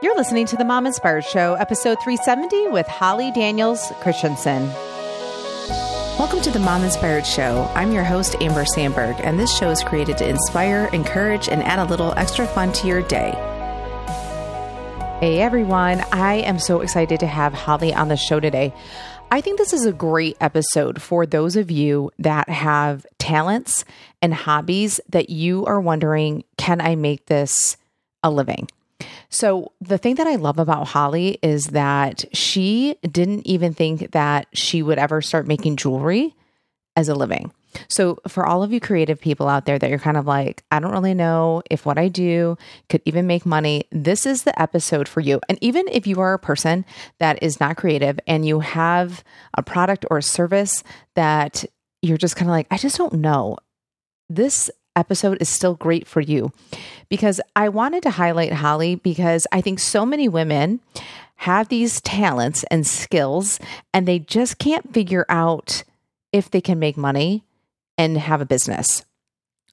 You're 0.00 0.14
listening 0.14 0.46
to 0.46 0.56
the 0.56 0.64
Mom 0.64 0.86
Inspired 0.86 1.24
Show, 1.24 1.54
episode 1.54 1.98
370 2.04 2.68
with 2.68 2.86
Holly 2.86 3.32
Daniels 3.32 3.90
Christensen. 4.00 4.68
Welcome 6.16 6.40
to 6.42 6.52
the 6.52 6.60
Mom 6.60 6.84
Inspired 6.84 7.26
Show. 7.26 7.68
I'm 7.74 7.90
your 7.90 8.04
host, 8.04 8.36
Amber 8.40 8.64
Sandberg, 8.64 9.16
and 9.24 9.40
this 9.40 9.52
show 9.52 9.70
is 9.70 9.82
created 9.82 10.16
to 10.18 10.28
inspire, 10.28 10.88
encourage, 10.92 11.48
and 11.48 11.64
add 11.64 11.80
a 11.80 11.84
little 11.84 12.14
extra 12.16 12.46
fun 12.46 12.72
to 12.74 12.86
your 12.86 13.02
day. 13.02 13.32
Hey 15.18 15.40
everyone, 15.40 16.04
I 16.12 16.34
am 16.34 16.60
so 16.60 16.80
excited 16.80 17.18
to 17.18 17.26
have 17.26 17.52
Holly 17.52 17.92
on 17.92 18.06
the 18.06 18.16
show 18.16 18.38
today. 18.38 18.72
I 19.32 19.40
think 19.40 19.58
this 19.58 19.72
is 19.72 19.84
a 19.84 19.92
great 19.92 20.36
episode 20.40 21.02
for 21.02 21.26
those 21.26 21.56
of 21.56 21.72
you 21.72 22.12
that 22.20 22.48
have 22.48 23.04
talents 23.18 23.84
and 24.22 24.32
hobbies 24.32 25.00
that 25.08 25.28
you 25.28 25.66
are 25.66 25.80
wondering, 25.80 26.44
can 26.56 26.80
I 26.80 26.94
make 26.94 27.26
this 27.26 27.76
a 28.22 28.30
living? 28.30 28.68
So, 29.30 29.72
the 29.80 29.98
thing 29.98 30.14
that 30.14 30.26
I 30.26 30.36
love 30.36 30.58
about 30.58 30.88
Holly 30.88 31.38
is 31.42 31.68
that 31.68 32.24
she 32.32 32.96
didn't 33.02 33.46
even 33.46 33.74
think 33.74 34.12
that 34.12 34.46
she 34.54 34.82
would 34.82 34.98
ever 34.98 35.20
start 35.20 35.46
making 35.46 35.76
jewelry 35.76 36.34
as 36.96 37.08
a 37.08 37.14
living. 37.14 37.52
So, 37.88 38.18
for 38.26 38.46
all 38.46 38.62
of 38.62 38.72
you 38.72 38.80
creative 38.80 39.20
people 39.20 39.46
out 39.46 39.66
there 39.66 39.78
that 39.78 39.90
you're 39.90 39.98
kind 39.98 40.16
of 40.16 40.26
like, 40.26 40.64
I 40.70 40.80
don't 40.80 40.92
really 40.92 41.14
know 41.14 41.62
if 41.70 41.84
what 41.84 41.98
I 41.98 42.08
do 42.08 42.56
could 42.88 43.02
even 43.04 43.26
make 43.26 43.44
money, 43.44 43.84
this 43.92 44.24
is 44.24 44.44
the 44.44 44.60
episode 44.60 45.06
for 45.08 45.20
you. 45.20 45.40
And 45.48 45.58
even 45.60 45.86
if 45.88 46.06
you 46.06 46.20
are 46.20 46.32
a 46.32 46.38
person 46.38 46.86
that 47.18 47.42
is 47.42 47.60
not 47.60 47.76
creative 47.76 48.18
and 48.26 48.46
you 48.46 48.60
have 48.60 49.22
a 49.54 49.62
product 49.62 50.06
or 50.10 50.18
a 50.18 50.22
service 50.22 50.82
that 51.14 51.64
you're 52.00 52.16
just 52.16 52.36
kind 52.36 52.48
of 52.48 52.52
like, 52.52 52.66
I 52.70 52.78
just 52.78 52.96
don't 52.96 53.14
know, 53.14 53.58
this 54.30 54.70
episode 54.98 55.38
is 55.40 55.48
still 55.48 55.74
great 55.74 56.06
for 56.06 56.20
you 56.20 56.52
because 57.08 57.40
I 57.56 57.68
wanted 57.68 58.02
to 58.02 58.10
highlight 58.10 58.52
Holly 58.52 58.96
because 58.96 59.46
I 59.52 59.60
think 59.60 59.78
so 59.78 60.04
many 60.04 60.28
women 60.28 60.80
have 61.36 61.68
these 61.68 62.00
talents 62.00 62.64
and 62.64 62.86
skills 62.86 63.60
and 63.94 64.06
they 64.06 64.18
just 64.18 64.58
can't 64.58 64.92
figure 64.92 65.24
out 65.28 65.84
if 66.32 66.50
they 66.50 66.60
can 66.60 66.78
make 66.78 66.96
money 66.96 67.44
and 67.96 68.18
have 68.18 68.40
a 68.40 68.46
business. 68.46 69.04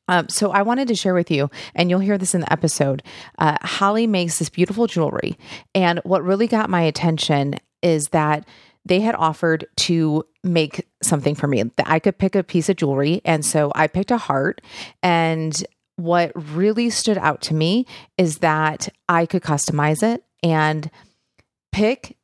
Um, 0.07 0.29
so 0.29 0.51
I 0.51 0.61
wanted 0.61 0.87
to 0.89 0.95
share 0.95 1.15
with 1.15 1.31
you, 1.31 1.49
and 1.73 1.89
you'll 1.89 1.99
hear 1.99 2.17
this 2.17 2.35
in 2.35 2.41
the 2.41 2.53
episode. 2.53 3.01
Uh, 3.39 3.57
Holly 3.61 4.05
makes 4.05 4.37
this 4.37 4.49
beautiful 4.49 4.85
jewelry, 4.85 5.35
and 5.73 5.99
what 6.03 6.23
really 6.23 6.45
got 6.47 6.69
my 6.69 6.81
attention 6.81 7.55
is 7.81 8.09
that 8.09 8.47
they 8.85 8.99
had 9.01 9.15
offered 9.15 9.65
to 9.75 10.25
make 10.43 10.87
something 11.01 11.35
for 11.35 11.47
me 11.47 11.63
that 11.63 11.89
I 11.89 11.99
could 11.99 12.17
pick 12.17 12.35
a 12.35 12.43
piece 12.43 12.69
of 12.69 12.75
jewelry. 12.77 13.21
And 13.25 13.43
so 13.43 13.71
I 13.75 13.87
picked 13.87 14.11
a 14.11 14.17
heart. 14.17 14.61
And 15.01 15.65
what 15.95 16.31
really 16.35 16.89
stood 16.89 17.17
out 17.17 17.41
to 17.43 17.53
me 17.53 17.85
is 18.17 18.39
that 18.39 18.89
I 19.09 19.25
could 19.25 19.41
customize 19.41 20.03
it 20.03 20.23
and 20.43 20.89
pick 21.71 22.17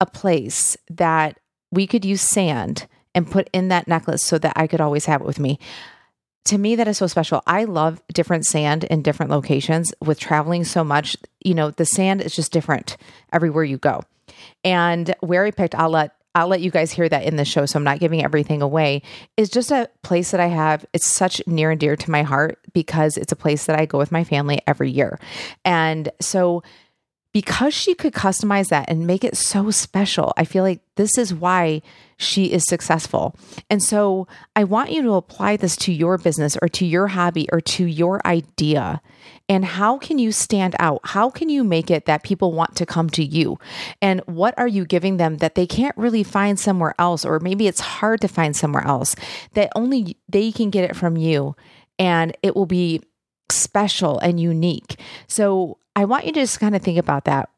a 0.00 0.06
place 0.06 0.76
that 0.88 1.38
we 1.70 1.86
could 1.86 2.04
use 2.04 2.22
sand 2.22 2.86
and 3.14 3.30
put 3.30 3.50
in 3.52 3.68
that 3.68 3.88
necklace 3.88 4.22
so 4.22 4.38
that 4.38 4.52
I 4.56 4.66
could 4.66 4.80
always 4.80 5.06
have 5.06 5.20
it 5.20 5.26
with 5.26 5.38
me. 5.38 5.58
To 6.46 6.58
me, 6.58 6.76
that 6.76 6.86
is 6.86 6.98
so 6.98 7.06
special. 7.06 7.42
I 7.46 7.64
love 7.64 8.00
different 8.12 8.46
sand 8.46 8.84
in 8.84 9.02
different 9.02 9.32
locations 9.32 9.92
with 10.00 10.20
traveling 10.20 10.64
so 10.64 10.84
much. 10.84 11.16
You 11.42 11.54
know, 11.54 11.70
the 11.70 11.84
sand 11.84 12.22
is 12.22 12.36
just 12.36 12.52
different 12.52 12.96
everywhere 13.32 13.64
you 13.64 13.78
go. 13.78 14.04
And 14.64 15.14
where 15.20 15.44
I 15.44 15.50
picked, 15.50 15.74
I'll 15.74 15.90
let 15.90 16.12
I'll 16.34 16.48
let 16.48 16.60
you 16.60 16.70
guys 16.70 16.92
hear 16.92 17.08
that 17.08 17.24
in 17.24 17.36
the 17.36 17.46
show, 17.46 17.64
so 17.64 17.78
I'm 17.78 17.84
not 17.84 17.98
giving 17.98 18.22
everything 18.22 18.60
away. 18.60 19.00
Is 19.38 19.48
just 19.48 19.70
a 19.70 19.88
place 20.02 20.32
that 20.32 20.40
I 20.40 20.48
have. 20.48 20.84
It's 20.92 21.06
such 21.06 21.40
near 21.46 21.70
and 21.70 21.80
dear 21.80 21.96
to 21.96 22.10
my 22.10 22.22
heart 22.22 22.58
because 22.74 23.16
it's 23.16 23.32
a 23.32 23.36
place 23.36 23.64
that 23.64 23.80
I 23.80 23.86
go 23.86 23.96
with 23.96 24.12
my 24.12 24.22
family 24.22 24.60
every 24.66 24.90
year, 24.90 25.18
and 25.64 26.10
so 26.20 26.62
because 27.36 27.74
she 27.74 27.94
could 27.94 28.14
customize 28.14 28.68
that 28.68 28.88
and 28.88 29.06
make 29.06 29.22
it 29.22 29.36
so 29.36 29.70
special, 29.70 30.32
I 30.38 30.44
feel 30.44 30.62
like 30.62 30.80
this 30.94 31.18
is 31.18 31.34
why 31.34 31.82
she 32.16 32.50
is 32.50 32.64
successful. 32.64 33.36
And 33.68 33.82
so 33.82 34.26
I 34.54 34.64
want 34.64 34.90
you 34.90 35.02
to 35.02 35.12
apply 35.16 35.58
this 35.58 35.76
to 35.76 35.92
your 35.92 36.16
business 36.16 36.56
or 36.62 36.68
to 36.70 36.86
your 36.86 37.08
hobby 37.08 37.46
or 37.52 37.60
to 37.60 37.84
your 37.84 38.26
idea. 38.26 39.02
And 39.48 39.64
how 39.64 39.98
can 39.98 40.18
you 40.18 40.32
stand 40.32 40.74
out? 40.78 41.00
How 41.04 41.30
can 41.30 41.48
you 41.48 41.62
make 41.62 41.90
it 41.90 42.06
that 42.06 42.24
people 42.24 42.52
want 42.52 42.74
to 42.76 42.86
come 42.86 43.08
to 43.10 43.24
you? 43.24 43.58
And 44.02 44.20
what 44.26 44.58
are 44.58 44.66
you 44.66 44.84
giving 44.84 45.18
them 45.18 45.38
that 45.38 45.54
they 45.54 45.66
can't 45.66 45.96
really 45.96 46.24
find 46.24 46.58
somewhere 46.58 46.94
else? 46.98 47.24
Or 47.24 47.38
maybe 47.38 47.68
it's 47.68 47.80
hard 47.80 48.20
to 48.22 48.28
find 48.28 48.56
somewhere 48.56 48.84
else 48.84 49.14
that 49.54 49.70
only 49.76 50.16
they 50.28 50.50
can 50.50 50.70
get 50.70 50.88
it 50.88 50.96
from 50.96 51.16
you 51.16 51.54
and 51.98 52.36
it 52.42 52.56
will 52.56 52.66
be 52.66 53.02
special 53.50 54.18
and 54.18 54.40
unique. 54.40 54.98
So 55.28 55.78
I 55.94 56.04
want 56.04 56.26
you 56.26 56.32
to 56.32 56.40
just 56.40 56.60
kind 56.60 56.74
of 56.74 56.82
think 56.82 56.98
about 56.98 57.24
that 57.26 57.48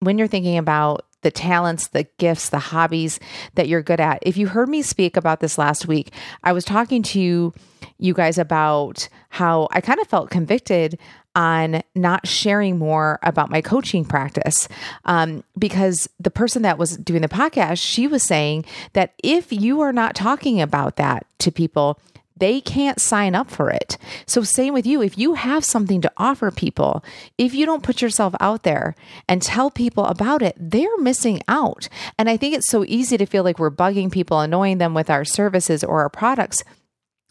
when 0.00 0.18
you're 0.18 0.26
thinking 0.28 0.58
about 0.58 1.04
the 1.22 1.30
talents, 1.30 1.88
the 1.88 2.06
gifts, 2.18 2.50
the 2.50 2.58
hobbies 2.58 3.18
that 3.54 3.68
you're 3.68 3.82
good 3.82 4.00
at. 4.00 4.20
If 4.22 4.36
you 4.36 4.46
heard 4.46 4.68
me 4.68 4.82
speak 4.82 5.16
about 5.16 5.40
this 5.40 5.58
last 5.58 5.88
week, 5.88 6.12
I 6.44 6.52
was 6.52 6.64
talking 6.64 7.02
to 7.04 7.52
you 7.98 8.14
guys 8.14 8.38
about 8.38 9.08
how 9.30 9.68
I 9.72 9.80
kind 9.80 9.98
of 9.98 10.06
felt 10.06 10.30
convicted 10.30 10.98
on 11.36 11.82
not 11.94 12.26
sharing 12.26 12.78
more 12.78 13.20
about 13.22 13.50
my 13.50 13.60
coaching 13.60 14.04
practice 14.04 14.68
um, 15.04 15.44
because 15.56 16.08
the 16.18 16.30
person 16.30 16.62
that 16.62 16.78
was 16.78 16.96
doing 16.96 17.22
the 17.22 17.28
podcast 17.28 17.78
she 17.78 18.08
was 18.08 18.26
saying 18.26 18.64
that 18.94 19.12
if 19.22 19.52
you 19.52 19.80
are 19.80 19.92
not 19.92 20.16
talking 20.16 20.60
about 20.60 20.96
that 20.96 21.26
to 21.38 21.52
people 21.52 22.00
they 22.36 22.60
can't 22.60 23.00
sign 23.00 23.34
up 23.34 23.50
for 23.50 23.70
it. 23.70 23.96
So, 24.26 24.42
same 24.42 24.74
with 24.74 24.86
you. 24.86 25.00
If 25.00 25.16
you 25.16 25.34
have 25.34 25.64
something 25.64 26.00
to 26.02 26.12
offer 26.16 26.50
people, 26.50 27.02
if 27.38 27.54
you 27.54 27.64
don't 27.64 27.82
put 27.82 28.02
yourself 28.02 28.34
out 28.40 28.62
there 28.62 28.94
and 29.28 29.40
tell 29.40 29.70
people 29.70 30.04
about 30.04 30.42
it, 30.42 30.54
they're 30.58 30.98
missing 30.98 31.40
out. 31.48 31.88
And 32.18 32.28
I 32.28 32.36
think 32.36 32.54
it's 32.54 32.68
so 32.68 32.84
easy 32.86 33.16
to 33.16 33.26
feel 33.26 33.42
like 33.42 33.58
we're 33.58 33.70
bugging 33.70 34.12
people, 34.12 34.40
annoying 34.40 34.78
them 34.78 34.92
with 34.92 35.08
our 35.08 35.24
services 35.24 35.82
or 35.82 36.02
our 36.02 36.10
products. 36.10 36.62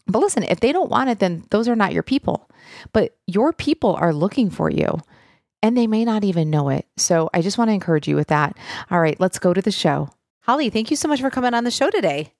But 0.06 0.20
listen, 0.20 0.44
if 0.44 0.60
they 0.60 0.72
don't 0.72 0.90
want 0.90 1.10
it, 1.10 1.18
then 1.18 1.44
those 1.50 1.68
are 1.68 1.76
not 1.76 1.92
your 1.92 2.02
people. 2.02 2.48
But 2.92 3.16
your 3.26 3.52
people 3.52 3.94
are 3.94 4.12
looking 4.12 4.50
for 4.50 4.70
you 4.70 5.00
and 5.62 5.76
they 5.76 5.86
may 5.86 6.04
not 6.04 6.24
even 6.24 6.50
know 6.50 6.68
it. 6.68 6.86
So, 6.96 7.30
I 7.34 7.42
just 7.42 7.58
want 7.58 7.70
to 7.70 7.74
encourage 7.74 8.06
you 8.06 8.14
with 8.14 8.28
that. 8.28 8.56
All 8.90 9.00
right, 9.00 9.18
let's 9.18 9.38
go 9.38 9.52
to 9.52 9.62
the 9.62 9.72
show. 9.72 10.10
Holly, 10.42 10.70
thank 10.70 10.90
you 10.90 10.96
so 10.96 11.08
much 11.08 11.20
for 11.20 11.30
coming 11.30 11.54
on 11.54 11.64
the 11.64 11.70
show 11.70 11.90
today. 11.90 12.32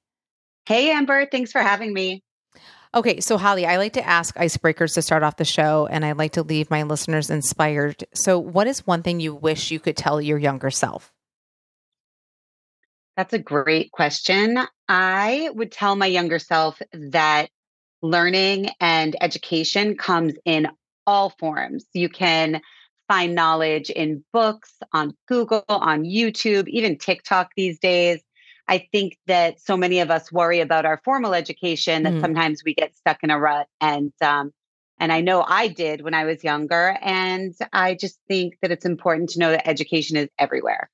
Hey, 0.66 0.91
Amber. 0.91 1.26
Thanks 1.26 1.50
for 1.50 1.60
having 1.60 1.93
me. 1.93 2.22
Okay, 2.94 3.21
so 3.21 3.37
Holly, 3.37 3.66
I 3.66 3.76
like 3.76 3.94
to 3.94 4.06
ask 4.06 4.34
icebreakers 4.37 4.94
to 4.94 5.03
start 5.03 5.22
off 5.22 5.37
the 5.37 5.44
show, 5.44 5.87
and 5.91 6.05
I 6.05 6.12
like 6.12 6.32
to 6.32 6.43
leave 6.43 6.71
my 6.71 6.84
listeners 6.84 7.31
inspired. 7.31 8.05
So, 8.15 8.38
what 8.38 8.66
is 8.66 8.87
one 8.87 9.03
thing 9.03 9.21
you 9.21 9.34
wish 9.34 9.71
you 9.71 9.81
could 9.81 9.97
tell 9.97 10.21
your 10.21 10.38
younger 10.38 10.71
self? 10.71 11.12
That's 13.16 13.32
a 13.32 13.38
great 13.38 13.93
question. 13.93 14.59
I 14.88 15.50
would 15.55 15.72
tell 15.72 15.97
my 15.97 16.06
younger 16.06 16.38
self 16.38 16.81
that 16.93 17.49
learning 18.11 18.71
and 18.81 19.17
education 19.21 19.97
comes 19.97 20.34
in 20.44 20.69
all 21.06 21.31
forms. 21.39 21.84
You 21.93 22.09
can 22.09 22.61
find 23.09 23.34
knowledge 23.34 23.91
in 23.91 24.25
books, 24.33 24.75
on 24.93 25.15
Google, 25.28 25.65
on 25.69 26.05
YouTube, 26.05 26.69
even 26.69 26.99
TikTok 26.99 27.50
these 27.56 27.78
days. 27.78 28.21
I 28.69 28.89
think 28.91 29.17
that 29.27 29.61
so 29.61 29.77
many 29.77 30.00
of 30.00 30.11
us 30.11 30.33
worry 30.33 30.61
about 30.61 30.87
our 30.87 31.00
formal 31.05 31.34
education 31.34 32.03
that 32.03 32.15
mm. 32.15 32.21
sometimes 32.21 32.62
we 32.65 32.75
get 32.75 32.97
stuck 32.97 33.19
in 33.22 33.31
a 33.31 33.39
rut. 33.39 33.69
And 33.81 34.12
um, 34.21 34.53
and 34.99 35.12
I 35.12 35.21
know 35.21 35.44
I 35.47 35.69
did 35.69 36.00
when 36.00 36.15
I 36.15 36.25
was 36.25 36.43
younger. 36.43 36.97
And 37.03 37.55
I 37.73 37.94
just 37.94 38.19
think 38.28 38.55
that 38.62 38.73
it's 38.73 38.87
important 38.87 39.31
to 39.31 39.38
know 39.38 39.50
that 39.50 39.69
education 39.69 40.17
is 40.17 40.28
everywhere. 40.38 40.91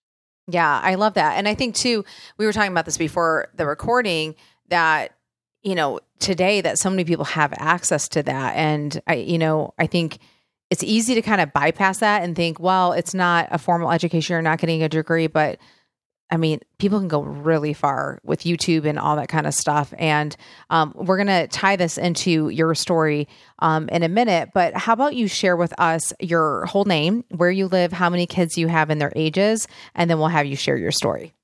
Yeah, 0.49 0.81
I 0.83 0.97
love 0.97 1.15
that. 1.15 1.39
And 1.39 1.47
I 1.47 1.55
think 1.55 1.77
too, 1.77 2.05
we 2.37 2.47
were 2.47 2.53
talking 2.53 2.73
about 2.73 2.85
this 2.85 2.99
before 2.99 3.49
the 3.55 3.65
recording 3.65 4.35
that, 4.69 5.13
you 5.63 5.77
know, 5.77 6.01
today 6.23 6.61
that 6.63 6.79
so 6.79 6.89
many 6.89 7.05
people 7.05 7.27
have 7.27 7.53
access 7.57 8.09
to 8.11 8.23
that. 8.23 8.57
And 8.57 9.03
I, 9.07 9.17
you 9.17 9.39
know, 9.39 9.75
I 9.79 9.87
think 9.87 10.19
it's 10.71 10.83
easy 10.83 11.15
to 11.15 11.23
kind 11.23 11.43
of 11.43 11.53
bypass 11.53 11.99
that 11.99 12.23
and 12.23 12.35
think, 12.35 12.59
well, 12.59 12.93
it's 12.93 13.13
not 13.13 13.49
a 13.51 13.59
formal 13.59 13.91
education, 13.91 14.33
you're 14.33 14.43
not 14.43 14.59
getting 14.59 14.83
a 14.83 14.89
degree, 14.89 15.27
but 15.27 15.59
I 16.31 16.39
mean, 16.39 16.61
people 16.79 16.99
can 16.99 17.09
go 17.09 17.23
really 17.23 17.75
far 17.75 18.19
with 18.25 18.45
YouTube 18.45 18.87
and 18.87 18.99
all 18.99 19.17
that 19.17 19.29
kind 19.29 19.47
of 19.47 19.53
stuff. 19.53 19.93
And 19.99 20.35
um, 20.71 20.95
we're 20.97 21.23
going 21.23 21.27
to 21.27 21.47
tie 21.49 21.77
this 21.77 21.99
into 21.99 22.49
your 22.49 22.75
story 22.75 23.29
um, 23.59 23.91
in 23.91 24.03
a 24.03 24.09
minute. 24.09 24.49
But 24.55 24.75
how 24.75 24.95
about 24.95 25.15
you 25.15 25.29
share 25.29 25.57
with 25.57 25.79
us 25.79 26.15
your 26.21 26.65
whole 26.65 26.87
name, 26.87 27.25
where 27.37 27.51
you 27.51 27.67
live, 27.67 27.93
how 27.93 28.09
many 28.09 28.27
kids 28.27 28.57
you 28.57 28.69
have, 28.69 28.89
and 28.89 28.99
their 28.99 29.13
ages, 29.15 29.69
and 29.95 30.09
then 30.09 30.19
we'll 30.19 30.29
have 30.29 30.47
you 30.47 30.57
share 30.57 30.79
your 30.79 30.91
story. 30.91 31.35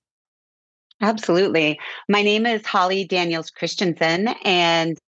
Absolutely. 1.00 1.78
My 2.08 2.22
name 2.22 2.44
is 2.44 2.66
Holly 2.66 3.04
Daniels 3.04 3.50
Christensen, 3.50 4.28
and 4.44 4.98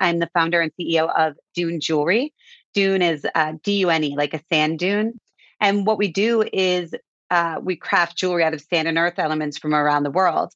I'm 0.00 0.18
the 0.18 0.30
founder 0.34 0.60
and 0.60 0.72
CEO 0.78 1.10
of 1.14 1.36
Dune 1.54 1.80
Jewelry. 1.80 2.34
Dune 2.74 3.02
is 3.02 3.26
uh, 3.34 3.54
D 3.62 3.78
U 3.78 3.90
N 3.90 4.04
E, 4.04 4.14
like 4.16 4.34
a 4.34 4.42
sand 4.50 4.78
dune. 4.78 5.18
And 5.60 5.86
what 5.86 5.98
we 5.98 6.08
do 6.08 6.44
is 6.52 6.94
uh, 7.30 7.60
we 7.62 7.76
craft 7.76 8.16
jewelry 8.16 8.44
out 8.44 8.52
of 8.52 8.60
sand 8.60 8.88
and 8.88 8.98
earth 8.98 9.18
elements 9.18 9.58
from 9.58 9.74
around 9.74 10.02
the 10.02 10.10
world. 10.10 10.52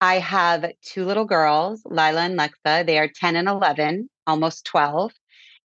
I 0.00 0.18
have 0.18 0.70
two 0.82 1.04
little 1.04 1.24
girls, 1.24 1.82
Lila 1.84 2.22
and 2.22 2.38
Lexa. 2.38 2.86
They 2.86 2.98
are 2.98 3.08
10 3.08 3.36
and 3.36 3.48
11, 3.48 4.08
almost 4.26 4.64
12. 4.66 5.12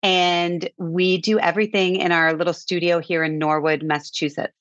And 0.01 0.69
we 0.77 1.17
do 1.17 1.39
everything 1.39 1.97
in 1.97 2.11
our 2.11 2.33
little 2.33 2.53
studio 2.53 2.99
here 2.99 3.23
in 3.23 3.37
Norwood, 3.37 3.83
Massachusetts. 3.83 4.53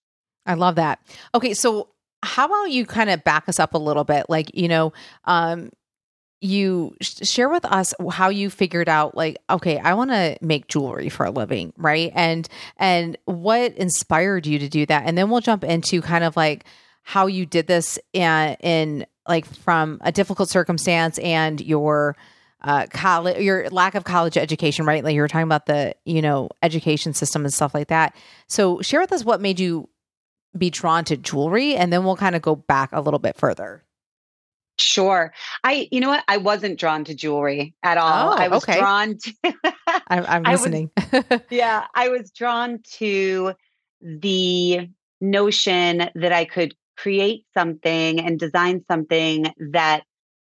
I 0.47 0.55
love 0.55 0.75
that. 0.75 0.99
Okay, 1.35 1.55
so 1.55 1.89
how 2.23 2.47
about 2.47 2.71
you 2.71 2.87
kind 2.87 3.11
of 3.11 3.25
back 3.25 3.49
us 3.49 3.59
up 3.59 3.75
a 3.75 3.79
little 3.79 4.05
bit? 4.05 4.27
Like, 4.29 4.55
you 4.55 4.69
know, 4.69 4.93
um, 5.25 5.71
you 6.41 6.95
sh- 7.01 7.29
share 7.29 7.49
with 7.49 7.65
us 7.65 7.95
how 8.11 8.29
you 8.29 8.51
figured 8.51 8.89
out 8.89 9.17
like 9.17 9.37
okay 9.49 9.79
i 9.79 9.95
want 9.95 10.11
to 10.11 10.37
make 10.41 10.67
jewelry 10.67 11.09
for 11.09 11.25
a 11.25 11.31
living 11.31 11.73
right 11.77 12.11
and 12.17 12.49
and 12.79 13.17
what 13.27 13.73
inspired 13.75 14.45
you 14.45 14.59
to 14.59 14.69
do 14.69 14.85
that 14.85 15.05
and 15.07 15.17
then 15.17 15.31
we'll 15.31 15.41
jump 15.41 15.63
into 15.63 16.03
kind 16.03 16.25
of 16.25 16.37
like 16.37 16.65
how 17.03 17.27
you 17.27 17.47
did 17.47 17.67
this 17.67 17.99
in, 18.13 18.57
in 18.61 19.07
like 19.29 19.47
from 19.47 19.99
a 20.03 20.13
difficult 20.13 20.49
circumstance 20.49 21.19
and 21.19 21.61
your 21.61 22.17
uh, 22.63 22.87
college, 22.91 23.39
your 23.39 23.69
lack 23.71 23.97
of 23.97 24.05
college 24.05 24.37
education, 24.37 24.87
right? 24.87 25.03
Like 25.03 25.15
you 25.15 25.21
were 25.21 25.29
talking 25.29 25.43
about 25.43 25.67
the, 25.67 25.97
you 26.05 26.23
know, 26.23 26.49
education 26.63 27.13
system 27.13 27.45
and 27.45 27.53
stuff 27.53 27.75
like 27.75 27.89
that. 27.89 28.15
So 28.47 28.81
share 28.83 29.01
with 29.01 29.13
us 29.13 29.25
what 29.25 29.41
made 29.41 29.59
you 29.59 29.89
be 30.57 30.71
drawn 30.71 31.05
to 31.07 31.17
jewelry, 31.17 31.75
and 31.77 31.93
then 31.93 32.05
we'll 32.05 32.17
kind 32.17 32.37
of 32.37 32.43
go 32.43 32.57
back 32.57 32.91
a 32.93 33.01
little 33.01 33.19
bit 33.21 33.37
further. 33.37 33.85
Sure. 34.79 35.33
I, 35.63 35.89
you 35.93 36.01
know 36.01 36.09
what? 36.09 36.25
I 36.29 36.39
wasn't 36.39 36.79
drawn 36.79 37.05
to 37.05 37.15
jewelry 37.15 37.75
at 37.83 37.99
all. 37.99 38.33
Oh, 38.33 38.37
I 38.37 38.49
was 38.49 38.63
okay. 38.65 38.79
drawn 38.79 39.17
to. 39.19 39.33
I'm, 40.09 40.25
I'm 40.27 40.47
I 40.47 40.53
was- 40.53 40.61
listening. 40.61 40.91
yeah, 41.51 41.85
I 41.95 42.09
was 42.09 42.31
drawn 42.31 42.81
to 42.95 43.53
the 44.01 44.89
notion 45.21 46.11
that 46.15 46.33
I 46.33 46.45
could 46.45 46.75
create 46.97 47.45
something 47.55 48.21
and 48.21 48.39
design 48.39 48.85
something 48.89 49.53
that 49.73 50.03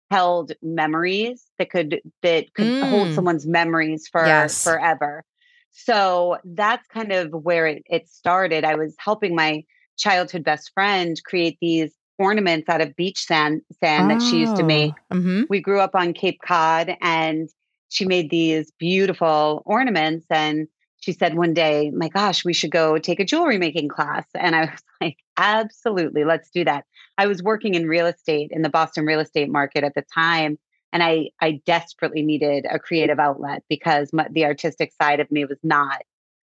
held 0.09 0.51
memories 0.61 1.45
that 1.57 1.69
could 1.69 2.01
that 2.21 2.53
could 2.53 2.83
hold 2.83 3.09
Mm. 3.09 3.15
someone's 3.15 3.47
memories 3.47 4.07
for 4.11 4.25
Yes. 4.25 4.63
forever. 4.63 5.23
So 5.71 6.37
that's 6.43 6.85
kind 6.87 7.11
of 7.13 7.31
where 7.31 7.65
it, 7.67 7.83
it 7.89 8.09
started. 8.09 8.65
I 8.65 8.75
was 8.75 8.93
helping 8.99 9.35
my 9.35 9.63
childhood 10.01 10.43
best 10.43 10.71
friend 10.73 11.21
create 11.25 11.57
these 11.61 11.93
ornaments 12.19 12.69
out 12.69 12.81
of 12.81 12.95
beach 12.95 13.19
sand 13.19 13.61
sand 13.79 14.09
that 14.09 14.21
she 14.21 14.37
used 14.37 14.55
to 14.55 14.63
make 14.63 14.93
hmm 15.11 15.43
we 15.51 15.59
grew 15.59 15.81
up 15.81 15.95
on 15.95 16.13
Cape 16.13 16.39
Cod 16.45 16.95
and 17.01 17.49
she 17.89 18.05
made 18.05 18.29
these 18.29 18.71
beautiful 18.79 19.61
ornaments. 19.65 20.25
And 20.29 20.67
she 21.01 21.11
said 21.11 21.35
one 21.35 21.53
day, 21.53 21.91
My 21.91 22.07
gosh, 22.07 22.45
we 22.45 22.53
should 22.53 22.71
go 22.71 22.97
take 22.97 23.19
a 23.19 23.25
jewelry 23.25 23.57
making 23.57 23.89
class. 23.89 24.25
And 24.33 24.55
I 24.55 24.61
was 24.61 24.79
like, 25.01 25.17
Absolutely, 25.37 26.23
let's 26.23 26.49
do 26.49 26.63
that. 26.63 26.85
I 27.17 27.27
was 27.27 27.43
working 27.43 27.75
in 27.75 27.87
real 27.87 28.07
estate 28.07 28.49
in 28.51 28.61
the 28.61 28.69
Boston 28.69 29.05
real 29.05 29.19
estate 29.19 29.49
market 29.49 29.83
at 29.83 29.93
the 29.93 30.05
time. 30.13 30.57
And 30.93 31.03
I, 31.03 31.29
I 31.41 31.61
desperately 31.65 32.21
needed 32.21 32.65
a 32.69 32.79
creative 32.79 33.19
outlet 33.19 33.63
because 33.69 34.11
my, 34.13 34.27
the 34.31 34.45
artistic 34.45 34.91
side 34.93 35.19
of 35.19 35.29
me 35.31 35.45
was 35.45 35.59
not 35.63 36.01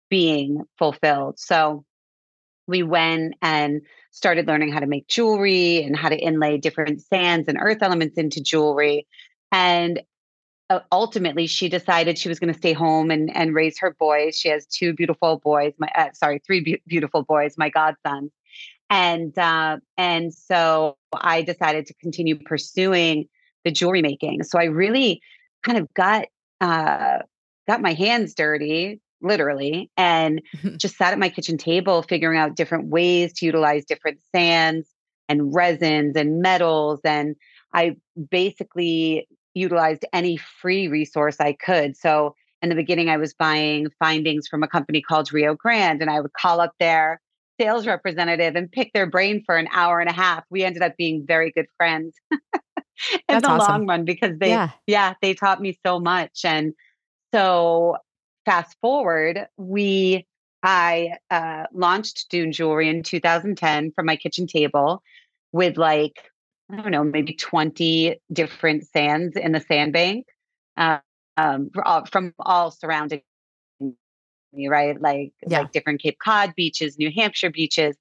being 0.09 0.63
fulfilled. 0.77 1.39
So 1.39 1.85
we 2.67 2.83
went 2.83 3.35
and 3.41 3.81
started 4.11 4.47
learning 4.47 4.71
how 4.71 4.79
to 4.79 4.87
make 4.87 5.07
jewelry 5.07 5.83
and 5.83 5.95
how 5.95 6.09
to 6.09 6.17
inlay 6.17 6.57
different 6.57 7.01
sands 7.01 7.47
and 7.47 7.57
earth 7.59 7.81
elements 7.81 8.17
into 8.17 8.41
jewelry. 8.41 9.07
And 9.51 10.01
uh, 10.69 10.79
ultimately, 10.91 11.47
she 11.47 11.69
decided 11.69 12.17
she 12.17 12.27
was 12.27 12.39
going 12.39 12.51
to 12.51 12.57
stay 12.57 12.73
home 12.73 13.09
and, 13.09 13.33
and 13.35 13.55
raise 13.55 13.79
her 13.79 13.95
boys. 13.97 14.37
She 14.37 14.49
has 14.49 14.65
two 14.65 14.93
beautiful 14.93 15.37
boys. 15.37 15.73
My 15.77 15.89
uh, 15.95 16.09
sorry, 16.13 16.41
three 16.45 16.59
be- 16.59 16.81
beautiful 16.85 17.23
boys. 17.23 17.57
My 17.57 17.69
godsons. 17.69 18.31
And 18.89 19.37
uh, 19.37 19.77
and 19.97 20.33
so 20.33 20.97
I 21.13 21.41
decided 21.41 21.85
to 21.87 21.93
continue 21.95 22.37
pursuing 22.37 23.27
the 23.63 23.71
jewelry 23.71 24.01
making. 24.01 24.43
So 24.43 24.59
I 24.59 24.65
really 24.65 25.21
kind 25.63 25.77
of 25.77 25.93
got 25.93 26.25
uh, 26.59 27.19
got 27.67 27.81
my 27.81 27.93
hands 27.93 28.33
dirty, 28.33 29.01
literally, 29.21 29.89
and 29.97 30.41
just 30.77 30.97
sat 30.97 31.13
at 31.13 31.19
my 31.19 31.29
kitchen 31.29 31.57
table 31.57 32.03
figuring 32.03 32.37
out 32.37 32.55
different 32.55 32.87
ways 32.87 33.33
to 33.33 33.45
utilize 33.45 33.85
different 33.85 34.19
sands 34.35 34.89
and 35.29 35.53
resins 35.53 36.15
and 36.15 36.41
metals. 36.41 37.01
And 37.03 37.35
I 37.73 37.97
basically 38.31 39.27
utilized 39.53 40.05
any 40.13 40.37
free 40.37 40.87
resource 40.87 41.37
I 41.39 41.53
could. 41.53 41.97
So 41.97 42.35
in 42.61 42.69
the 42.69 42.75
beginning, 42.75 43.09
I 43.09 43.17
was 43.17 43.33
buying 43.33 43.87
findings 43.99 44.47
from 44.47 44.63
a 44.63 44.67
company 44.67 45.01
called 45.01 45.31
Rio 45.31 45.53
Grande, 45.55 46.01
and 46.01 46.09
I 46.09 46.21
would 46.21 46.33
call 46.33 46.59
up 46.59 46.73
their 46.79 47.19
sales 47.59 47.87
representative 47.87 48.55
and 48.55 48.71
pick 48.71 48.93
their 48.93 49.07
brain 49.07 49.43
for 49.45 49.57
an 49.57 49.67
hour 49.73 49.99
and 49.99 50.09
a 50.09 50.13
half. 50.13 50.43
We 50.49 50.63
ended 50.63 50.83
up 50.83 50.95
being 50.95 51.25
very 51.27 51.51
good 51.51 51.65
friends 51.75 52.15
in 52.31 52.39
That's 53.27 53.43
the 53.45 53.51
awesome. 53.51 53.73
long 53.73 53.87
run 53.87 54.05
because 54.05 54.37
they, 54.39 54.49
Yeah. 54.49 54.69
yeah, 54.85 55.13
they 55.21 55.33
taught 55.33 55.59
me 55.61 55.77
so 55.85 55.99
much. 55.99 56.41
And 56.43 56.73
so 57.33 57.97
fast 58.47 58.77
forward, 58.81 59.47
we 59.57 60.25
I 60.63 61.17
uh, 61.29 61.65
launched 61.73 62.29
Dune 62.29 62.51
Jewelry 62.51 62.89
in 62.89 63.03
2010 63.03 63.91
from 63.91 64.05
my 64.05 64.15
kitchen 64.15 64.47
table 64.47 65.03
with 65.51 65.77
like 65.77 66.31
I 66.71 66.77
don't 66.77 66.91
know 66.91 67.03
maybe 67.03 67.33
20 67.35 68.19
different 68.31 68.87
sands 68.87 69.35
in 69.37 69.51
the 69.51 69.59
sandbank 69.59 70.25
uh, 70.77 70.99
um, 71.37 71.69
from 72.09 72.33
all 72.39 72.71
surrounding 72.71 73.21
me, 74.53 74.67
right? 74.67 74.99
Like 74.99 75.33
Yeah. 75.47 75.59
like 75.59 75.71
different 75.73 76.01
Cape 76.01 76.17
Cod 76.23 76.53
beaches, 76.55 76.97
New 76.97 77.11
Hampshire 77.15 77.51
beaches. 77.51 77.97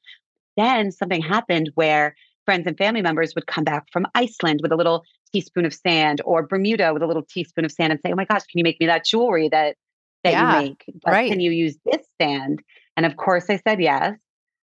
Then 0.56 0.92
something 0.92 1.22
happened 1.22 1.70
where 1.74 2.16
friends 2.44 2.66
and 2.66 2.78
family 2.78 3.02
members 3.02 3.34
would 3.34 3.46
come 3.46 3.64
back 3.64 3.86
from 3.92 4.06
Iceland 4.14 4.60
with 4.62 4.72
a 4.72 4.76
little 4.76 5.04
teaspoon 5.32 5.66
of 5.66 5.74
sand 5.74 6.20
or 6.24 6.46
Bermuda 6.46 6.94
with 6.94 7.02
a 7.02 7.06
little 7.06 7.24
teaspoon 7.28 7.64
of 7.64 7.72
sand 7.72 7.92
and 7.92 8.00
say, 8.00 8.12
"Oh 8.12 8.16
my 8.16 8.24
gosh, 8.24 8.44
can 8.44 8.58
you 8.58 8.64
make 8.64 8.80
me 8.80 8.86
that 8.86 9.04
jewelry 9.04 9.48
that 9.50 9.76
that 10.26 10.32
Yeah, 10.32 10.60
you 10.60 10.68
make? 10.68 10.84
But 11.04 11.12
right. 11.12 11.30
Can 11.30 11.40
you 11.40 11.50
use 11.50 11.76
this 11.84 12.06
sand?" 12.20 12.62
And 12.96 13.06
of 13.06 13.16
course, 13.16 13.48
I 13.48 13.56
said 13.66 13.80
yes. 13.80 14.14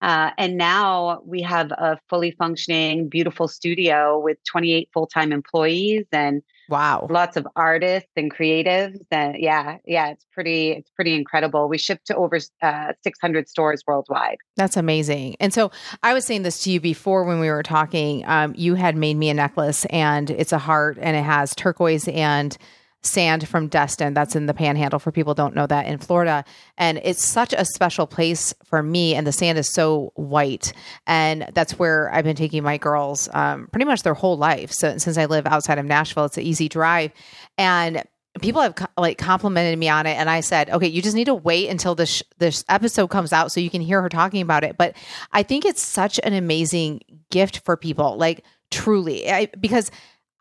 Uh, 0.02 0.30
and 0.38 0.58
now 0.58 1.22
we 1.26 1.42
have 1.42 1.72
a 1.72 1.98
fully 2.10 2.32
functioning, 2.32 3.08
beautiful 3.10 3.48
studio 3.48 4.20
with 4.20 4.38
28 4.44 4.90
full 4.94 5.08
time 5.08 5.32
employees 5.32 6.06
and 6.12 6.42
Wow. 6.68 7.08
lots 7.10 7.38
of 7.38 7.48
artists 7.56 8.10
and 8.16 8.34
creatives. 8.34 8.98
And 9.12 9.36
yeah, 9.40 9.78
yeah, 9.86 10.10
it's 10.10 10.26
pretty, 10.32 10.72
it's 10.72 10.90
pretty 10.92 11.14
incredible. 11.16 11.70
We 11.70 11.78
ship 11.78 12.02
to 12.06 12.16
over 12.16 12.40
uh, 12.62 12.94
600 13.04 13.48
stores 13.48 13.84
worldwide. 13.88 14.38
That's 14.58 14.76
amazing. 14.76 15.38
And 15.40 15.54
so 15.54 15.72
I 16.04 16.14
was 16.14 16.26
saying 16.26 16.42
this 16.42 16.64
to 16.64 16.72
you 16.72 16.80
before 16.80 17.24
when 17.24 17.40
we 17.40 17.50
were 17.50 17.64
talking. 17.64 18.26
Um, 18.26 18.54
you 18.58 18.76
had 18.76 18.96
made 18.96 19.16
me 19.16 19.30
a 19.30 19.34
necklace, 19.34 19.86
and 19.86 20.30
it's 20.30 20.52
a 20.54 20.58
heart, 20.60 20.98
and 21.00 21.16
it 21.16 21.24
has 21.24 21.54
turquoise 21.56 22.08
and 22.08 22.58
sand 23.06 23.48
from 23.48 23.68
Destin. 23.68 24.14
That's 24.14 24.36
in 24.36 24.46
the 24.46 24.54
Panhandle. 24.54 25.00
For 25.00 25.12
people 25.12 25.34
don't 25.34 25.56
know 25.56 25.68
that 25.68 25.86
in 25.86 25.98
Florida, 25.98 26.44
and 26.78 27.00
it's 27.04 27.24
such 27.24 27.54
a 27.54 27.66
special 27.66 28.08
place 28.08 28.54
for 28.64 28.82
me. 28.82 29.16
And 29.16 29.26
the 29.26 29.32
sand 29.32 29.58
is 29.58 29.74
so 29.74 30.12
white, 30.16 30.74
and 31.08 31.50
that's 31.54 31.78
where 31.80 32.14
I've 32.14 32.26
been 32.26 32.36
taking 32.36 32.64
my 32.64 32.78
girls 32.78 33.30
um, 33.34 33.68
pretty 33.72 33.86
much 33.86 34.04
their 34.04 34.14
whole 34.14 34.38
life. 34.38 34.72
So 34.72 34.98
since 34.98 35.18
I 35.18 35.26
live 35.26 35.46
outside 35.46 35.78
of 35.78 35.86
Nashville, 35.86 36.26
it's 36.26 36.38
an 36.38 36.44
easy 36.44 36.70
drive, 36.70 37.12
and 37.58 38.04
people 38.42 38.62
have 38.62 38.76
like 38.98 39.18
complimented 39.18 39.78
me 39.80 39.88
on 39.88 40.06
it 40.06 40.18
and 40.18 40.30
i 40.30 40.42
said 40.42 40.70
okay 40.70 40.88
you 40.88 41.02
just 41.02 41.16
need 41.16 41.26
to 41.26 41.34
wait 41.34 41.70
until 41.70 41.96
this 41.96 42.22
this 42.38 42.66
episode 42.68 43.08
comes 43.08 43.32
out 43.32 43.52
so 43.52 43.60
you 43.60 43.70
can 43.70 43.82
hear 43.82 44.02
her 44.02 44.10
talking 44.10 44.42
about 44.42 44.64
it 44.64 44.78
but 44.78 44.96
i 45.32 45.42
think 45.42 45.66
it's 45.66 45.82
such 45.82 46.20
an 46.24 46.34
amazing 46.34 47.00
gift 47.32 47.62
for 47.64 47.78
people 47.78 48.18
like 48.18 48.44
truly 48.72 49.30
I, 49.32 49.48
because 49.60 49.90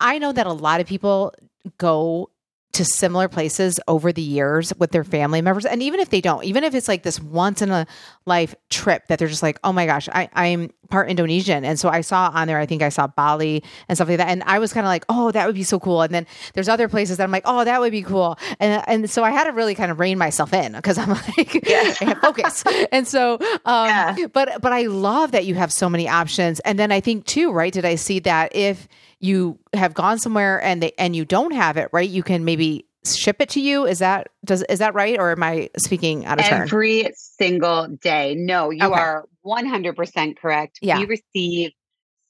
i 0.01 0.19
know 0.19 0.33
that 0.33 0.47
a 0.47 0.53
lot 0.53 0.81
of 0.81 0.87
people 0.87 1.33
go 1.79 2.31
to 2.75 2.85
similar 2.85 3.29
places 3.29 3.81
over 3.89 4.13
the 4.13 4.23
years 4.23 4.73
with 4.79 4.91
their 4.93 5.05
family 5.05 5.41
members. 5.43 5.65
And 5.65 5.83
even 5.83 6.01
if 6.01 6.11
they 6.11 6.21
don't 6.21 6.45
even 6.45 6.65
if 6.65 6.75
it's 6.75 6.89
like 6.89 7.03
this 7.03 7.21
once 7.21 7.63
in 7.63 7.71
a 7.71 7.87
life 8.27 8.55
trip 8.71 9.07
that 9.09 9.19
they're 9.19 9.29
just 9.29 9.43
like 9.43 9.59
oh 9.65 9.73
my 9.73 9.87
gosh 9.87 10.09
I, 10.13 10.29
i'm 10.35 10.71
part 10.91 11.09
indonesian. 11.09 11.65
And 11.65 11.79
so 11.81 11.89
i 11.89 12.01
saw 12.03 12.31
on 12.35 12.47
there 12.47 12.59
i 12.59 12.67
think 12.67 12.83
i 12.83 12.89
saw 12.89 13.07
bali 13.07 13.63
and 13.89 13.97
stuff 13.97 14.09
like 14.09 14.19
that. 14.19 14.29
And 14.29 14.43
i 14.45 14.59
was 14.59 14.73
kind 14.73 14.87
of 14.87 14.89
like 14.89 15.05
oh 15.09 15.31
that 15.31 15.47
would 15.47 15.55
be 15.55 15.63
so 15.63 15.79
cool. 15.81 16.03
And 16.03 16.13
then 16.15 16.27
there's 16.55 16.69
other 16.69 16.89
places 16.89 17.17
that 17.19 17.25
i'm 17.25 17.31
like 17.31 17.45
oh 17.47 17.65
that 17.65 17.81
would 17.81 17.93
be 17.93 18.03
cool. 18.03 18.39
And 18.61 18.83
and 18.87 19.11
so 19.11 19.25
i 19.25 19.31
had 19.31 19.45
to 19.45 19.53
really 19.53 19.75
kind 19.75 19.91
of 19.91 19.99
rein 20.01 20.19
myself 20.19 20.53
in 20.53 20.73
because 20.73 20.99
i'm 20.99 21.09
like 21.39 21.67
I 21.69 21.97
have 22.05 22.19
focus. 22.19 22.65
And 22.93 23.07
so 23.09 23.35
um 23.65 23.89
Yeah. 23.89 24.17
but 24.33 24.61
but 24.61 24.73
i 24.73 24.83
love 24.87 25.31
that 25.33 25.47
you 25.47 25.55
have 25.55 25.73
so 25.73 25.89
many 25.89 26.09
options. 26.09 26.61
And 26.61 26.79
then 26.79 26.91
i 26.93 27.01
think 27.01 27.25
too 27.27 27.53
right 27.53 27.73
did 27.73 27.85
i 27.85 27.95
see 27.95 28.19
that 28.21 28.55
if 28.55 28.89
you 29.25 29.59
have 29.73 29.95
gone 29.95 30.19
somewhere 30.19 30.63
and 30.63 30.83
they 30.83 30.93
and 30.99 31.17
you 31.17 31.25
don't 31.25 31.53
have 31.53 31.77
it 31.77 31.89
right 31.93 32.09
you 32.11 32.23
can 32.23 32.45
maybe 32.45 32.87
ship 33.07 33.37
it 33.41 33.49
to 33.51 33.61
you 33.61 33.87
is 33.87 33.99
that 34.01 34.29
does 34.45 34.63
is 34.65 34.79
that 34.81 34.95
right 34.95 35.19
or 35.19 35.31
am 35.33 35.43
i 35.43 35.69
speaking 35.79 36.27
out 36.27 36.39
of 36.39 36.45
turn 36.45 36.63
Every 36.63 37.11
single 37.17 37.89
day. 37.89 38.35
No, 38.35 38.71
you 38.71 38.85
Okay. 38.87 39.01
are 39.01 39.25
100% 39.45 40.37
correct. 40.39 40.79
Yeah. 40.81 40.99
We 40.99 41.05
receive 41.07 41.73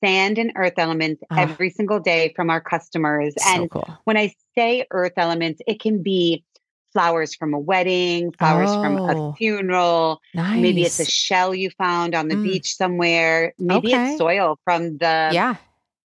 sand 0.05 0.39
and 0.39 0.53
earth 0.57 0.75
elements 0.79 1.23
every 1.37 1.71
single 1.71 2.01
day 2.01 2.33
from 2.37 2.51
our 2.51 2.61
customers. 2.61 3.35
so 3.39 3.51
and 3.55 3.71
cool 3.71 3.99
when 4.05 4.17
I 4.17 4.33
say 4.57 4.87
earth 4.91 5.13
elements, 5.17 5.61
it 5.67 5.81
can 5.81 6.03
be 6.03 6.45
flowers 6.93 7.35
from 7.35 7.55
a 7.55 7.59
wedding, 7.59 8.33
flowers 8.39 8.73
from 8.77 8.99
Oh. 8.99 9.31
a 9.33 9.35
funeral. 9.37 10.21
nice 10.35 10.61
Maybe 10.61 10.83
it's 10.85 11.01
a 11.01 11.05
shell 11.05 11.55
you 11.55 11.71
found 11.71 12.15
on 12.15 12.29
the 12.29 12.37
Mm. 12.37 12.43
beach 12.45 12.75
somewhere. 12.77 13.53
Maybe 13.59 13.89
Okay. 13.89 14.11
it's 14.11 14.19
soil 14.19 14.59
from 14.65 14.99
the 14.99 15.31
yeah 15.33 15.57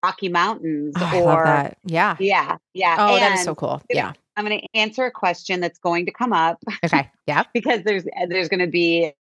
Rocky 0.03 0.29
Mountains 0.29 0.93
Oh, 0.97 1.03
i 1.03 1.19
or 1.19 1.73
yeah 1.85 2.15
yeah, 2.19 2.57
yeah. 2.73 2.95
oh 2.99 3.19
that 3.19 3.33
is 3.33 3.43
so 3.43 3.53
cool 3.55 3.81
yeah 3.89 4.13
I'm 4.39 4.45
going 4.45 4.61
to 4.61 4.67
answer 4.73 5.05
a 5.05 5.11
question 5.11 5.59
that's 5.59 5.79
going 5.79 6.05
to 6.05 6.13
come 6.13 6.31
up. 6.31 6.63
Okay. 6.83 7.11
Yeah. 7.27 7.43
because 7.53 7.83
there's 7.83 8.05
there's 8.29 8.47
going 8.47 8.61
to 8.61 8.67
be 8.67 9.11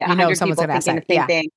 you 0.00 0.14
know 0.14 0.32
someone's 0.32 0.56
going 0.56 0.70
to 0.70 0.74
ask 0.74 0.86
that. 0.86 1.04
yeah. 1.06 1.26
Thing. 1.26 1.50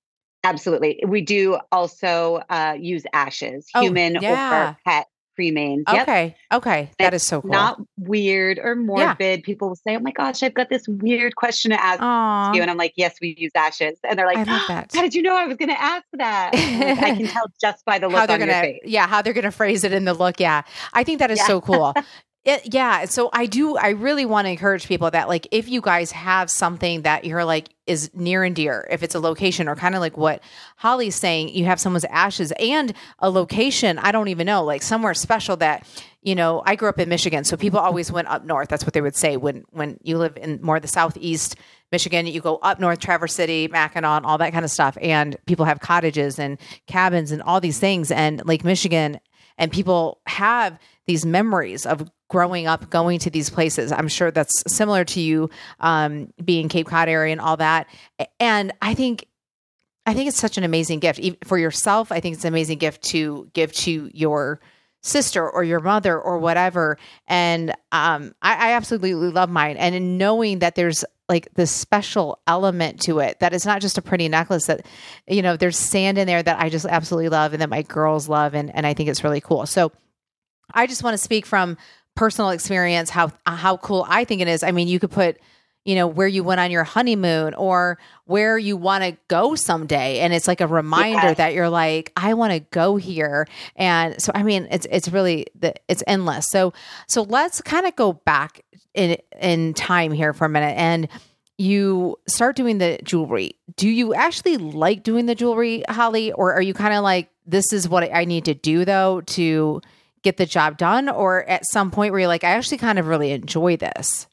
Absolutely. 0.44 1.02
We 1.08 1.22
do 1.22 1.58
also 1.72 2.42
uh, 2.50 2.76
use 2.78 3.06
ashes, 3.14 3.68
oh, 3.76 3.82
human 3.82 4.18
yeah. 4.22 4.72
or 4.72 4.78
pet 4.86 5.08
cremains. 5.38 5.84
Okay. 5.88 6.36
Yep. 6.52 6.58
Okay. 6.58 6.92
That 7.00 7.14
is 7.14 7.24
so 7.24 7.42
cool. 7.42 7.52
Not 7.52 7.80
weird 7.98 8.60
or 8.60 8.76
morbid. 8.76 9.40
Yeah. 9.40 9.46
People 9.46 9.70
will 9.70 9.76
say, 9.76 9.96
Oh 9.96 10.00
my 10.00 10.12
gosh, 10.12 10.44
I've 10.44 10.54
got 10.54 10.70
this 10.70 10.88
weird 10.88 11.36
question 11.36 11.72
to 11.72 11.84
ask 11.84 12.00
Aww. 12.00 12.56
you. 12.56 12.62
And 12.62 12.72
I'm 12.72 12.78
like, 12.78 12.94
Yes, 12.96 13.18
we 13.22 13.36
use 13.38 13.52
ashes. 13.56 13.98
And 14.08 14.18
they're 14.18 14.26
like, 14.26 14.38
I 14.38 14.44
love 14.44 14.62
oh, 14.64 14.66
that. 14.70 14.92
How 14.94 15.02
did 15.02 15.16
you 15.16 15.22
know 15.22 15.36
I 15.36 15.46
was 15.46 15.58
gonna 15.58 15.74
ask 15.74 16.06
that? 16.14 16.52
I 16.54 17.16
can 17.16 17.28
tell 17.28 17.46
just 17.60 17.86
by 17.86 18.00
the 18.00 18.08
look 18.08 18.18
how 18.18 18.26
they're 18.26 18.38
gonna, 18.38 18.62
face. 18.62 18.82
Yeah, 18.86 19.08
how 19.08 19.22
they're 19.22 19.34
gonna 19.34 19.52
phrase 19.52 19.84
it 19.84 19.94
in 19.94 20.06
the 20.06 20.14
look. 20.14 20.40
Yeah. 20.40 20.64
I 20.94 21.04
think 21.04 21.20
that 21.20 21.32
is 21.32 21.40
yeah. 21.40 21.48
so 21.48 21.62
cool. 21.62 21.94
It, 22.48 22.74
yeah. 22.74 23.04
So 23.04 23.30
I 23.34 23.46
do, 23.46 23.76
I 23.76 23.90
really 23.90 24.26
want 24.26 24.46
to 24.46 24.52
encourage 24.52 24.88
people 24.88 25.12
that, 25.12 25.28
like, 25.28 25.50
if 25.52 25.68
you 25.68 25.82
guys 25.82 26.14
have 26.14 26.50
something 26.50 27.02
that 27.02 27.26
you're 27.26 27.44
like 27.44 27.68
is 27.86 28.10
near 28.14 28.46
and 28.46 28.56
dear, 28.56 28.88
if 28.90 29.04
it's 29.04 29.16
a 29.16 29.20
location 29.20 29.68
or 29.68 29.76
kind 29.76 29.96
of 29.96 30.00
like 30.00 30.16
what 30.16 30.42
Holly's 30.78 31.16
saying, 31.16 31.50
you 31.50 31.66
have 31.66 31.78
someone's 31.78 32.06
ashes 32.06 32.54
and 32.58 32.94
a 33.20 33.30
location, 33.30 34.00
I 34.00 34.14
don't 34.14 34.30
even 34.30 34.46
know, 34.46 34.64
like 34.64 34.82
somewhere 34.82 35.14
special 35.14 35.58
that, 35.58 35.86
you 36.22 36.36
know, 36.36 36.64
I 36.66 36.76
grew 36.76 36.88
up 36.88 37.00
in 37.00 37.10
Michigan. 37.10 37.44
So 37.44 37.58
people 37.58 37.80
always 37.80 38.14
went 38.14 38.30
up 38.30 38.46
north. 38.46 38.70
That's 38.70 38.86
what 38.86 38.94
they 38.94 39.02
would 39.02 39.18
say 39.18 39.36
when, 39.36 39.66
when 39.72 40.00
you 40.02 40.18
live 40.18 40.38
in 40.38 40.62
more 40.62 40.80
the 40.80 40.88
southeast 40.88 41.58
Michigan, 41.92 42.28
you 42.28 42.40
go 42.40 42.60
up 42.60 42.80
north, 42.80 43.00
Traverse 43.00 43.36
City, 43.36 43.68
Mackinac, 43.68 44.24
all 44.24 44.38
that 44.38 44.54
kind 44.54 44.64
of 44.64 44.72
stuff. 44.72 44.98
And 45.02 45.36
people 45.48 45.66
have 45.66 45.82
cottages 45.82 46.40
and 46.40 46.58
cabins 46.86 47.34
and 47.34 47.42
all 47.42 47.60
these 47.60 47.80
things. 47.80 48.10
And 48.10 48.46
Lake 48.46 48.64
Michigan, 48.64 49.20
and 49.58 49.70
people 49.70 50.22
have 50.28 50.80
these 51.08 51.26
memories 51.26 51.86
of 51.86 52.10
growing 52.30 52.68
up 52.68 52.90
going 52.90 53.20
to 53.20 53.30
these 53.30 53.50
places. 53.50 53.92
I'm 53.92 54.08
sure 54.08 54.32
that's 54.32 54.64
similar 54.68 55.06
to 55.06 55.22
you 55.22 55.50
um, 55.80 56.34
being 56.44 56.70
Cape 56.70 56.88
Cod 56.88 57.10
area 57.10 57.32
and 57.32 57.42
all 57.42 57.58
that. 57.58 57.88
And 58.40 58.74
I 58.82 58.94
think 58.94 59.28
I 60.06 60.14
think 60.14 60.30
it's 60.30 60.40
such 60.40 60.58
an 60.58 60.64
amazing 60.64 61.00
gift 61.00 61.20
for 61.44 61.58
yourself. 61.58 62.12
I 62.12 62.22
think 62.22 62.36
it's 62.36 62.46
an 62.46 62.54
amazing 62.54 62.78
gift 62.78 63.04
to 63.10 63.50
give 63.54 63.74
to 63.74 64.10
your 64.14 64.62
sister 65.02 65.48
or 65.50 65.64
your 65.64 65.82
mother 65.82 66.20
or 66.20 66.40
whatever. 66.40 66.98
And 67.28 67.72
um, 67.92 68.34
I, 68.42 68.70
I 68.70 68.74
absolutely 68.74 69.14
love 69.14 69.50
mine. 69.50 69.76
And 69.78 69.94
in 69.94 70.18
knowing 70.18 70.60
that 70.60 70.76
there's 70.76 71.04
like 71.30 71.54
this 71.56 71.72
special 71.72 72.40
element 72.48 73.02
to 73.02 73.20
it 73.20 73.40
that 73.40 73.54
it's 73.54 73.66
not 73.66 73.82
just 73.82 73.98
a 73.98 74.02
pretty 74.02 74.30
necklace 74.30 74.68
that 74.68 74.86
you 75.28 75.42
know 75.42 75.58
there's 75.58 75.78
sand 75.78 76.18
in 76.18 76.26
there 76.26 76.42
that 76.42 76.58
i 76.58 76.70
just 76.70 76.86
absolutely 76.86 77.28
love 77.28 77.52
and 77.52 77.62
that 77.62 77.70
my 77.70 77.82
girls 77.82 78.30
love 78.30 78.54
and, 78.54 78.74
and 78.74 78.88
i 78.88 78.94
think 78.94 79.10
it's 79.10 79.26
really 79.26 79.42
cool 79.42 79.66
so 79.66 79.92
i 80.74 80.88
just 80.88 81.04
want 81.04 81.14
to 81.14 81.18
speak 81.18 81.46
from 81.46 81.78
personal 82.18 82.50
experience 82.50 83.10
how 83.10 83.32
how 83.46 83.78
cool 83.78 84.06
I 84.10 84.26
think 84.26 84.42
it 84.42 84.50
is. 84.50 84.64
I 84.64 84.72
mean, 84.72 84.90
you 84.90 85.00
could 85.00 85.12
put 85.12 85.38
you 85.86 85.96
know 85.96 86.06
where 86.06 86.28
you 86.28 86.44
went 86.44 86.60
on 86.60 86.70
your 86.70 86.84
honeymoon 86.84 87.54
or 87.54 87.98
where 88.26 88.58
you 88.58 88.76
want 88.76 89.06
to 89.06 89.16
go 89.30 89.56
someday. 89.56 90.20
And 90.20 90.34
it's 90.34 90.48
like 90.48 90.60
a 90.60 90.68
reminder 90.68 91.34
that 91.34 91.54
you're 91.54 91.70
like 91.70 92.12
I 92.18 92.34
want 92.34 92.52
to 92.52 92.60
go 92.60 92.98
here. 92.98 93.48
And 93.78 94.22
so 94.22 94.34
I 94.36 94.44
mean 94.44 94.68
it's 94.70 94.86
it's 94.92 95.08
really 95.08 95.46
the, 95.58 95.76
it's 95.88 96.04
endless. 96.06 96.48
So 96.50 96.74
so 97.08 97.22
let's 97.22 97.62
kind 97.62 97.86
of 97.86 97.96
go 97.96 98.12
back 98.12 98.66
in 98.94 99.18
in 99.40 99.74
time 99.74 100.12
here 100.12 100.34
for 100.34 100.44
a 100.44 100.50
minute. 100.50 100.76
And 100.78 101.08
you 101.58 102.18
start 102.28 102.56
doing 102.56 102.80
the 102.80 103.00
jewelry. 103.04 103.56
Do 103.78 103.90
you 103.90 104.14
actually 104.14 104.58
like 104.58 105.04
doing 105.04 105.26
the 105.26 105.36
jewelry 105.36 105.84
Holly? 105.88 106.34
Or 106.34 106.54
are 106.54 106.62
you 106.62 106.74
kind 106.74 106.94
of 106.94 107.02
like 107.02 107.30
this 107.46 107.72
is 107.72 107.88
what 107.88 108.04
I 108.14 108.26
need 108.26 108.46
to 108.46 108.54
do 108.54 108.84
though 108.84 109.22
to 109.22 109.82
get 110.28 110.36
the 110.36 110.46
job 110.46 110.78
done 110.78 111.08
or 111.08 111.48
at 111.48 111.66
some 111.66 111.90
point 111.90 112.12
where 112.12 112.20
you're 112.20 112.28
like 112.28 112.44
i 112.44 112.50
actually 112.50 112.78
kind 112.78 113.00
of 113.00 113.08
really 113.08 113.32
enjoy 113.32 113.78
this 113.78 114.28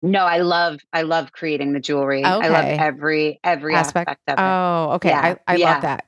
no 0.00 0.24
i 0.24 0.38
love 0.38 0.78
i 0.94 1.02
love 1.02 1.32
creating 1.32 1.74
the 1.74 1.80
jewelry 1.80 2.20
okay. 2.20 2.46
i 2.46 2.48
love 2.48 2.64
every 2.64 3.38
every 3.44 3.74
aspect, 3.74 4.08
aspect 4.08 4.22
of 4.28 4.38
it 4.38 4.42
oh 4.42 4.94
okay 4.94 5.10
yeah. 5.10 5.36
i, 5.46 5.52
I 5.52 5.56
yeah. 5.56 5.72
love 5.72 5.82
that 5.82 6.06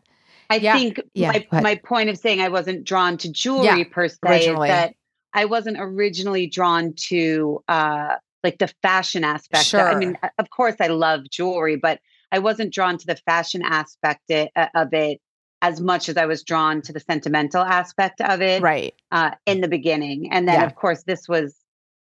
i 0.48 0.56
yeah. 0.56 0.74
think 0.74 1.00
my, 1.14 1.46
my 1.52 1.74
point 1.74 2.08
of 2.08 2.16
saying 2.16 2.40
i 2.40 2.48
wasn't 2.48 2.84
drawn 2.84 3.18
to 3.18 3.30
jewelry 3.30 3.84
per 3.84 4.08
se 4.08 4.16
originally. 4.24 4.68
is 4.68 4.74
that 4.74 4.94
i 5.34 5.44
wasn't 5.44 5.76
originally 5.78 6.46
drawn 6.46 6.94
to 7.08 7.62
uh 7.68 8.14
like 8.42 8.56
the 8.56 8.72
fashion 8.80 9.22
aspect 9.22 9.66
sure. 9.66 9.86
i 9.86 9.94
mean 9.94 10.16
of 10.38 10.48
course 10.48 10.76
i 10.80 10.86
love 10.86 11.28
jewelry 11.28 11.76
but 11.76 12.00
i 12.32 12.38
wasn't 12.38 12.72
drawn 12.72 12.96
to 12.96 13.06
the 13.06 13.16
fashion 13.26 13.60
aspect 13.62 14.22
it, 14.30 14.50
uh, 14.56 14.68
of 14.74 14.94
it 14.94 15.20
as 15.62 15.80
much 15.80 16.08
as 16.08 16.16
I 16.16 16.26
was 16.26 16.42
drawn 16.42 16.82
to 16.82 16.92
the 16.92 17.00
sentimental 17.00 17.62
aspect 17.62 18.20
of 18.20 18.42
it, 18.42 18.62
right? 18.62 18.94
Uh, 19.10 19.30
in 19.46 19.60
the 19.60 19.68
beginning, 19.68 20.30
and 20.32 20.46
then 20.46 20.60
yeah. 20.60 20.66
of 20.66 20.74
course 20.74 21.02
this 21.04 21.28
was, 21.28 21.56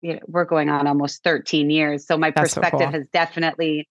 you 0.02 0.14
know, 0.14 0.20
we're 0.28 0.46
going 0.46 0.70
on 0.70 0.88
almost 0.88 1.24
13 1.24 1.70
years, 1.70 2.06
so 2.06 2.18
my 2.18 2.32
That's 2.32 2.54
perspective 2.54 2.80
so 2.80 2.86
cool. 2.86 2.94
has 2.94 3.08
definitely 3.10 3.88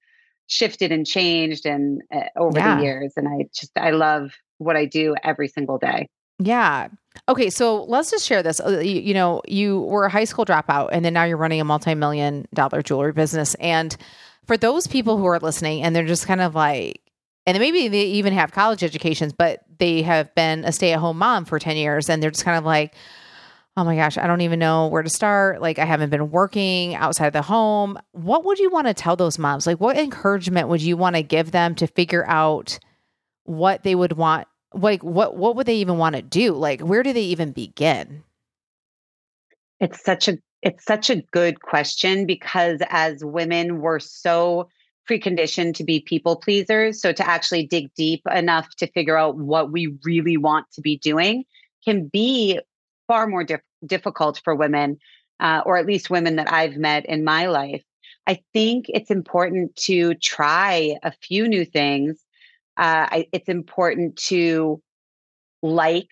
shifted 0.47 0.93
and 0.93 1.07
changed 1.07 1.67
and 1.67 2.03
uh, 2.15 2.21
over 2.37 2.59
yeah. 2.59 2.77
the 2.77 2.83
years, 2.83 3.13
and 3.17 3.29
I 3.29 3.47
just 3.55 3.73
I 3.77 3.91
love 3.91 4.33
what 4.59 4.77
I 4.77 4.87
do 4.87 5.15
every 5.23 5.49
single 5.49 5.79
day. 5.79 6.09
Yeah. 6.41 6.89
Okay, 7.29 7.51
so 7.51 7.83
let's 7.85 8.13
just 8.13 8.25
share 8.25 8.45
this. 8.45 8.61
Uh, 8.61 8.79
you, 8.79 9.01
you 9.01 9.15
know, 9.15 9.43
you 9.49 9.81
were 9.81 10.05
a 10.05 10.11
high 10.11 10.25
school 10.25 10.45
dropout, 10.45 10.91
and 10.93 11.05
then 11.05 11.13
now 11.13 11.25
you're 11.25 11.37
running 11.37 11.61
a 11.61 11.65
multi-million 11.65 12.47
dollar 12.55 12.81
jewelry 12.81 13.13
business, 13.13 13.55
and 13.57 13.97
for 14.49 14.57
those 14.57 14.87
people 14.87 15.19
who 15.19 15.27
are 15.27 15.39
listening 15.39 15.83
and 15.83 15.95
they're 15.95 16.07
just 16.07 16.27
kind 16.27 16.41
of 16.41 16.55
like 16.55 17.03
and 17.49 17.59
maybe 17.59 17.89
they 17.89 18.05
even 18.05 18.35
have 18.35 18.53
college 18.53 18.85
educations, 18.85 19.33
but 19.33 19.61
they 19.79 20.03
have 20.03 20.35
been 20.35 20.67
a 20.67 20.73
stay 20.73 20.93
at 20.93 20.99
home 20.99 21.17
mom 21.17 21.47
for 21.47 21.59
10 21.59 21.79
years 21.79 22.11
and 22.11 22.23
they're 22.23 22.31
just 22.31 22.45
kind 22.45 22.59
of 22.59 22.65
like, 22.65 22.95
oh 23.75 23.85
my 23.85 23.97
gosh, 23.97 24.19
I 24.19 24.27
don't 24.27 24.43
even 24.43 24.59
know 24.59 24.89
where 24.89 25.03
to 25.03 25.09
start. 25.09 25.63
Like, 25.63 25.79
I 25.79 25.87
haven't 25.87 26.11
been 26.11 26.31
working 26.31 26.95
outside 26.95 27.33
the 27.33 27.41
home. 27.41 27.99
What 28.13 28.45
would 28.45 28.59
you 28.59 28.69
want 28.69 28.87
to 28.89 28.93
tell 28.93 29.17
those 29.17 29.39
moms? 29.39 29.67
Like, 29.67 29.81
what 29.81 29.97
encouragement 29.97 30.69
would 30.69 30.83
you 30.83 30.99
want 30.99 31.17
to 31.17 31.23
give 31.23 31.53
them 31.53 31.75
to 31.77 31.87
figure 31.87 32.27
out 32.27 32.79
what 33.45 33.83
they 33.83 33.95
would 33.95 34.13
want? 34.13 34.47
Like, 34.75 35.03
what, 35.03 35.35
what 35.35 35.57
would 35.57 35.67
they 35.67 35.77
even 35.77 35.97
want 35.97 36.17
to 36.17 36.23
do? 36.23 36.53
Like, 36.53 36.83
where 36.83 37.03
do 37.03 37.15
they 37.15 37.23
even 37.23 37.53
begin? 37.53 38.25
It's 39.81 40.05
such 40.05 40.29
a 40.29 40.37
it's 40.61 40.85
such 40.85 41.09
a 41.09 41.23
good 41.31 41.63
question 41.63 42.27
because 42.27 42.81
as 42.91 43.25
women 43.25 43.81
we're 43.81 44.01
so 44.01 44.69
preconditioned 45.09 45.75
to 45.75 45.85
be 45.85 46.01
people 46.01 46.37
pleasers. 46.37 47.01
So 47.01 47.13
to 47.13 47.29
actually 47.29 47.67
dig 47.67 47.93
deep 47.95 48.23
enough 48.33 48.69
to 48.77 48.87
figure 48.87 49.17
out 49.17 49.37
what 49.37 49.73
we 49.73 49.95
really 50.05 50.37
want 50.37 50.67
to 50.73 50.81
be 50.81 50.99
doing 50.99 51.45
can 51.85 52.07
be 52.07 52.61
far 53.07 53.27
more 53.27 53.45
dif- 53.45 53.61
difficult 53.85 54.41
for 54.45 54.55
women, 54.55 54.99
uh, 55.41 55.63
or 55.65 55.77
at 55.77 55.87
least 55.87 56.11
women 56.11 56.37
that 56.37 56.53
I've 56.53 56.77
met 56.77 57.07
in 57.07 57.25
my 57.25 57.47
life. 57.47 57.83
I 58.27 58.41
think 58.53 58.87
it's 58.89 59.11
important 59.11 59.75
to 59.77 60.15
try 60.15 60.97
a 61.03 61.13
few 61.13 61.49
new 61.49 61.65
things. 61.65 62.19
Uh, 62.77 63.09
I, 63.11 63.27
it's 63.33 63.49
important 63.49 64.17
to 64.27 64.83
like 65.63 66.09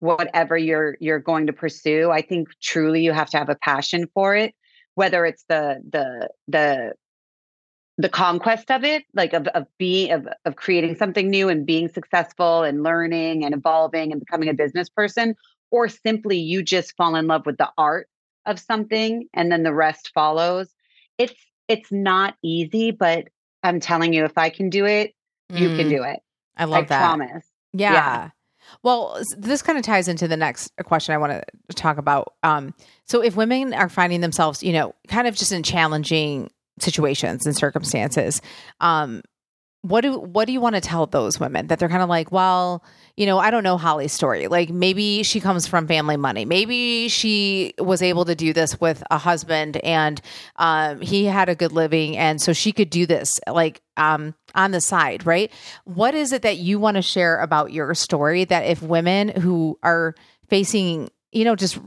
whatever 0.00 0.58
you're 0.58 0.96
you're 1.00 1.20
going 1.20 1.46
to 1.46 1.52
pursue. 1.52 2.10
I 2.10 2.22
think 2.22 2.48
truly 2.60 3.04
you 3.04 3.12
have 3.12 3.30
to 3.30 3.38
have 3.38 3.48
a 3.48 3.54
passion 3.54 4.08
for 4.12 4.34
it, 4.34 4.54
whether 4.96 5.24
it's 5.24 5.44
the 5.48 5.80
the 5.88 6.28
the 6.48 6.92
the 7.96 8.08
conquest 8.08 8.70
of 8.70 8.84
it 8.84 9.04
like 9.14 9.32
of, 9.32 9.46
of 9.48 9.66
being 9.78 10.10
of, 10.10 10.26
of 10.44 10.56
creating 10.56 10.96
something 10.96 11.30
new 11.30 11.48
and 11.48 11.66
being 11.66 11.88
successful 11.88 12.62
and 12.62 12.82
learning 12.82 13.44
and 13.44 13.54
evolving 13.54 14.12
and 14.12 14.20
becoming 14.20 14.48
a 14.48 14.54
business 14.54 14.88
person 14.88 15.34
or 15.70 15.88
simply 15.88 16.38
you 16.38 16.62
just 16.62 16.96
fall 16.96 17.14
in 17.14 17.26
love 17.26 17.46
with 17.46 17.56
the 17.56 17.70
art 17.78 18.08
of 18.46 18.58
something 18.58 19.28
and 19.32 19.50
then 19.50 19.62
the 19.62 19.72
rest 19.72 20.10
follows 20.12 20.68
it's 21.18 21.34
it's 21.68 21.92
not 21.92 22.34
easy 22.42 22.90
but 22.90 23.28
i'm 23.62 23.80
telling 23.80 24.12
you 24.12 24.24
if 24.24 24.36
i 24.36 24.50
can 24.50 24.70
do 24.70 24.84
it 24.84 25.14
you 25.50 25.68
mm, 25.68 25.76
can 25.76 25.88
do 25.88 26.02
it 26.02 26.20
i 26.56 26.64
love 26.64 26.84
I 26.84 26.86
that 26.86 27.00
promise 27.00 27.44
yeah. 27.74 27.92
yeah. 27.92 28.30
Well, 28.82 29.20
this 29.36 29.60
kind 29.60 29.76
of 29.76 29.84
ties 29.84 30.08
into 30.08 30.26
the 30.26 30.38
next 30.38 30.72
question 30.84 31.14
I 31.14 31.18
want 31.18 31.32
to 31.32 31.74
talk 31.74 31.98
about. 31.98 32.34
Um, 32.42 32.72
so, 33.04 33.20
if 33.20 33.36
women 33.36 33.74
are 33.74 33.90
finding 33.90 34.22
themselves, 34.22 34.62
you 34.62 34.72
know, 34.72 34.94
kind 35.06 35.28
of 35.28 35.34
just 35.34 35.52
in 35.52 35.62
challenging 35.62 36.50
situations 36.80 37.46
and 37.46 37.56
circumstances 37.56 38.40
um 38.80 39.22
what 39.84 40.00
do 40.00 40.18
what 40.18 40.46
do 40.46 40.52
you 40.52 40.62
want 40.62 40.74
to 40.74 40.80
tell 40.80 41.04
those 41.04 41.38
women 41.38 41.66
that 41.66 41.78
they're 41.78 41.90
kind 41.90 42.02
of 42.02 42.08
like 42.08 42.32
well 42.32 42.82
you 43.16 43.26
know 43.26 43.38
i 43.38 43.50
don't 43.50 43.62
know 43.62 43.76
holly's 43.76 44.12
story. 44.14 44.48
Like 44.48 44.70
maybe 44.70 45.22
she 45.22 45.40
comes 45.40 45.66
from 45.66 45.86
family 45.86 46.16
money. 46.16 46.44
Maybe 46.44 47.08
she 47.08 47.74
was 47.78 48.00
able 48.00 48.24
to 48.24 48.34
do 48.34 48.52
this 48.52 48.80
with 48.80 49.02
a 49.10 49.18
husband 49.18 49.76
and 49.78 50.20
um, 50.56 51.00
he 51.00 51.26
had 51.26 51.48
a 51.48 51.54
good 51.54 51.72
living 51.72 52.16
and 52.16 52.40
so 52.40 52.52
she 52.52 52.72
could 52.72 52.88
do 52.88 53.04
this 53.04 53.30
like 53.46 53.82
um, 53.96 54.34
on 54.54 54.70
the 54.70 54.80
side 54.80 55.26
right? 55.26 55.52
What 55.84 56.14
is 56.14 56.32
it 56.32 56.42
that 56.42 56.56
you 56.56 56.78
want 56.78 56.96
to 56.96 57.02
share 57.02 57.38
about 57.40 57.72
your 57.72 57.94
story 57.94 58.44
that 58.44 58.64
if 58.64 58.80
women 58.80 59.28
who 59.28 59.78
are 59.82 60.14
facing 60.48 61.10
you 61.32 61.44
know 61.44 61.56
just 61.56 61.78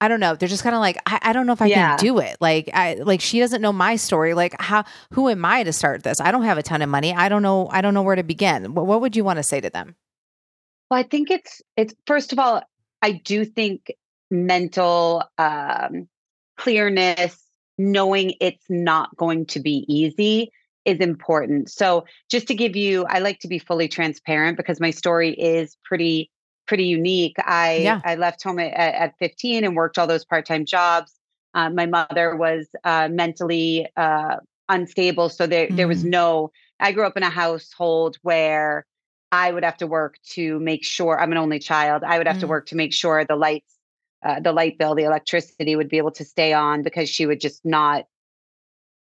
I 0.00 0.08
don't 0.08 0.20
know. 0.20 0.34
They're 0.34 0.48
just 0.48 0.62
kind 0.62 0.74
of 0.74 0.80
like, 0.80 0.96
I, 1.06 1.18
I, 1.22 1.32
don't 1.32 1.46
know 1.46 1.52
if 1.52 1.60
I 1.60 1.66
yeah. 1.66 1.96
can 1.96 1.98
do 1.98 2.18
it. 2.20 2.38
Like, 2.40 2.70
I 2.72 2.94
like 2.94 3.20
she 3.20 3.38
doesn't 3.38 3.60
know 3.60 3.72
my 3.72 3.96
story. 3.96 4.32
Like, 4.32 4.54
how 4.58 4.84
who 5.12 5.28
am 5.28 5.44
I 5.44 5.62
to 5.62 5.72
start 5.72 6.02
this? 6.02 6.20
I 6.20 6.32
don't 6.32 6.44
have 6.44 6.56
a 6.56 6.62
ton 6.62 6.80
of 6.80 6.88
money. 6.88 7.14
I 7.14 7.28
don't 7.28 7.42
know. 7.42 7.68
I 7.70 7.82
don't 7.82 7.92
know 7.92 8.02
where 8.02 8.16
to 8.16 8.22
begin. 8.22 8.74
What, 8.74 8.86
what 8.86 9.02
would 9.02 9.14
you 9.14 9.24
want 9.24 9.38
to 9.38 9.42
say 9.42 9.60
to 9.60 9.68
them? 9.68 9.96
Well, 10.90 10.98
I 10.98 11.02
think 11.02 11.30
it's 11.30 11.60
it's 11.76 11.94
first 12.06 12.32
of 12.32 12.38
all, 12.38 12.62
I 13.02 13.12
do 13.12 13.44
think 13.44 13.92
mental 14.30 15.24
um, 15.38 16.08
clearness, 16.56 17.38
knowing 17.78 18.34
it's 18.40 18.64
not 18.68 19.14
going 19.16 19.46
to 19.46 19.60
be 19.60 19.84
easy 19.88 20.50
is 20.84 20.98
important. 20.98 21.70
So, 21.70 22.06
just 22.30 22.48
to 22.48 22.54
give 22.54 22.74
you, 22.74 23.04
I 23.04 23.18
like 23.18 23.40
to 23.40 23.48
be 23.48 23.58
fully 23.58 23.88
transparent 23.88 24.56
because 24.56 24.80
my 24.80 24.90
story 24.90 25.30
is 25.32 25.76
pretty 25.84 26.30
pretty 26.70 26.84
unique. 26.84 27.34
I 27.44 27.78
yeah. 27.78 28.00
I 28.04 28.14
left 28.14 28.44
home 28.44 28.60
at, 28.60 28.72
at 28.72 29.18
15 29.18 29.64
and 29.64 29.74
worked 29.74 29.98
all 29.98 30.06
those 30.06 30.24
part 30.24 30.46
time 30.46 30.64
jobs. 30.64 31.12
Uh, 31.52 31.68
my 31.68 31.84
mother 31.84 32.36
was 32.36 32.68
uh, 32.84 33.08
mentally 33.10 33.88
uh, 33.96 34.36
unstable, 34.68 35.28
so 35.28 35.48
there 35.48 35.66
mm. 35.66 35.76
there 35.76 35.88
was 35.88 36.04
mm. 36.04 36.10
no. 36.10 36.52
I 36.78 36.92
grew 36.92 37.04
up 37.04 37.16
in 37.16 37.24
a 37.24 37.28
household 37.28 38.18
where 38.22 38.86
I 39.32 39.50
would 39.50 39.64
have 39.64 39.78
to 39.78 39.88
work 39.88 40.18
to 40.34 40.60
make 40.60 40.84
sure 40.84 41.20
I'm 41.20 41.32
an 41.32 41.38
only 41.38 41.58
child. 41.58 42.04
I 42.04 42.18
would 42.18 42.28
have 42.28 42.36
mm. 42.36 42.42
to 42.42 42.46
work 42.46 42.66
to 42.66 42.76
make 42.76 42.92
sure 42.92 43.24
the 43.24 43.34
lights, 43.34 43.74
uh, 44.24 44.38
the 44.38 44.52
light 44.52 44.78
bill, 44.78 44.94
the 44.94 45.02
electricity 45.02 45.74
would 45.74 45.88
be 45.88 45.98
able 45.98 46.12
to 46.12 46.24
stay 46.24 46.52
on 46.52 46.84
because 46.84 47.10
she 47.10 47.26
would 47.26 47.40
just 47.40 47.64
not 47.64 48.04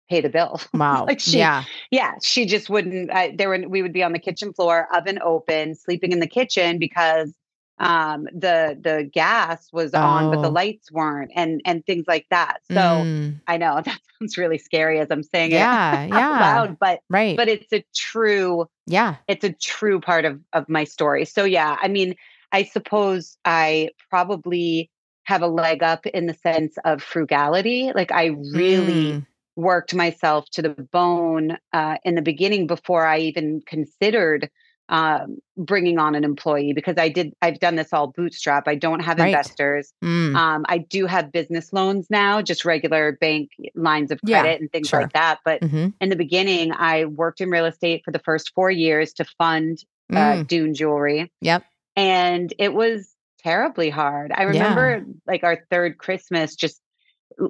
pay 0.08 0.20
the 0.20 0.30
bill. 0.30 0.60
Wow. 0.74 1.04
like 1.06 1.20
she, 1.20 1.38
yeah. 1.38 1.64
Yeah. 1.90 2.14
She 2.22 2.44
just 2.44 2.68
wouldn't, 2.68 3.10
uh, 3.10 3.28
there 3.34 3.48
were, 3.48 3.68
we 3.68 3.82
would 3.82 3.92
be 3.92 4.02
on 4.02 4.12
the 4.12 4.18
kitchen 4.18 4.52
floor, 4.52 4.88
oven 4.92 5.20
open, 5.22 5.74
sleeping 5.74 6.10
in 6.10 6.20
the 6.20 6.26
kitchen 6.26 6.78
because 6.78 7.32
um, 7.80 8.24
the 8.24 8.78
the 8.80 9.08
gas 9.10 9.68
was 9.72 9.92
oh. 9.94 9.98
on 9.98 10.30
but 10.30 10.42
the 10.42 10.48
oh. 10.48 10.52
lights 10.52 10.92
weren't 10.92 11.32
and 11.34 11.62
and 11.64 11.84
things 11.84 12.04
like 12.06 12.26
that 12.30 12.60
so 12.70 12.76
mm. 12.76 13.40
i 13.46 13.56
know 13.56 13.80
that 13.84 13.98
sounds 14.18 14.36
really 14.36 14.58
scary 14.58 15.00
as 15.00 15.08
i'm 15.10 15.22
saying 15.22 15.50
yeah, 15.50 16.02
it 16.04 16.10
yeah. 16.10 16.28
loud 16.28 16.78
but 16.78 17.00
right 17.08 17.36
but 17.36 17.48
it's 17.48 17.72
a 17.72 17.82
true 17.96 18.66
yeah 18.86 19.16
it's 19.26 19.44
a 19.44 19.52
true 19.52 19.98
part 19.98 20.24
of 20.24 20.40
of 20.52 20.68
my 20.68 20.84
story 20.84 21.24
so 21.24 21.44
yeah 21.44 21.76
i 21.80 21.88
mean 21.88 22.14
i 22.52 22.62
suppose 22.62 23.38
i 23.44 23.88
probably 24.10 24.90
have 25.24 25.42
a 25.42 25.48
leg 25.48 25.82
up 25.82 26.06
in 26.06 26.26
the 26.26 26.34
sense 26.34 26.76
of 26.84 27.02
frugality 27.02 27.92
like 27.94 28.12
i 28.12 28.26
really 28.52 29.12
mm. 29.12 29.26
worked 29.56 29.94
myself 29.94 30.44
to 30.50 30.60
the 30.60 30.70
bone 30.92 31.56
uh, 31.72 31.96
in 32.04 32.14
the 32.14 32.22
beginning 32.22 32.66
before 32.66 33.06
i 33.06 33.18
even 33.18 33.62
considered 33.66 34.50
um, 34.90 35.38
bringing 35.56 35.98
on 35.98 36.14
an 36.14 36.24
employee 36.24 36.72
because 36.72 36.96
I 36.98 37.08
did 37.08 37.32
I've 37.40 37.60
done 37.60 37.76
this 37.76 37.92
all 37.92 38.08
bootstrap. 38.08 38.66
I 38.66 38.74
don't 38.74 39.00
have 39.00 39.18
right. 39.18 39.28
investors. 39.28 39.92
Mm. 40.04 40.34
Um, 40.34 40.66
I 40.68 40.78
do 40.78 41.06
have 41.06 41.32
business 41.32 41.72
loans 41.72 42.08
now, 42.10 42.42
just 42.42 42.64
regular 42.64 43.12
bank 43.12 43.50
lines 43.74 44.10
of 44.10 44.20
credit 44.26 44.48
yeah, 44.48 44.56
and 44.56 44.70
things 44.70 44.88
sure. 44.88 45.02
like 45.02 45.12
that. 45.12 45.38
But 45.44 45.62
mm-hmm. 45.62 45.88
in 46.00 46.08
the 46.08 46.16
beginning, 46.16 46.72
I 46.72 47.04
worked 47.04 47.40
in 47.40 47.50
real 47.50 47.66
estate 47.66 48.02
for 48.04 48.10
the 48.10 48.18
first 48.18 48.52
four 48.54 48.70
years 48.70 49.12
to 49.14 49.24
fund 49.24 49.78
uh, 50.12 50.16
mm. 50.16 50.46
Dune 50.48 50.74
Jewelry. 50.74 51.32
Yep, 51.40 51.64
and 51.94 52.52
it 52.58 52.74
was 52.74 53.14
terribly 53.38 53.90
hard. 53.90 54.32
I 54.34 54.42
remember 54.42 54.98
yeah. 54.98 55.14
like 55.26 55.44
our 55.44 55.64
third 55.70 55.98
Christmas, 55.98 56.56
just 56.56 56.80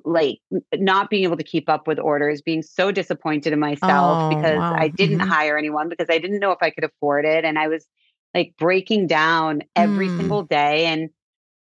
like 0.05 0.41
not 0.75 1.11
being 1.11 1.25
able 1.25 1.37
to 1.37 1.45
keep 1.45 1.69
up 1.69 1.87
with 1.87 1.99
orders, 1.99 2.43
being 2.43 2.63
so 2.63 2.91
disappointed 2.93 3.53
in 3.53 3.59
myself 3.59 4.33
oh, 4.33 4.37
because 4.37 4.59
wow. 4.59 4.75
I 4.75 4.89
didn't 4.89 5.19
mm-hmm. 5.19 5.29
hire 5.29 5.59
anyone 5.59 5.89
because 5.89 6.09
I 6.11 6.19
didn't 6.19 6.41
know 6.41 6.53
if 6.53 6.59
I 6.61 6.71
could 6.71 6.85
afford 6.85 7.25
it. 7.25 7.45
And 7.45 7.59
I 7.59 7.69
was 7.69 7.87
like 8.35 8.55
breaking 8.59 9.07
down 9.07 9.63
every 9.75 10.09
mm. 10.09 10.17
single 10.19 10.43
day. 10.43 10.87
And 10.87 11.11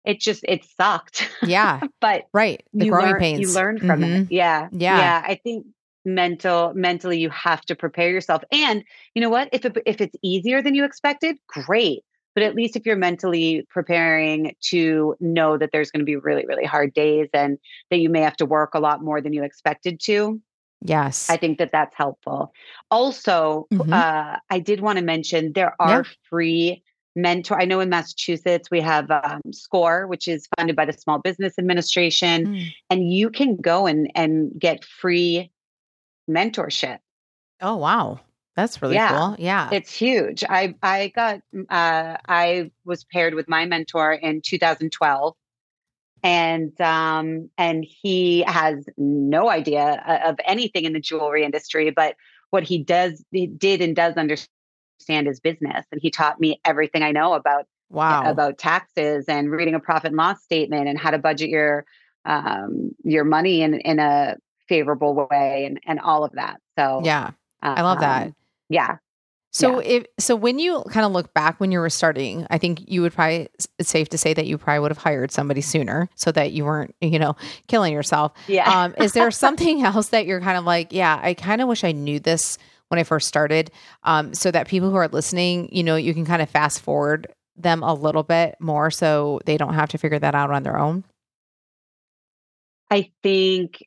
it 0.06 0.20
just, 0.20 0.44
it 0.48 0.66
sucked. 0.78 1.30
Yeah. 1.42 1.82
but 2.02 2.28
right. 2.34 2.64
The 2.74 2.90
growing 2.90 3.12
learn, 3.12 3.20
pains. 3.20 3.40
You 3.42 3.54
learn 3.54 3.80
from 3.80 4.02
mm-hmm. 4.02 4.24
it. 4.24 4.32
Yeah. 4.32 4.70
Yeah. 4.72 4.98
Yeah. 4.98 5.24
I 5.26 5.36
think 5.36 5.66
mental 6.06 6.74
mentally 6.74 7.20
you 7.20 7.30
have 7.30 7.60
to 7.64 7.76
prepare 7.76 8.10
yourself 8.10 8.42
and 8.50 8.82
you 9.14 9.22
know 9.22 9.30
what 9.30 9.50
if 9.52 9.66
it, 9.66 9.78
if 9.86 10.00
it's 10.00 10.16
easier 10.24 10.62
than 10.62 10.74
you 10.74 10.86
expected 10.86 11.38
great 11.48 12.06
but 12.38 12.44
at 12.44 12.54
least 12.54 12.76
if 12.76 12.86
you're 12.86 12.96
mentally 12.96 13.66
preparing 13.68 14.56
to 14.62 15.16
know 15.20 15.58
that 15.58 15.72
there's 15.74 15.90
going 15.90 16.02
to 16.02 16.06
be 16.06 16.18
really 16.18 16.46
really 16.46 16.66
hard 16.66 16.94
days 16.94 17.28
and 17.34 17.58
that 17.90 17.98
you 17.98 18.10
may 18.10 18.22
have 18.22 18.38
to 18.38 18.46
work 18.46 18.76
a 18.76 18.80
lot 18.80 19.04
more 19.04 19.22
than 19.22 19.34
you 19.34 19.44
expected 19.44 20.00
to 20.00 20.40
yes. 20.84 21.32
I 21.32 21.38
think 21.38 21.58
that 21.58 21.72
that's 21.72 21.96
helpful. 21.96 22.54
Also 22.92 23.66
mm-hmm. 23.74 23.92
uh, 23.92 24.36
i 24.52 24.60
did 24.60 24.82
want 24.82 25.00
to 25.00 25.04
mention 25.04 25.54
there 25.54 25.76
are 25.80 26.06
free 26.30 26.84
mentor 27.16 27.60
i 27.60 27.66
know 27.66 27.80
in 27.80 27.90
massachusetts 27.90 28.70
we 28.70 28.82
have 28.82 29.10
um, 29.10 29.42
score 29.52 30.06
which 30.06 30.28
is 30.28 30.48
funded 30.56 30.76
by 30.76 30.86
the 30.86 30.94
small 30.94 31.18
business 31.18 31.56
administration 31.58 32.46
mm. 32.46 32.68
and 32.92 33.12
you 33.12 33.32
can 33.32 33.56
go 33.56 33.88
and 33.88 34.12
and 34.14 34.52
get 34.60 34.86
free 34.86 35.52
mentorship. 36.30 37.00
Oh 37.62 37.78
wow 37.78 38.20
that's 38.58 38.82
really 38.82 38.96
yeah, 38.96 39.10
cool. 39.10 39.36
Yeah. 39.38 39.70
It's 39.72 39.96
huge. 39.96 40.44
I 40.50 40.74
I 40.82 41.14
got 41.16 41.42
uh 41.70 42.18
I 42.28 42.72
was 42.86 43.04
paired 43.04 43.36
with 43.36 43.48
my 43.48 43.68
mentor 43.68 44.14
in 44.14 44.42
2012 44.42 45.36
and 46.24 46.82
um 46.82 47.52
and 47.60 47.86
he 47.88 48.44
has 48.48 48.84
no 48.98 49.48
idea 49.48 50.04
uh, 50.08 50.30
of 50.30 50.38
anything 50.44 50.86
in 50.86 50.94
the 50.94 51.00
jewelry 51.00 51.44
industry 51.44 51.92
but 51.92 52.16
what 52.50 52.64
he 52.64 52.84
does 52.84 53.24
he 53.30 53.46
did 53.46 53.80
and 53.80 53.96
does 53.96 54.16
understand 54.16 55.28
his 55.28 55.40
business 55.40 55.86
and 55.92 56.02
he 56.02 56.10
taught 56.10 56.40
me 56.40 56.60
everything 56.66 57.04
I 57.04 57.12
know 57.12 57.34
about 57.34 57.68
wow 57.92 58.24
about 58.28 58.58
taxes 58.58 59.26
and 59.28 59.52
reading 59.52 59.76
a 59.76 59.80
profit 59.80 60.08
and 60.08 60.18
loss 60.18 60.42
statement 60.42 60.88
and 60.88 60.98
how 60.98 61.12
to 61.12 61.20
budget 61.20 61.50
your 61.50 61.86
um 62.26 62.90
your 63.04 63.24
money 63.24 63.62
in 63.62 63.76
in 63.82 64.00
a 64.00 64.36
favorable 64.68 65.28
way 65.30 65.66
and 65.66 65.80
and 65.86 66.00
all 66.00 66.24
of 66.24 66.32
that. 66.32 66.60
So 66.76 67.02
Yeah. 67.04 67.30
I 67.62 67.82
love 67.82 68.00
that. 68.00 68.34
Yeah. 68.70 68.98
So 69.52 69.80
yeah. 69.80 69.88
if 69.88 70.06
so 70.20 70.36
when 70.36 70.60
you 70.60 70.84
kind 70.90 71.06
of 71.06 71.12
look 71.14 71.34
back 71.34 71.60
when 71.60 71.72
you 71.72 71.80
were 71.80 71.90
starting, 71.90 72.46
I 72.50 72.58
think 72.58 72.82
you 72.86 73.02
would 73.02 73.14
probably 73.14 73.48
it's 73.80 73.90
safe 73.90 74.10
to 74.10 74.18
say 74.18 74.34
that 74.34 74.46
you 74.46 74.58
probably 74.58 74.82
would 74.82 74.92
have 74.92 74.98
hired 74.98 75.32
somebody 75.32 75.62
sooner 75.62 76.10
so 76.16 76.32
that 76.34 76.52
you 76.52 76.66
weren't, 76.66 76.96
you 77.02 77.18
know, 77.18 77.36
killing 77.68 77.94
yourself. 77.94 78.34
Yeah. 78.48 78.70
Um, 78.70 78.96
is 78.98 79.14
there 79.14 79.32
something 79.46 79.84
else 79.84 80.10
that 80.10 80.26
you're 80.26 80.42
kind 80.42 80.58
of 80.58 80.66
like, 80.66 80.92
yeah, 80.92 81.20
I 81.22 81.34
kind 81.34 81.62
of 81.62 81.68
wish 81.68 81.84
I 81.84 81.92
knew 81.94 82.20
this 82.20 82.58
when 82.90 83.00
I 83.00 83.04
first 83.04 83.28
started. 83.28 83.72
Um, 84.04 84.34
so 84.34 84.52
that 84.52 84.68
people 84.68 84.90
who 84.90 84.96
are 84.98 85.08
listening, 85.08 85.70
you 85.72 85.84
know, 85.84 85.96
you 85.96 86.14
can 86.14 86.26
kind 86.26 86.42
of 86.42 86.50
fast 86.50 86.82
forward 86.82 87.28
them 87.56 87.84
a 87.84 87.94
little 87.94 88.24
bit 88.24 88.56
more 88.60 88.92
so 88.92 89.40
they 89.46 89.58
don't 89.58 89.74
have 89.74 89.90
to 89.90 89.98
figure 89.98 90.20
that 90.20 90.36
out 90.36 90.52
on 90.52 90.64
their 90.64 90.78
own. 90.78 91.04
I 92.90 93.12
think 93.24 93.84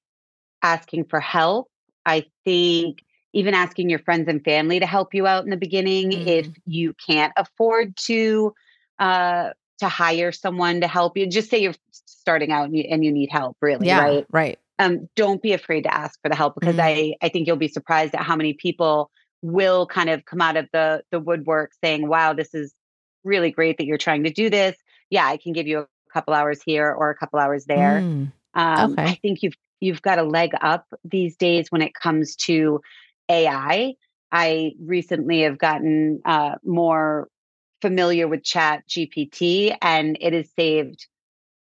asking 0.62 1.04
for 1.04 1.20
help. 1.20 1.68
I 2.04 2.26
think 2.44 3.02
even 3.32 3.54
asking 3.54 3.88
your 3.88 3.98
friends 4.00 4.28
and 4.28 4.44
family 4.44 4.80
to 4.80 4.86
help 4.86 5.14
you 5.14 5.26
out 5.26 5.44
in 5.44 5.50
the 5.50 5.56
beginning 5.56 6.10
mm-hmm. 6.10 6.28
if 6.28 6.48
you 6.66 6.94
can't 7.06 7.32
afford 7.36 7.96
to 7.96 8.54
uh 8.98 9.50
to 9.78 9.88
hire 9.88 10.32
someone 10.32 10.80
to 10.80 10.88
help 10.88 11.16
you 11.16 11.26
just 11.26 11.50
say 11.50 11.58
you're 11.58 11.74
starting 11.90 12.52
out 12.52 12.66
and 12.66 12.76
you, 12.76 12.84
and 12.90 13.04
you 13.04 13.12
need 13.12 13.30
help 13.30 13.56
really 13.60 13.86
yeah, 13.86 14.00
right 14.00 14.26
right 14.30 14.58
um 14.78 15.08
don't 15.16 15.42
be 15.42 15.52
afraid 15.52 15.82
to 15.82 15.94
ask 15.94 16.20
for 16.22 16.28
the 16.28 16.36
help 16.36 16.54
because 16.58 16.76
mm-hmm. 16.76 17.12
i 17.22 17.26
i 17.26 17.28
think 17.28 17.46
you'll 17.46 17.56
be 17.56 17.68
surprised 17.68 18.14
at 18.14 18.22
how 18.22 18.36
many 18.36 18.52
people 18.52 19.10
will 19.42 19.86
kind 19.86 20.10
of 20.10 20.24
come 20.24 20.40
out 20.40 20.56
of 20.56 20.68
the 20.72 21.02
the 21.10 21.20
woodwork 21.20 21.72
saying 21.82 22.06
wow 22.06 22.32
this 22.32 22.54
is 22.54 22.74
really 23.24 23.50
great 23.50 23.78
that 23.78 23.86
you're 23.86 23.98
trying 23.98 24.24
to 24.24 24.30
do 24.30 24.50
this 24.50 24.76
yeah 25.08 25.26
i 25.26 25.36
can 25.36 25.52
give 25.52 25.66
you 25.66 25.80
a 25.80 25.86
couple 26.12 26.34
hours 26.34 26.60
here 26.64 26.92
or 26.92 27.10
a 27.10 27.14
couple 27.14 27.38
hours 27.38 27.64
there 27.64 28.00
mm, 28.00 28.30
um, 28.54 28.92
okay. 28.92 29.04
i 29.04 29.14
think 29.14 29.42
you've 29.42 29.54
you've 29.80 30.02
got 30.02 30.18
a 30.18 30.22
leg 30.22 30.52
up 30.60 30.86
these 31.04 31.36
days 31.36 31.70
when 31.70 31.82
it 31.82 31.94
comes 31.94 32.36
to 32.36 32.80
AI. 33.30 33.94
I 34.32 34.72
recently 34.84 35.42
have 35.42 35.58
gotten 35.58 36.20
uh, 36.24 36.56
more 36.64 37.28
familiar 37.80 38.28
with 38.28 38.44
Chat 38.44 38.86
GPT, 38.88 39.76
and 39.80 40.18
it 40.20 40.32
has 40.32 40.50
saved, 40.54 41.06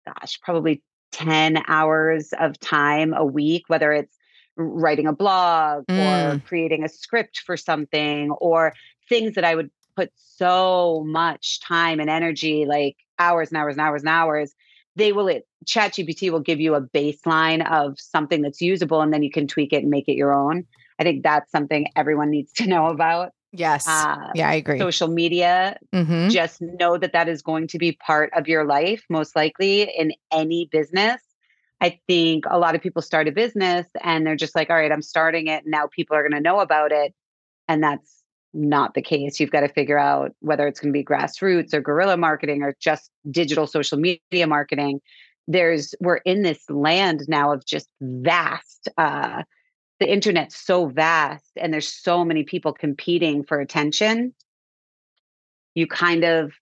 gosh, 0.05 0.39
probably 0.41 0.81
10 1.11 1.63
hours 1.67 2.33
of 2.39 2.59
time 2.59 3.13
a 3.13 3.25
week, 3.25 3.63
whether 3.67 3.91
it's 3.91 4.15
writing 4.55 5.07
a 5.07 5.13
blog 5.13 5.85
mm. 5.85 6.35
or 6.35 6.39
creating 6.39 6.83
a 6.83 6.89
script 6.89 7.41
for 7.45 7.55
something 7.55 8.31
or 8.31 8.73
things 9.07 9.35
that 9.35 9.43
I 9.43 9.55
would 9.55 9.69
put 9.95 10.11
so 10.15 11.03
much 11.05 11.61
time 11.61 11.99
and 11.99 12.09
energy, 12.09 12.65
like 12.65 12.97
hours 13.19 13.49
and 13.49 13.57
hours 13.57 13.75
and 13.75 13.81
hours 13.81 14.01
and 14.01 14.09
hours. 14.09 14.53
They 14.95 15.13
will, 15.13 15.27
it, 15.27 15.47
ChatGPT 15.65 16.31
will 16.31 16.39
give 16.39 16.59
you 16.59 16.73
a 16.73 16.81
baseline 16.81 17.69
of 17.69 17.99
something 17.99 18.41
that's 18.41 18.61
usable 18.61 19.01
and 19.01 19.13
then 19.13 19.21
you 19.21 19.31
can 19.31 19.47
tweak 19.47 19.73
it 19.73 19.83
and 19.83 19.89
make 19.89 20.07
it 20.07 20.15
your 20.15 20.33
own. 20.33 20.65
I 20.99 21.03
think 21.03 21.23
that's 21.23 21.51
something 21.51 21.87
everyone 21.95 22.29
needs 22.29 22.51
to 22.53 22.67
know 22.67 22.87
about. 22.87 23.31
Yes. 23.53 23.87
Uh, 23.87 24.31
yeah, 24.35 24.49
I 24.49 24.55
agree. 24.55 24.77
Social 24.77 25.07
media, 25.07 25.77
mm-hmm. 25.93 26.29
just 26.29 26.61
know 26.61 26.97
that 26.97 27.13
that 27.13 27.29
is 27.29 27.41
going 27.41 27.67
to 27.69 27.77
be 27.77 27.93
part 27.93 28.31
of 28.35 28.47
your 28.47 28.65
life, 28.65 29.03
most 29.09 29.35
likely 29.35 29.83
in 29.83 30.11
any 30.31 30.67
business. 30.71 31.21
I 31.79 31.99
think 32.07 32.45
a 32.49 32.57
lot 32.57 32.75
of 32.75 32.81
people 32.81 33.01
start 33.01 33.27
a 33.27 33.31
business 33.31 33.87
and 34.01 34.25
they're 34.25 34.35
just 34.35 34.55
like, 34.55 34.69
all 34.69 34.75
right, 34.75 34.91
I'm 34.91 35.01
starting 35.01 35.47
it. 35.47 35.63
Now 35.65 35.87
people 35.87 36.15
are 36.15 36.23
going 36.23 36.33
to 36.33 36.41
know 36.41 36.59
about 36.59 36.91
it. 36.91 37.13
And 37.67 37.83
that's 37.83 38.23
not 38.53 38.95
the 38.95 39.01
case. 39.01 39.39
You've 39.39 39.51
got 39.51 39.61
to 39.61 39.69
figure 39.69 39.99
out 39.99 40.31
whether 40.39 40.67
it's 40.67 40.79
going 40.79 40.91
to 40.91 40.97
be 40.97 41.05
grassroots 41.05 41.73
or 41.73 41.81
guerrilla 41.81 42.17
marketing 42.17 42.63
or 42.63 42.75
just 42.79 43.11
digital 43.29 43.67
social 43.67 43.97
media 43.99 44.47
marketing. 44.47 44.99
There's, 45.47 45.93
we're 46.01 46.17
in 46.17 46.41
this 46.41 46.67
land 46.69 47.23
now 47.27 47.53
of 47.53 47.65
just 47.65 47.87
vast, 48.01 48.89
uh, 48.97 49.43
the 49.99 50.11
internet's 50.11 50.55
so 50.55 50.87
vast 50.87 51.51
and 51.55 51.73
there's 51.73 51.87
so 51.87 52.23
many 52.23 52.43
people 52.43 52.73
competing 52.73 53.43
for 53.43 53.59
attention 53.59 54.33
you 55.75 55.87
kind 55.87 56.23
of 56.23 56.53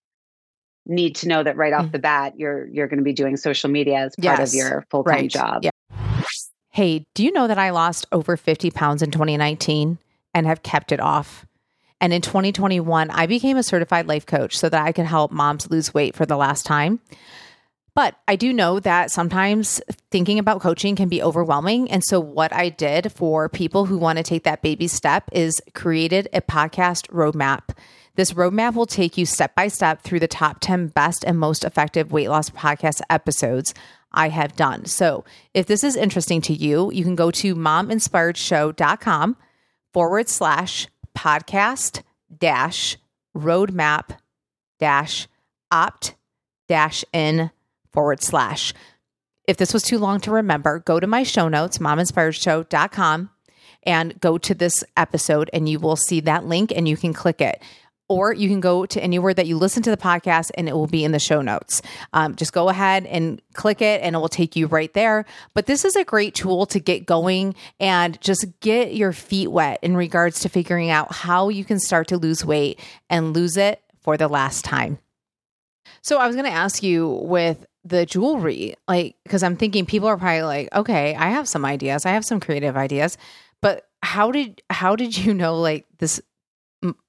need 0.86 1.16
to 1.16 1.28
know 1.28 1.42
that 1.42 1.58
right 1.58 1.74
off 1.74 1.88
mm. 1.88 1.92
the 1.92 2.00
bat 2.00 2.34
you're 2.38 2.68
you're 2.68 2.88
going 2.88 3.00
to 3.00 3.04
be 3.04 3.14
doing 3.14 3.38
social 3.38 3.70
media 3.70 3.98
as 3.98 4.16
part 4.16 4.40
yes. 4.40 4.50
of 4.50 4.56
your 4.56 4.86
full-time 4.90 5.14
right. 5.14 5.30
job 5.32 5.64
yeah. 5.64 5.72
Hey, 6.76 7.06
do 7.14 7.24
you 7.24 7.32
know 7.32 7.48
that 7.48 7.58
I 7.58 7.70
lost 7.70 8.06
over 8.12 8.36
50 8.36 8.70
pounds 8.70 9.02
in 9.02 9.10
2019 9.10 9.98
and 10.34 10.46
have 10.46 10.62
kept 10.62 10.92
it 10.92 11.00
off? 11.00 11.46
And 12.02 12.12
in 12.12 12.22
2021, 12.22 13.10
I 13.12 13.28
became 13.28 13.56
a 13.56 13.64
certified 13.64 14.08
life 14.08 14.26
coach 14.26 14.58
so 14.58 14.68
that 14.68 14.86
I 14.86 14.92
could 14.92 15.06
help 15.06 15.32
moms 15.32 15.72
lose 15.72 15.94
weight 15.94 16.16
for 16.16 16.26
the 16.26 16.36
last 16.36 16.66
time. 16.66 17.00
But 17.96 18.18
I 18.28 18.36
do 18.36 18.52
know 18.52 18.82
that 18.82 19.10
sometimes 19.10 19.82
thinking 20.12 20.38
about 20.38 20.60
coaching 20.60 20.98
can 20.98 21.08
be 21.08 21.24
overwhelming. 21.24 21.90
And 21.90 22.04
so, 22.04 22.20
what 22.20 22.52
I 22.54 22.68
did 22.68 23.14
for 23.14 23.48
people 23.48 23.86
who 23.86 23.98
want 23.98 24.18
to 24.18 24.24
take 24.24 24.44
that 24.44 24.62
baby 24.62 24.90
step 24.90 25.30
is 25.32 25.62
created 25.74 26.28
a 26.34 26.42
podcast 26.42 27.08
roadmap. 27.10 27.76
This 28.16 28.34
roadmap 28.34 28.76
will 28.76 28.86
take 28.86 29.18
you 29.18 29.26
step 29.26 29.56
by 29.56 29.70
step 29.70 30.02
through 30.02 30.20
the 30.20 30.28
top 30.28 30.60
10 30.60 30.88
best 30.88 31.24
and 31.26 31.40
most 31.40 31.64
effective 31.64 32.12
weight 32.12 32.30
loss 32.30 32.50
podcast 32.50 33.02
episodes 33.10 33.74
I 34.12 34.30
have 34.30 34.58
done. 34.58 34.86
So, 34.86 35.24
if 35.54 35.66
this 35.66 35.84
is 35.84 35.96
interesting 35.96 36.42
to 36.42 36.54
you, 36.54 36.92
you 36.92 37.06
can 37.06 37.16
go 37.16 37.32
to 37.32 37.56
mominspiredshow.com 37.56 39.38
forward 39.94 40.28
slash 40.28 40.90
podcast 41.18 42.02
dash 42.38 42.98
roadmap 43.38 44.18
dash 44.80 45.30
opt 45.72 46.16
dash 46.68 47.06
in 47.14 47.52
forward 47.96 48.22
slash. 48.22 48.74
If 49.48 49.58
this 49.58 49.74
was 49.74 49.84
too 49.84 49.98
long 49.98 50.20
to 50.22 50.32
remember, 50.32 50.80
go 50.80 51.00
to 51.00 51.08
my 51.08 51.24
show 51.24 51.48
notes, 51.48 51.80
mominspiredshow.com, 51.80 53.30
and 53.84 54.20
go 54.20 54.38
to 54.38 54.54
this 54.54 54.84
episode, 54.98 55.50
and 55.54 55.70
you 55.70 55.80
will 55.80 55.96
see 55.96 56.20
that 56.22 56.46
link 56.46 56.72
and 56.76 56.88
you 56.88 56.98
can 56.98 57.14
click 57.14 57.42
it. 57.42 57.62
Or 58.08 58.32
you 58.34 58.50
can 58.50 58.60
go 58.60 58.86
to 58.86 59.02
anywhere 59.02 59.34
that 59.34 59.48
you 59.48 59.58
listen 59.58 59.82
to 59.82 59.90
the 59.90 59.98
podcast 59.98 60.52
and 60.56 60.70
it 60.70 60.74
will 60.74 60.86
be 60.86 61.04
in 61.04 61.12
the 61.12 61.18
show 61.18 61.42
notes. 61.42 61.82
Um, 62.14 62.36
just 62.36 62.54
go 62.54 62.70
ahead 62.70 63.08
and 63.08 63.42
click 63.54 63.82
it 63.82 64.02
and 64.04 64.16
it 64.16 64.20
will 64.20 64.30
take 64.30 64.56
you 64.56 64.68
right 64.68 64.94
there. 64.94 65.26
But 65.56 65.66
this 65.66 65.84
is 65.86 65.96
a 65.96 66.04
great 66.04 66.36
tool 66.36 66.68
to 66.68 66.80
get 66.80 67.08
going 67.08 67.56
and 67.80 68.22
just 68.22 68.46
get 68.60 68.94
your 68.94 69.12
feet 69.12 69.50
wet 69.50 69.80
in 69.82 69.98
regards 69.98 70.42
to 70.42 70.50
figuring 70.50 70.92
out 70.92 71.14
how 71.14 71.50
you 71.50 71.66
can 71.66 71.80
start 71.80 72.08
to 72.10 72.18
lose 72.18 72.46
weight 72.46 72.80
and 73.10 73.34
lose 73.34 73.58
it 73.58 73.82
for 74.02 74.18
the 74.18 74.28
last 74.28 74.64
time. 74.64 75.00
So 76.04 76.20
I 76.20 76.28
was 76.28 76.36
going 76.36 76.46
to 76.46 76.56
ask 76.56 76.84
you 76.84 77.10
with 77.24 77.66
the 77.86 78.06
jewelry, 78.06 78.76
like, 78.88 79.16
because 79.24 79.44
I'm 79.44 79.56
thinking 79.56 79.86
people 79.86 80.08
are 80.08 80.18
probably 80.18 80.42
like, 80.42 80.74
okay, 80.76 81.16
I 81.16 81.30
have 81.30 81.48
some 81.48 81.64
ideas, 81.64 82.06
I 82.06 82.12
have 82.12 82.26
some 82.26 82.40
creative 82.40 82.76
ideas, 82.76 83.18
but 83.62 83.88
how 84.02 84.32
did 84.32 84.62
how 84.70 84.96
did 84.96 85.18
you 85.18 85.34
know 85.34 85.60
like 85.60 85.86
this 85.98 86.22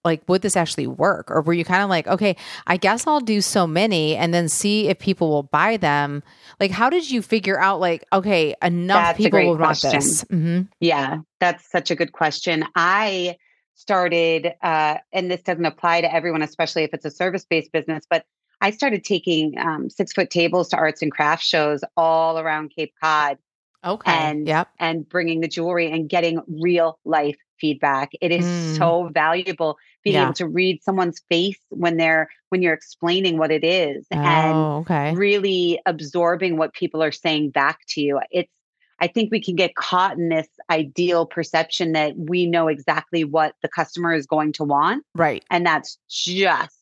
like 0.04 0.22
would 0.28 0.40
this 0.40 0.56
actually 0.56 0.86
work? 0.86 1.30
Or 1.30 1.42
were 1.42 1.52
you 1.52 1.64
kind 1.64 1.82
of 1.82 1.90
like 1.90 2.06
okay 2.06 2.36
i 2.66 2.78
guess 2.78 3.06
i'll 3.06 3.20
do 3.20 3.42
so 3.42 3.66
many 3.66 4.16
and 4.16 4.32
then 4.32 4.48
see 4.48 4.88
if 4.88 4.98
people 4.98 5.28
will 5.28 5.42
buy 5.42 5.76
them. 5.76 6.22
Like 6.58 6.70
how 6.70 6.88
did 6.88 7.10
you 7.10 7.20
figure 7.22 7.60
out 7.60 7.80
like 7.80 8.04
okay 8.12 8.54
enough 8.62 8.98
that's 8.98 9.18
people 9.18 9.46
will 9.46 9.58
want 9.58 9.82
this. 9.82 10.24
Mm-hmm. 10.24 10.62
yeah 10.80 11.18
that's 11.40 11.70
such 11.70 11.90
a 11.90 11.94
good 11.94 12.12
question. 12.12 12.64
I 12.74 13.36
started 13.74 14.54
uh, 14.62 14.96
and 15.12 15.30
this 15.30 15.42
doesn't 15.42 15.66
apply 15.66 16.00
to 16.00 16.12
everyone 16.12 16.40
especially 16.40 16.84
if 16.84 16.94
it's 16.94 17.04
a 17.04 17.10
service-based 17.10 17.70
business 17.72 18.06
but 18.08 18.24
I 18.66 18.70
started 18.70 19.04
taking 19.04 19.56
um, 19.58 19.88
six 19.90 20.12
foot 20.12 20.28
tables 20.28 20.70
to 20.70 20.76
arts 20.76 21.00
and 21.00 21.12
crafts 21.12 21.46
shows 21.46 21.82
all 21.96 22.36
around 22.36 22.72
Cape 22.74 22.92
Cod. 23.00 23.38
Okay. 23.84 24.10
And 24.10 24.48
yep. 24.48 24.66
and 24.80 25.08
bringing 25.08 25.40
the 25.40 25.46
jewelry 25.46 25.88
and 25.92 26.08
getting 26.08 26.40
real 26.48 26.98
life 27.04 27.36
feedback. 27.60 28.10
It 28.20 28.32
is 28.32 28.44
mm. 28.44 28.76
so 28.76 29.08
valuable 29.14 29.78
being 30.02 30.14
yeah. 30.14 30.24
able 30.24 30.32
to 30.34 30.48
read 30.48 30.82
someone's 30.82 31.22
face 31.28 31.60
when 31.68 31.96
they're 31.96 32.28
when 32.48 32.60
you're 32.60 32.74
explaining 32.74 33.38
what 33.38 33.52
it 33.52 33.62
is 33.62 34.04
oh, 34.12 34.16
and 34.16 34.56
okay. 34.80 35.14
really 35.14 35.80
absorbing 35.86 36.56
what 36.56 36.74
people 36.74 37.04
are 37.04 37.12
saying 37.12 37.50
back 37.50 37.78
to 37.90 38.00
you. 38.00 38.18
It's 38.32 38.50
I 38.98 39.06
think 39.06 39.30
we 39.30 39.40
can 39.40 39.54
get 39.54 39.76
caught 39.76 40.18
in 40.18 40.28
this 40.28 40.48
ideal 40.70 41.24
perception 41.24 41.92
that 41.92 42.14
we 42.16 42.46
know 42.46 42.66
exactly 42.66 43.22
what 43.22 43.54
the 43.62 43.68
customer 43.68 44.12
is 44.12 44.26
going 44.26 44.54
to 44.54 44.64
want. 44.64 45.04
Right. 45.14 45.44
And 45.50 45.64
that's 45.64 45.98
just 46.08 46.75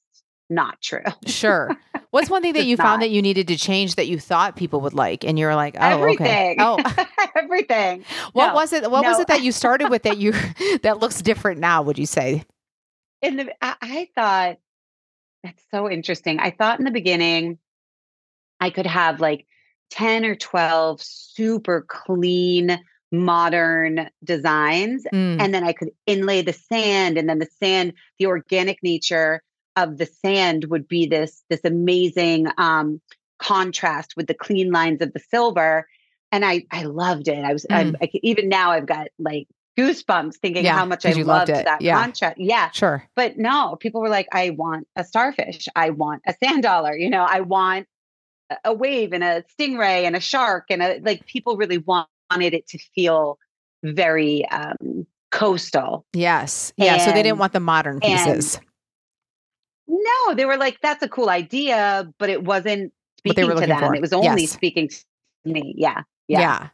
not 0.55 0.81
true. 0.81 1.03
sure. 1.27 1.77
What's 2.11 2.31
one 2.31 2.43
thing 2.43 2.53
that 2.53 2.67
you 2.67 2.77
found 2.77 3.03
that 3.03 3.11
you 3.11 3.21
needed 3.23 3.49
to 3.49 3.57
change 3.57 3.97
that 3.97 4.07
you 4.07 4.21
thought 4.21 4.55
people 4.55 4.81
would 4.83 4.95
like, 4.95 5.25
and 5.25 5.37
you 5.37 5.47
were 5.47 5.57
like, 5.57 5.75
"Oh, 5.77 5.85
everything. 5.85 6.27
okay, 6.27 6.57
oh, 6.61 6.79
everything." 7.37 8.05
What 8.35 8.49
no, 8.49 8.55
was 8.55 8.73
it? 8.73 8.89
What 8.89 9.03
no. 9.03 9.11
was 9.11 9.19
it 9.19 9.27
that 9.27 9.43
you 9.43 9.51
started 9.51 9.91
with 9.91 10.05
that 10.05 10.19
you 10.19 10.33
that 10.83 11.01
looks 11.01 11.21
different 11.23 11.59
now? 11.59 11.83
Would 11.83 11.99
you 11.99 12.07
say? 12.07 12.45
In 13.21 13.39
the, 13.39 13.53
I, 13.61 13.75
I 13.83 14.09
thought 14.15 14.59
that's 15.43 15.63
so 15.73 15.91
interesting. 15.91 16.39
I 16.39 16.53
thought 16.53 16.79
in 16.79 16.85
the 16.85 16.93
beginning, 16.93 17.59
I 18.61 18.71
could 18.71 18.87
have 18.87 19.21
like 19.21 19.47
ten 19.91 20.25
or 20.25 20.37
twelve 20.37 21.03
super 21.03 21.85
clean 21.89 22.79
modern 23.11 24.09
designs 24.25 25.07
mm. 25.13 25.41
and 25.41 25.55
then 25.55 25.63
i 25.63 25.73
could 25.73 25.91
inlay 26.05 26.43
the 26.43 26.53
sand 26.53 27.17
and 27.17 27.29
then 27.29 27.39
the 27.39 27.47
sand 27.61 27.93
the 28.19 28.27
organic 28.27 28.83
nature 28.83 29.41
of 29.77 29.99
the 29.99 30.07
sand 30.07 30.67
would 30.67 30.89
be 30.89 31.07
this 31.07 31.43
this 31.51 31.65
amazing 31.65 32.47
um, 32.59 33.01
contrast 33.39 34.15
with 34.17 34.27
the 34.27 34.35
clean 34.35 34.71
lines 34.71 35.01
of 35.01 35.13
the 35.13 35.19
silver 35.19 35.87
and 36.33 36.45
i 36.45 36.65
i 36.71 36.85
loved 36.85 37.29
it. 37.29 37.45
I 37.45 37.53
was 37.53 37.67
mm. 37.71 37.95
I, 38.01 38.11
even 38.23 38.49
now 38.49 38.71
i've 38.71 38.87
got 38.87 39.09
like 39.19 39.49
goosebumps 39.79 40.37
thinking 40.37 40.65
yeah, 40.65 40.79
how 40.79 40.85
much 40.85 41.05
i 41.05 41.11
loved, 41.11 41.27
loved 41.27 41.67
that 41.67 41.83
yeah. 41.83 42.01
contrast. 42.01 42.39
Yeah 42.39 42.71
sure. 42.71 43.09
but 43.17 43.37
no 43.37 43.77
people 43.77 44.01
were 44.01 44.09
like 44.09 44.29
i 44.33 44.51
want 44.51 44.87
a 44.97 45.05
starfish. 45.05 45.69
I 45.75 45.91
want 45.91 46.23
a 46.27 46.35
sand 46.43 46.63
dollar 46.63 46.97
you 46.97 47.11
know? 47.11 47.27
I 47.29 47.41
want 47.41 47.87
a 48.65 48.73
wave 48.73 49.13
and 49.13 49.25
a 49.25 49.45
stingray 49.59 50.05
and 50.05 50.15
a 50.15 50.21
shark 50.21 50.67
and 50.71 50.83
a 50.83 51.01
like 51.03 51.27
people 51.27 51.57
really 51.57 51.79
wanted 51.79 52.55
it 52.55 52.69
to 52.69 52.79
feel 52.95 53.39
very 53.83 54.49
um 54.49 55.07
coastal. 55.33 56.07
Yes. 56.13 56.73
Yeah 56.77 56.95
and, 56.95 57.03
so 57.03 57.11
they 57.11 57.23
didn't 57.25 57.39
want 57.39 57.53
the 57.53 57.61
modern 57.61 57.99
pieces. 58.01 58.55
and, 58.55 58.65
no, 60.05 60.35
they 60.35 60.45
were 60.45 60.57
like, 60.57 60.81
that's 60.81 61.03
a 61.03 61.09
cool 61.09 61.31
idea, 61.31 62.13
but 62.19 62.31
it 62.31 62.45
wasn't 62.45 62.93
speaking 63.19 63.49
to 63.49 63.55
them. 63.55 63.79
For. 63.79 63.95
It 63.95 64.01
was 64.01 64.13
only 64.13 64.43
yes. 64.43 64.51
speaking 64.51 64.89
to 64.89 64.99
me. 65.45 65.75
Yeah. 65.77 66.03
Yeah. 66.29 66.41
Yeah. 66.41 66.69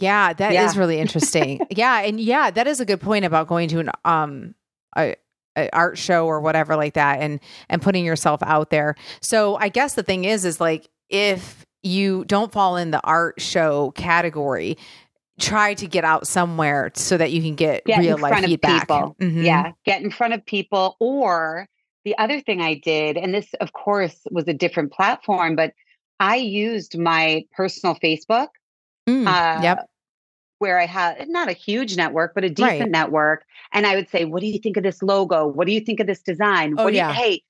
Yeah, 0.00 0.32
that 0.32 0.52
yeah. 0.52 0.66
is 0.66 0.76
really 0.76 0.98
interesting. 0.98 1.60
yeah, 1.70 2.00
and 2.00 2.18
yeah, 2.18 2.50
that 2.50 2.66
is 2.66 2.80
a 2.80 2.84
good 2.84 3.00
point 3.00 3.24
about 3.24 3.46
going 3.46 3.68
to 3.68 3.78
an 3.78 3.90
um 4.04 4.54
a, 4.96 5.14
a, 5.56 5.70
art 5.70 5.96
show 5.98 6.26
or 6.26 6.40
whatever 6.40 6.74
like 6.74 6.94
that 6.94 7.20
and 7.20 7.38
and 7.68 7.80
putting 7.80 8.04
yourself 8.04 8.42
out 8.42 8.70
there. 8.70 8.96
So 9.20 9.56
I 9.56 9.68
guess 9.68 9.94
the 9.94 10.02
thing 10.02 10.24
is 10.24 10.44
is 10.44 10.60
like 10.60 10.88
if 11.10 11.64
you 11.82 12.24
don't 12.24 12.50
fall 12.50 12.76
in 12.76 12.90
the 12.90 13.00
art 13.04 13.40
show 13.40 13.92
category, 13.92 14.76
try 15.38 15.74
to 15.74 15.86
get 15.86 16.04
out 16.04 16.26
somewhere 16.26 16.90
so 16.94 17.16
that 17.16 17.30
you 17.30 17.40
can 17.40 17.54
get, 17.54 17.84
get 17.84 18.00
real 18.00 18.18
life 18.18 18.44
feedback. 18.44 18.88
Mm-hmm. 18.88 19.42
Yeah, 19.42 19.72
get 19.84 20.02
in 20.02 20.10
front 20.10 20.34
of 20.34 20.44
people 20.44 20.96
or 20.98 21.68
the 22.04 22.16
other 22.18 22.40
thing 22.40 22.60
I 22.60 22.74
did, 22.74 23.16
and 23.16 23.34
this, 23.34 23.52
of 23.60 23.72
course, 23.72 24.16
was 24.30 24.46
a 24.46 24.52
different 24.54 24.92
platform, 24.92 25.56
but 25.56 25.72
I 26.20 26.36
used 26.36 26.98
my 26.98 27.44
personal 27.52 27.96
Facebook. 27.96 28.48
Mm, 29.08 29.26
uh, 29.26 29.62
yep. 29.62 29.88
Where 30.58 30.80
I 30.80 30.86
had 30.86 31.28
not 31.28 31.48
a 31.48 31.52
huge 31.52 31.96
network, 31.96 32.32
but 32.34 32.44
a 32.44 32.48
decent 32.48 32.80
right. 32.80 32.90
network. 32.90 33.44
And 33.72 33.86
I 33.86 33.96
would 33.96 34.08
say, 34.08 34.24
What 34.24 34.40
do 34.40 34.46
you 34.46 34.58
think 34.58 34.76
of 34.76 34.82
this 34.82 35.02
logo? 35.02 35.46
What 35.46 35.66
do 35.66 35.72
you 35.72 35.80
think 35.80 36.00
of 36.00 36.06
this 36.06 36.22
design? 36.22 36.76
Oh, 36.78 36.84
what 36.84 36.94
yeah. 36.94 37.08
You, 37.08 37.14
hey, 37.14 37.42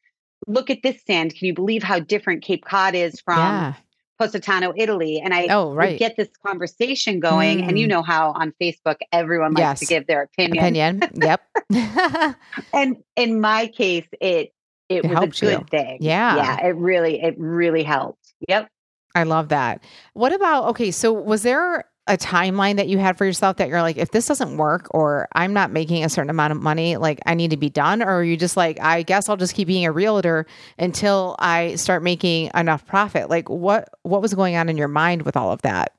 look 0.47 0.71
at 0.71 0.83
this 0.83 1.03
sand. 1.05 1.35
Can 1.37 1.47
you 1.47 1.55
believe 1.55 1.83
how 1.83 2.01
different 2.01 2.43
Cape 2.43 2.64
Cod 2.64 2.95
is 2.95 3.21
from 3.21 3.38
yeah. 3.38 3.75
Positano, 4.18 4.72
Italy? 4.77 5.20
And 5.22 5.35
I 5.35 5.48
oh, 5.50 5.72
right. 5.72 5.98
get 5.98 6.16
this 6.16 6.29
conversation 6.44 7.20
going. 7.20 7.61
Mm. 7.61 7.68
And 7.68 7.79
you 7.79 7.87
mm. 7.87 7.90
know 7.90 8.03
how 8.03 8.33
on 8.33 8.53
Facebook 8.61 8.96
everyone 9.12 9.55
likes 9.55 9.61
yes. 9.61 9.81
to 9.81 9.87
give 9.87 10.07
their 10.07 10.22
opinion. 10.22 11.03
Opinion. 11.03 11.03
Yep. 11.14 12.37
and 12.72 12.96
in 13.16 13.40
my 13.40 13.66
case, 13.68 14.07
it 14.20 14.53
it, 14.88 15.05
it 15.05 15.09
was 15.09 15.18
a 15.18 15.40
good 15.40 15.61
you. 15.61 15.66
thing. 15.70 15.98
Yeah. 16.00 16.37
Yeah. 16.37 16.66
It 16.66 16.77
really, 16.77 17.22
it 17.22 17.35
really 17.38 17.83
helped. 17.83 18.35
Yep. 18.48 18.68
I 19.14 19.22
love 19.22 19.48
that. 19.48 19.83
What 20.14 20.33
about 20.33 20.64
okay, 20.70 20.90
so 20.90 21.12
was 21.12 21.42
there 21.42 21.85
a 22.07 22.19
timeline 22.19 22.77
that 22.77 22.88
you 22.88 22.99
had 22.99 23.17
for 23.17 23.25
yourself 23.25 23.57
that 23.57 23.69
you're 23.69 23.81
like, 23.81 23.97
if 23.97 24.11
this 24.11 24.27
doesn't 24.27 24.59
work 24.59 24.88
or 24.90 25.27
I'm 25.33 25.55
not 25.55 25.71
making 25.71 26.05
a 26.05 26.09
certain 26.09 26.29
amount 26.29 26.53
of 26.53 26.61
money, 26.61 26.97
like 26.99 27.21
I 27.25 27.35
need 27.35 27.51
to 27.51 27.57
be 27.57 27.71
done? 27.71 28.03
Or 28.03 28.23
you 28.23 28.37
just 28.37 28.57
like, 28.57 28.79
I 28.81 29.03
guess 29.03 29.29
I'll 29.29 29.38
just 29.38 29.55
keep 29.55 29.69
being 29.69 29.87
a 29.87 29.93
realtor 29.93 30.47
until 30.79 31.35
I 31.38 31.77
start 31.77 32.03
making 32.03 32.51
enough 32.55 32.85
profit? 32.87 33.31
Like 33.31 33.49
what 33.49 33.88
what 34.03 34.21
was 34.21 34.35
going 34.35 34.57
on 34.57 34.69
in 34.69 34.77
your 34.77 34.88
mind 34.88 35.23
with 35.23 35.37
all 35.37 35.51
of 35.51 35.62
that? 35.62 35.95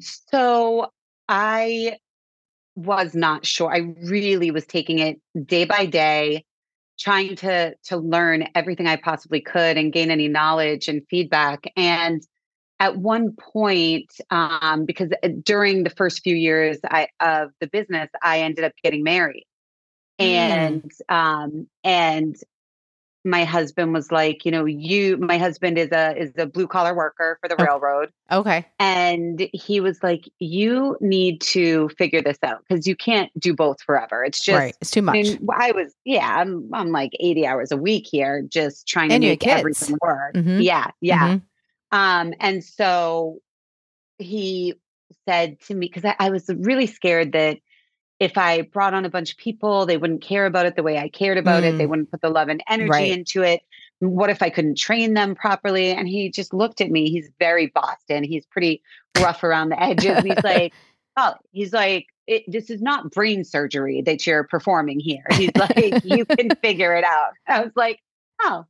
So 0.00 0.92
I 1.28 1.96
was 2.76 3.14
not 3.14 3.46
sure. 3.46 3.74
I 3.74 3.94
really 4.04 4.50
was 4.50 4.66
taking 4.66 4.98
it 4.98 5.20
day 5.46 5.64
by 5.64 5.86
day, 5.86 6.44
trying 6.98 7.36
to 7.36 7.74
to 7.84 7.96
learn 7.96 8.48
everything 8.54 8.86
I 8.86 8.96
possibly 8.96 9.40
could 9.40 9.78
and 9.78 9.92
gain 9.92 10.10
any 10.10 10.28
knowledge 10.28 10.88
and 10.88 11.02
feedback. 11.08 11.64
And 11.74 12.22
at 12.80 12.96
one 12.96 13.32
point, 13.32 14.12
um, 14.30 14.84
because 14.84 15.10
uh, 15.22 15.28
during 15.42 15.84
the 15.84 15.90
first 15.90 16.22
few 16.22 16.34
years 16.36 16.78
I, 16.90 17.08
of 17.20 17.50
the 17.60 17.66
business, 17.66 18.08
I 18.22 18.40
ended 18.40 18.64
up 18.64 18.72
getting 18.82 19.02
married, 19.02 19.46
mm. 20.20 20.24
and 20.24 20.92
um, 21.08 21.66
and 21.84 22.36
my 23.24 23.44
husband 23.44 23.92
was 23.92 24.12
like, 24.12 24.44
you 24.44 24.52
know, 24.52 24.64
you 24.64 25.16
my 25.18 25.36
husband 25.38 25.76
is 25.76 25.90
a 25.90 26.16
is 26.16 26.30
a 26.38 26.46
blue 26.46 26.68
collar 26.68 26.94
worker 26.94 27.36
for 27.42 27.48
the 27.48 27.56
Oh. 27.60 27.64
railroad 27.64 28.10
Okay. 28.30 28.64
and 28.78 29.50
he 29.52 29.80
was 29.80 30.02
like 30.04 30.30
you 30.38 30.96
need 31.00 31.40
to 31.40 31.90
figure 31.98 32.22
this 32.22 32.38
out 32.44 32.62
because 32.66 32.86
you 32.86 32.94
can't 32.94 33.30
do 33.38 33.52
both 33.54 33.82
forever. 33.82 34.24
It's 34.24 34.42
just 34.42 34.56
right. 34.56 34.76
It's 34.80 34.92
too 34.92 35.00
I 35.00 35.02
much. 35.02 35.12
mean, 35.14 35.48
I 35.52 35.72
was 35.72 35.92
yeah, 36.04 36.36
I'm 36.38 36.70
I'm 36.72 36.90
like 36.92 37.10
80 37.18 37.44
hours 37.44 37.72
a 37.72 37.76
week 37.76 38.06
here 38.10 38.42
just 38.48 38.86
trying 38.86 39.08
to 39.08 39.16
And 39.16 39.24
had 39.24 39.30
make 39.30 39.40
kids. 39.40 39.58
everything 39.58 39.96
work. 40.00 40.34
Mhm. 40.34 40.62
Yeah, 40.62 40.86
yeah. 41.00 41.28
Mhm. 41.34 41.42
Um, 41.92 42.34
and 42.40 42.62
so 42.62 43.38
he 44.18 44.74
said 45.26 45.60
to 45.62 45.74
me, 45.74 45.86
because 45.86 46.04
I, 46.04 46.14
I 46.18 46.30
was 46.30 46.48
really 46.48 46.86
scared 46.86 47.32
that 47.32 47.58
if 48.20 48.36
I 48.36 48.62
brought 48.62 48.94
on 48.94 49.04
a 49.04 49.10
bunch 49.10 49.30
of 49.32 49.38
people, 49.38 49.86
they 49.86 49.96
wouldn't 49.96 50.22
care 50.22 50.44
about 50.46 50.66
it 50.66 50.74
the 50.74 50.82
way 50.82 50.98
I 50.98 51.08
cared 51.08 51.38
about 51.38 51.62
it. 51.62 51.78
They 51.78 51.84
Mm. 51.84 51.90
wouldn't 51.90 52.10
put 52.10 52.20
the 52.20 52.30
love 52.30 52.48
and 52.48 52.62
energy 52.68 52.88
Right. 52.90 53.12
into 53.12 53.42
it. 53.42 53.62
What 54.00 54.28
if 54.30 54.42
I 54.42 54.50
couldn't 54.50 54.76
train 54.76 55.14
them 55.14 55.34
properly? 55.36 55.90
And 55.92 56.08
he 56.08 56.28
just 56.30 56.52
looked 56.52 56.80
at 56.80 56.90
me. 56.90 57.10
He's 57.10 57.30
very 57.38 57.68
Boston. 57.68 58.24
He's 58.24 58.44
pretty 58.46 58.82
rough 59.14 59.44
around 59.44 59.68
the 59.68 59.80
edges. 59.80 60.24
He's 60.24 60.42
like, 60.42 60.72
oh, 61.16 61.34
he's 61.52 61.72
like, 61.72 62.06
it, 62.26 62.42
this 62.48 62.70
is 62.70 62.82
not 62.82 63.10
brain 63.12 63.44
surgery 63.44 64.02
that 64.02 64.26
you're 64.26 64.44
performing 64.44 64.98
here. 65.00 65.24
He's 65.30 65.56
like, 65.56 66.00
you 66.02 66.26
can 66.26 66.52
figure 66.62 66.94
it 66.94 67.04
out. 67.04 67.32
I 67.46 67.62
was 67.62 67.72
like, 67.76 68.00
oh, 68.42 68.66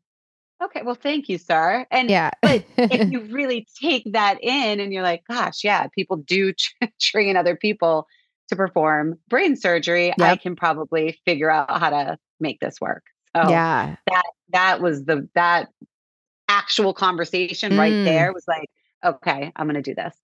okay. 0.62 0.82
Well, 0.82 0.94
thank 0.94 1.28
you, 1.28 1.38
sir. 1.38 1.86
And 1.90 2.10
yeah. 2.10 2.30
but 2.42 2.64
if 2.76 3.10
you 3.12 3.20
really 3.20 3.66
take 3.80 4.12
that 4.12 4.42
in 4.42 4.80
and 4.80 4.92
you're 4.92 5.02
like, 5.02 5.24
gosh, 5.28 5.64
yeah, 5.64 5.86
people 5.88 6.16
do 6.16 6.52
train 7.00 7.36
other 7.36 7.56
people 7.56 8.06
to 8.48 8.56
perform 8.56 9.18
brain 9.28 9.56
surgery, 9.56 10.12
I 10.20 10.36
can 10.36 10.56
probably 10.56 11.18
figure 11.24 11.50
out 11.50 11.70
how 11.78 11.90
to 11.90 12.18
make 12.40 12.60
this 12.60 12.80
work. 12.80 13.04
So 13.36 13.50
yeah. 13.50 13.96
that 14.06 14.26
that 14.50 14.80
was 14.80 15.04
the 15.04 15.28
that 15.34 15.68
actual 16.48 16.94
conversation 16.94 17.76
right 17.76 17.92
Mm. 17.92 18.04
there 18.04 18.32
was 18.32 18.44
like, 18.48 18.70
okay, 19.04 19.52
I'm 19.54 19.66
gonna 19.66 19.82
do 19.82 19.94
this. 19.94 20.14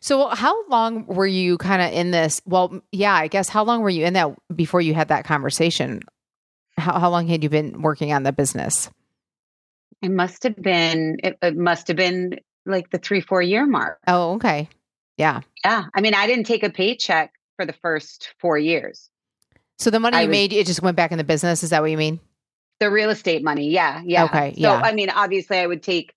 So 0.00 0.28
how 0.28 0.66
long 0.68 1.06
were 1.06 1.26
you 1.26 1.58
kind 1.58 1.82
of 1.82 1.92
in 1.92 2.10
this? 2.10 2.40
Well, 2.46 2.80
yeah, 2.90 3.14
I 3.14 3.28
guess 3.28 3.48
how 3.50 3.64
long 3.64 3.82
were 3.82 3.90
you 3.90 4.06
in 4.06 4.14
that 4.14 4.34
before 4.54 4.80
you 4.80 4.94
had 4.94 5.08
that 5.08 5.24
conversation? 5.24 6.00
How 6.78 6.98
how 6.98 7.10
long 7.10 7.26
had 7.28 7.42
you 7.42 7.50
been 7.50 7.82
working 7.82 8.12
on 8.12 8.22
the 8.22 8.32
business? 8.32 8.88
It 10.02 10.10
must 10.10 10.42
have 10.42 10.56
been 10.56 11.18
it, 11.22 11.38
it 11.42 11.56
must 11.56 11.88
have 11.88 11.96
been 11.96 12.38
like 12.66 12.90
the 12.90 12.98
three, 12.98 13.20
four 13.20 13.42
year 13.42 13.66
mark. 13.66 13.98
Oh, 14.06 14.34
okay. 14.34 14.68
Yeah. 15.16 15.40
Yeah. 15.64 15.84
I 15.94 16.00
mean, 16.00 16.14
I 16.14 16.26
didn't 16.26 16.44
take 16.44 16.62
a 16.62 16.70
paycheck 16.70 17.32
for 17.56 17.64
the 17.66 17.72
first 17.74 18.34
four 18.40 18.58
years. 18.58 19.08
So 19.78 19.90
the 19.90 20.00
money 20.00 20.16
I 20.16 20.22
you 20.22 20.28
was- 20.28 20.34
made, 20.34 20.52
it 20.52 20.66
just 20.66 20.82
went 20.82 20.96
back 20.96 21.12
in 21.12 21.18
the 21.18 21.24
business. 21.24 21.62
Is 21.62 21.70
that 21.70 21.82
what 21.82 21.90
you 21.90 21.96
mean? 21.98 22.20
The 22.80 22.90
real 22.90 23.10
estate 23.10 23.42
money. 23.44 23.70
Yeah. 23.70 24.02
Yeah. 24.04 24.24
Okay, 24.24 24.52
So, 24.54 24.60
yeah. 24.60 24.80
I 24.82 24.92
mean, 24.92 25.10
obviously, 25.10 25.58
I 25.58 25.66
would 25.66 25.82
take 25.82 26.12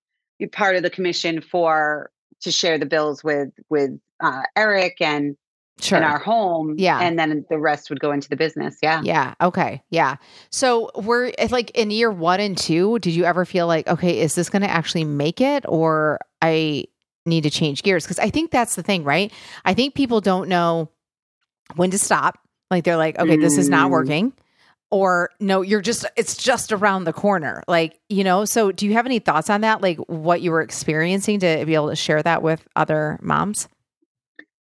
part 0.52 0.76
of 0.76 0.82
the 0.82 0.90
commission 0.90 1.40
for 1.40 2.10
to 2.40 2.50
share 2.52 2.78
the 2.78 2.86
bills 2.86 3.22
with 3.24 3.50
with 3.68 3.90
uh, 4.20 4.42
Eric 4.56 4.96
and 5.00 5.36
Sure. 5.80 5.98
in 5.98 6.04
our 6.04 6.18
home. 6.18 6.74
Yeah. 6.78 7.00
And 7.00 7.18
then 7.18 7.44
the 7.48 7.58
rest 7.58 7.88
would 7.90 8.00
go 8.00 8.10
into 8.12 8.28
the 8.28 8.36
business. 8.36 8.76
Yeah. 8.82 9.00
Yeah. 9.04 9.34
Okay. 9.40 9.82
Yeah. 9.90 10.16
So 10.50 10.90
we're 10.96 11.32
it's 11.38 11.52
like 11.52 11.70
in 11.70 11.90
year 11.90 12.10
one 12.10 12.40
and 12.40 12.56
two, 12.58 12.98
did 12.98 13.14
you 13.14 13.24
ever 13.24 13.44
feel 13.44 13.66
like, 13.66 13.86
okay, 13.88 14.20
is 14.20 14.34
this 14.34 14.50
going 14.50 14.62
to 14.62 14.70
actually 14.70 15.04
make 15.04 15.40
it 15.40 15.64
or 15.68 16.18
I 16.42 16.84
need 17.26 17.42
to 17.42 17.50
change 17.50 17.82
gears? 17.82 18.04
Because 18.04 18.18
I 18.18 18.30
think 18.30 18.50
that's 18.50 18.74
the 18.74 18.82
thing, 18.82 19.04
right? 19.04 19.32
I 19.64 19.74
think 19.74 19.94
people 19.94 20.20
don't 20.20 20.48
know 20.48 20.90
when 21.76 21.90
to 21.90 21.98
stop. 21.98 22.38
Like 22.70 22.84
they're 22.84 22.96
like, 22.96 23.18
okay, 23.18 23.36
this 23.36 23.56
is 23.58 23.68
not 23.68 23.88
Mm. 23.88 23.92
working. 23.92 24.32
Or 24.90 25.28
no, 25.38 25.60
you're 25.60 25.82
just, 25.82 26.06
it's 26.16 26.34
just 26.36 26.72
around 26.72 27.04
the 27.04 27.12
corner. 27.12 27.62
Like, 27.68 28.00
you 28.08 28.24
know, 28.24 28.46
so 28.46 28.72
do 28.72 28.86
you 28.86 28.94
have 28.94 29.04
any 29.04 29.18
thoughts 29.18 29.50
on 29.50 29.60
that? 29.60 29.82
Like 29.82 29.98
what 30.08 30.40
you 30.40 30.50
were 30.50 30.62
experiencing 30.62 31.40
to 31.40 31.64
be 31.66 31.74
able 31.74 31.90
to 31.90 31.96
share 31.96 32.22
that 32.22 32.42
with 32.42 32.66
other 32.74 33.18
moms? 33.20 33.68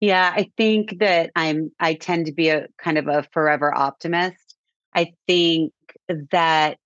Yeah, 0.05 0.33
I 0.35 0.51
think 0.57 0.99
that 1.01 1.31
I'm 1.35 1.71
I 1.81 1.95
tend 1.95 2.27
to 2.27 2.33
be 2.33 2.49
a 2.51 2.69
kind 2.79 2.99
of 2.99 3.09
a 3.09 3.25
forever 3.33 3.73
optimist. 3.77 4.55
I 4.95 5.13
think 5.27 5.73
that 6.31 6.79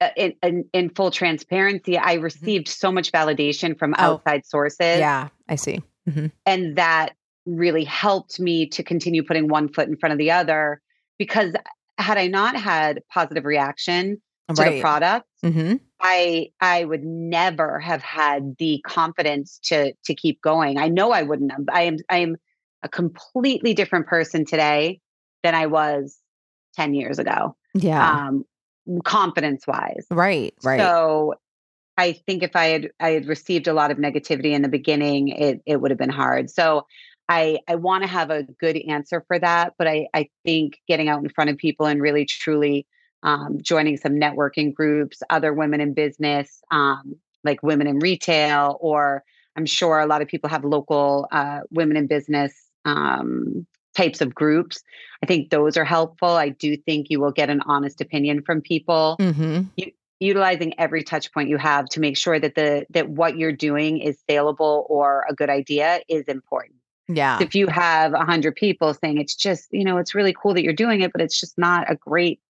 uh, 0.00 0.08
in, 0.16 0.34
in, 0.42 0.64
in 0.72 0.90
full 0.90 1.10
transparency, 1.10 1.96
I 1.98 2.14
received 2.14 2.68
so 2.68 2.92
much 2.92 3.12
validation 3.12 3.78
from 3.78 3.92
Mm-hmm. 3.92 4.04
Oh. 4.04 4.12
outside 4.14 4.46
sources 4.46 4.98
Yeah, 4.98 5.28
I 5.48 5.56
see. 5.56 5.80
hmm 6.08 6.26
and 6.44 6.76
that 6.76 7.14
really 7.46 7.84
helped 7.84 8.38
me 8.40 8.66
to 8.66 8.82
continue 8.82 9.22
putting 9.22 9.48
one 9.48 9.68
foot 9.72 9.88
in 9.88 9.96
front 9.96 10.12
of 10.12 10.18
the 10.18 10.30
other 10.32 10.80
because 11.18 11.54
had 11.98 12.18
I 12.18 12.26
not 12.26 12.56
had 12.56 13.02
positive 13.12 13.44
reaction 13.44 14.20
to 14.54 14.54
the 14.62 14.80
product, 14.80 15.26
hmm 15.52 15.74
I 16.00 16.50
I 16.60 16.84
would 16.84 17.04
never 17.04 17.80
have 17.80 18.02
had 18.02 18.56
the 18.58 18.82
confidence 18.86 19.58
to 19.64 19.92
to 20.04 20.14
keep 20.14 20.42
going. 20.42 20.78
I 20.78 20.88
know 20.88 21.10
I 21.10 21.22
wouldn't 21.22 21.52
have. 21.52 21.64
I 21.70 21.82
am 21.82 21.96
I 22.10 22.18
am 22.18 22.36
a 22.82 22.88
completely 22.88 23.74
different 23.74 24.06
person 24.06 24.44
today 24.44 25.00
than 25.42 25.54
I 25.54 25.66
was 25.66 26.18
10 26.74 26.94
years 26.94 27.18
ago. 27.18 27.56
Yeah. 27.74 28.26
Um 28.26 28.44
confidence 29.04 29.66
wise. 29.66 30.06
right. 30.10 30.54
Right. 30.62 30.80
So 30.80 31.34
I 31.96 32.12
think 32.12 32.42
if 32.42 32.54
I 32.54 32.66
had 32.66 32.90
I 33.00 33.10
had 33.10 33.26
received 33.26 33.66
a 33.66 33.72
lot 33.72 33.90
of 33.90 33.96
negativity 33.96 34.52
in 34.52 34.62
the 34.62 34.68
beginning, 34.68 35.28
it 35.28 35.62
it 35.66 35.80
would 35.80 35.90
have 35.90 35.98
been 35.98 36.10
hard. 36.10 36.50
So 36.50 36.86
I 37.28 37.60
I 37.66 37.76
want 37.76 38.04
to 38.04 38.08
have 38.08 38.30
a 38.30 38.42
good 38.42 38.76
answer 38.88 39.24
for 39.26 39.38
that, 39.38 39.74
but 39.78 39.86
I 39.86 40.08
I 40.14 40.28
think 40.44 40.74
getting 40.86 41.08
out 41.08 41.22
in 41.22 41.30
front 41.30 41.50
of 41.50 41.56
people 41.56 41.86
and 41.86 42.00
really 42.02 42.26
truly 42.26 42.86
um, 43.26 43.58
joining 43.60 43.98
some 43.98 44.12
networking 44.12 44.72
groups, 44.72 45.22
other 45.28 45.52
women 45.52 45.80
in 45.82 45.92
business, 45.92 46.62
um, 46.70 47.16
like 47.44 47.62
women 47.62 47.86
in 47.86 47.98
retail, 47.98 48.78
or 48.80 49.22
I'm 49.56 49.66
sure 49.66 49.98
a 49.98 50.06
lot 50.06 50.22
of 50.22 50.28
people 50.28 50.48
have 50.48 50.64
local 50.64 51.28
uh, 51.30 51.60
women 51.70 51.96
in 51.98 52.06
business 52.06 52.54
um, 52.84 53.66
types 53.94 54.20
of 54.20 54.34
groups. 54.34 54.82
I 55.22 55.26
think 55.26 55.50
those 55.50 55.76
are 55.76 55.84
helpful. 55.84 56.28
I 56.28 56.50
do 56.50 56.76
think 56.76 57.08
you 57.10 57.20
will 57.20 57.32
get 57.32 57.50
an 57.50 57.60
honest 57.66 58.00
opinion 58.00 58.42
from 58.42 58.62
people 58.62 59.16
hmm 59.20 59.62
utilizing 60.18 60.72
every 60.78 61.02
touch 61.02 61.30
point 61.32 61.50
you 61.50 61.58
have 61.58 61.86
to 61.86 62.00
make 62.00 62.16
sure 62.16 62.40
that 62.40 62.54
the 62.54 62.86
that 62.90 63.08
what 63.08 63.36
you're 63.36 63.52
doing 63.52 63.98
is 63.98 64.18
saleable 64.28 64.86
or 64.88 65.26
a 65.28 65.34
good 65.34 65.50
idea 65.50 66.00
is 66.08 66.24
important. 66.24 66.76
Yeah. 67.08 67.38
If 67.40 67.54
you 67.54 67.66
have 67.68 68.14
a 68.14 68.24
hundred 68.24 68.56
people 68.56 68.94
saying 68.94 69.18
it's 69.18 69.36
just, 69.36 69.68
you 69.70 69.84
know, 69.84 69.98
it's 69.98 70.14
really 70.14 70.32
cool 70.32 70.54
that 70.54 70.62
you're 70.62 70.72
doing 70.72 71.02
it, 71.02 71.12
but 71.12 71.20
it's 71.20 71.38
just 71.38 71.56
not 71.56 71.90
a 71.90 71.94
great 71.94 72.40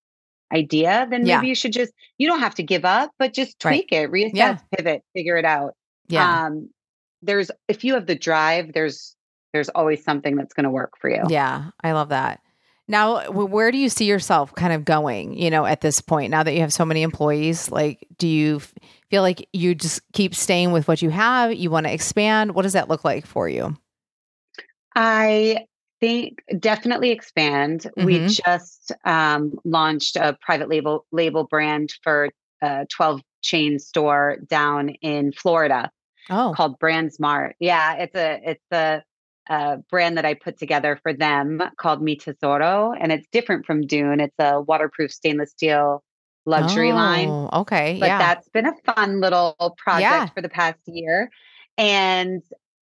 idea, 0.53 1.07
then 1.09 1.21
maybe 1.21 1.29
Yeah. 1.29 1.41
you 1.41 1.55
should 1.55 1.73
just 1.73 1.91
you 2.17 2.27
don't 2.27 2.39
have 2.39 2.55
to 2.55 2.63
give 2.63 2.85
up, 2.85 3.11
but 3.19 3.33
just 3.33 3.63
Right. 3.63 3.79
tweak 3.87 3.91
it, 3.91 4.11
reassess, 4.11 4.33
Yeah. 4.35 4.57
pivot, 4.75 5.03
figure 5.15 5.37
it 5.37 5.45
out. 5.45 5.73
Yeah. 6.07 6.45
Um 6.45 6.69
there's 7.21 7.51
if 7.67 7.83
you 7.83 7.93
have 7.95 8.05
the 8.05 8.15
drive, 8.15 8.73
there's 8.73 9.15
there's 9.53 9.69
always 9.69 10.03
something 10.03 10.35
that's 10.35 10.53
going 10.53 10.65
to 10.65 10.69
work 10.69 10.93
for 10.99 11.09
you. 11.09 11.23
Yeah, 11.29 11.71
I 11.83 11.93
love 11.93 12.09
that. 12.09 12.41
Now, 12.89 13.31
where 13.31 13.71
do 13.71 13.77
you 13.77 13.89
see 13.89 14.05
yourself 14.05 14.53
kind 14.55 14.71
of 14.71 14.85
going, 14.85 15.33
you 15.37 15.49
know, 15.49 15.65
at 15.65 15.81
this 15.81 15.99
point, 15.99 16.31
now 16.31 16.43
that 16.43 16.53
you 16.53 16.59
have 16.61 16.71
so 16.71 16.85
many 16.85 17.01
employees? 17.01 17.71
Like, 17.71 18.05
do 18.17 18.27
you 18.27 18.57
f- 18.57 18.73
feel 19.09 19.21
like 19.23 19.47
you 19.53 19.73
just 19.75 20.01
keep 20.13 20.35
staying 20.35 20.71
with 20.73 20.87
what 20.87 21.01
you 21.01 21.09
have? 21.09 21.53
You 21.53 21.69
want 21.69 21.85
to 21.87 21.93
expand? 21.93 22.55
What 22.55 22.61
does 22.63 22.73
that 22.73 22.87
look 22.87 23.03
like 23.03 23.25
for 23.25 23.49
you? 23.49 23.75
I 24.95 25.65
think 25.99 26.43
definitely 26.59 27.11
expand. 27.11 27.89
We 27.97 28.19
Mhm. 28.19 28.43
just 28.45 28.91
um, 29.05 29.53
launched 29.65 30.15
a 30.15 30.37
private 30.41 30.69
label 30.69 31.05
label 31.11 31.45
brand 31.45 31.93
for 32.03 32.29
a 32.61 32.85
12 32.95 33.21
chain 33.41 33.79
store 33.79 34.37
down 34.47 34.89
in 35.01 35.31
Florida 35.31 35.91
Oh, 36.29 36.53
called 36.55 36.77
Brand 36.79 37.13
Smart. 37.13 37.55
Yeah, 37.59 37.93
it's 37.95 38.15
a 38.15 38.41
it's 38.51 38.71
a, 38.71 39.03
a 39.49 39.77
brand 39.89 40.17
that 40.17 40.25
I 40.25 40.33
put 40.33 40.57
together 40.57 40.99
for 41.01 41.13
them 41.13 41.61
called 41.77 42.01
Mi 42.01 42.15
Tesoro, 42.17 42.93
and 42.99 43.11
it's 43.11 43.27
different 43.31 43.65
from 43.65 43.85
Dune. 43.87 44.19
It's 44.19 44.35
a 44.39 44.59
waterproof 44.61 45.11
stainless 45.13 45.51
steel 45.51 46.03
luxury 46.45 46.93
line 46.93 47.27
Oh, 47.29 47.49
Okay. 47.61 47.93
Yeah. 47.95 47.99
But 47.99 48.05
yeah. 48.07 48.17
that's 48.19 48.49
been 48.49 48.65
a 48.65 48.73
fun 48.93 49.19
little 49.21 49.55
project 49.77 50.01
Yeah. 50.01 50.25
for 50.27 50.41
the 50.41 50.49
past 50.49 50.79
year 50.85 51.29
and 51.77 52.41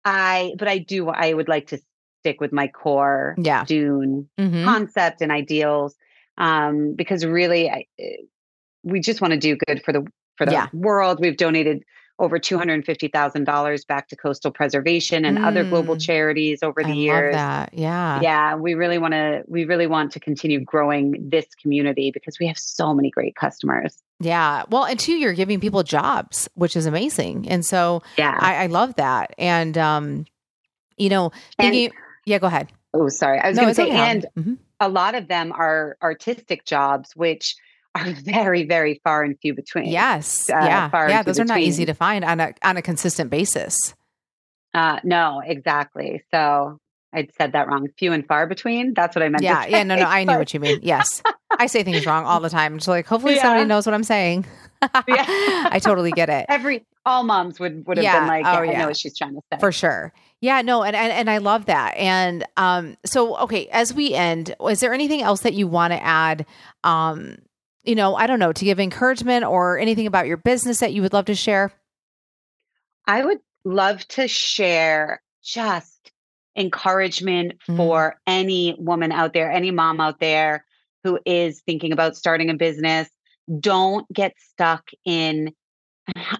i 0.05 0.53
but 0.57 0.67
i 0.67 0.77
do 0.77 1.09
i 1.09 1.33
would 1.33 1.49
like 1.49 1.67
to 1.67 1.79
stick 2.19 2.39
with 2.41 2.51
my 2.51 2.67
core 2.67 3.35
Yeah. 3.37 3.63
dune 3.65 4.29
Mhm. 4.39 4.63
concept 4.65 5.21
and 5.21 5.31
ideals 5.31 5.95
um 6.37 6.93
because 6.95 7.25
really 7.25 7.69
I, 7.69 7.85
eh, 7.97 8.17
we 8.83 8.99
just 8.99 9.21
want 9.21 9.33
to 9.33 9.39
do 9.39 9.55
good 9.67 9.83
for 9.83 9.91
the 9.93 10.05
for 10.37 10.45
the 10.45 10.53
Yeah. 10.53 10.67
world 10.73 11.19
we've 11.19 11.35
donated 11.37 11.83
over 12.17 12.37
$250,000 12.37 13.85
back 13.87 14.09
to 14.09 14.15
coastal 14.17 14.51
preservation 14.51 15.23
and 15.23 15.37
other 15.39 15.63
global 15.63 15.95
Mm. 15.95 16.05
charities 16.05 16.59
over 16.63 16.81
the 16.83 16.87
I 16.89 16.91
love 16.91 16.97
years 16.97 17.33
that. 17.35 17.73
Yeah. 17.73 18.19
yeah 18.21 18.55
we 18.55 18.73
really 18.73 18.97
want 18.97 19.13
to 19.13 19.43
we 19.47 19.63
really 19.65 19.87
want 19.87 20.11
to 20.13 20.19
continue 20.19 20.59
growing 20.59 21.29
this 21.29 21.45
community 21.61 22.11
because 22.13 22.37
we 22.39 22.47
have 22.47 22.57
so 22.57 22.93
many 22.93 23.09
great 23.09 23.35
customers 23.35 23.97
Yeah. 24.21 24.63
Well, 24.69 24.83
and 24.83 24.99
two, 24.99 25.13
you're 25.13 25.31
giving 25.33 25.61
people 25.61 25.81
jobs, 25.83 26.49
which 26.55 26.75
is 26.75 26.85
amazing. 26.85 27.47
And 27.47 27.65
so 27.65 28.01
yeah 28.17 28.35
I, 28.37 28.63
I 28.63 28.65
love 28.65 28.95
that. 28.95 29.33
And, 29.37 29.77
um, 29.77 30.25
you 30.97 31.07
know, 31.09 31.31
And- 31.57 31.71
thinking, 31.71 31.91
yeah, 32.29 32.39
go 32.39 32.47
ahead. 32.47 32.71
Oh, 32.93 33.09
sorry. 33.09 33.39
I 33.39 33.49
was 33.49 33.57
No, 33.57 33.63
going 33.63 33.71
to 33.71 33.75
say, 33.75 33.87
okay. 33.87 33.97
and 33.97 34.25
Mhm. 34.37 34.57
a 34.79 34.87
lot 34.89 35.15
of 35.15 35.27
them 35.27 35.51
are 35.51 35.97
artistic 36.01 36.63
jobs, 36.65 37.15
which 37.15 37.55
are 37.95 38.11
very, 38.23 38.65
very 38.65 39.01
far 39.03 39.23
and 39.23 39.35
few 39.41 39.53
between. 39.55 39.85
Yes. 39.87 40.49
Uh, 40.49 40.53
yeah. 40.61 40.89
far 40.89 41.09
Yeah. 41.09 41.23
Those 41.23 41.39
are 41.39 41.45
not 41.45 41.59
easy 41.59 41.85
to 41.85 41.93
find 41.93 42.23
on 42.23 42.39
a 42.39 42.53
on 42.63 42.77
a 42.77 42.81
consistent 42.81 43.29
basis. 43.31 43.75
Uh, 44.73 44.99
no, 45.03 45.41
exactly. 45.43 46.21
So 46.31 46.77
I 47.13 47.27
said 47.37 47.53
that 47.53 47.67
wrong. 47.67 47.87
Few 47.97 48.13
and 48.13 48.25
far 48.27 48.45
between. 48.45 48.93
That's 48.93 49.15
what 49.15 49.23
I 49.23 49.29
meant. 49.29 49.39
to 49.39 49.45
Yeah. 49.45 49.65
Yeah. 49.65 49.83
No, 49.83 49.95
no. 49.95 50.03
I 50.05 50.23
knew 50.25 50.37
what 50.37 50.53
you 50.53 50.59
mean. 50.59 50.79
Yes. 50.83 51.23
I 51.57 51.65
say 51.65 51.81
things 51.83 52.05
wrong 52.05 52.25
all 52.25 52.39
the 52.39 52.49
time. 52.51 52.75
It's 52.75 52.87
like, 52.87 53.07
hopefully 53.07 53.35
Yeah. 53.35 53.41
somebody 53.41 53.65
knows 53.65 53.85
what 53.87 53.93
I'm 53.95 54.03
saying. 54.03 54.45
Yeah. 55.07 55.25
I 55.71 55.79
totally 55.83 56.11
get 56.13 56.29
it. 56.29 56.45
Every 56.47 56.85
all 57.05 57.23
moms 57.23 57.59
would 57.59 57.85
would 57.85 57.97
have 57.97 58.03
Yeah. 58.05 58.19
been 58.19 58.27
like, 58.29 58.45
Oh, 58.45 58.61
yeah, 58.61 58.71
I 58.71 58.77
know 58.81 58.87
what 58.87 58.97
she's 58.97 59.17
trying 59.17 59.33
to 59.33 59.41
say. 59.51 59.59
For 59.59 59.73
sure. 59.73 60.13
Yeah, 60.41 60.61
no, 60.61 60.83
and, 60.83 60.95
and 60.95 61.11
and 61.11 61.29
I 61.29 61.39
love 61.39 61.65
that. 61.65 61.97
And 61.97 62.45
um, 62.55 62.95
so 63.05 63.35
okay, 63.39 63.67
as 63.67 63.93
we 63.93 64.13
end, 64.13 64.55
is 64.69 64.79
there 64.79 64.93
anything 64.93 65.21
else 65.21 65.41
that 65.41 65.53
you 65.53 65.67
want 65.67 65.91
to 65.91 66.01
add? 66.01 66.45
Um, 66.83 67.37
you 67.83 67.95
know, 67.95 68.15
I 68.15 68.27
don't 68.27 68.39
know, 68.39 68.53
to 68.53 68.65
give 68.65 68.79
encouragement 68.79 69.43
or 69.45 69.77
anything 69.77 70.07
about 70.07 70.27
your 70.27 70.37
business 70.37 70.79
that 70.79 70.93
you 70.93 71.01
would 71.01 71.13
love 71.13 71.25
to 71.25 71.35
share? 71.35 71.71
I 73.05 73.25
would 73.25 73.39
love 73.65 74.07
to 74.09 74.27
share 74.27 75.21
just 75.43 76.11
encouragement 76.55 77.53
Mm. 77.67 77.77
for 77.77 78.19
any 78.27 78.75
woman 78.77 79.11
out 79.11 79.33
there, 79.33 79.51
any 79.51 79.71
mom 79.71 79.99
out 79.99 80.19
there 80.19 80.65
who 81.03 81.19
is 81.25 81.61
thinking 81.61 81.91
about 81.91 82.15
starting 82.17 82.49
a 82.49 82.53
business. 82.53 83.09
Don't 83.59 84.11
get 84.13 84.33
stuck 84.37 84.89
in 85.05 85.53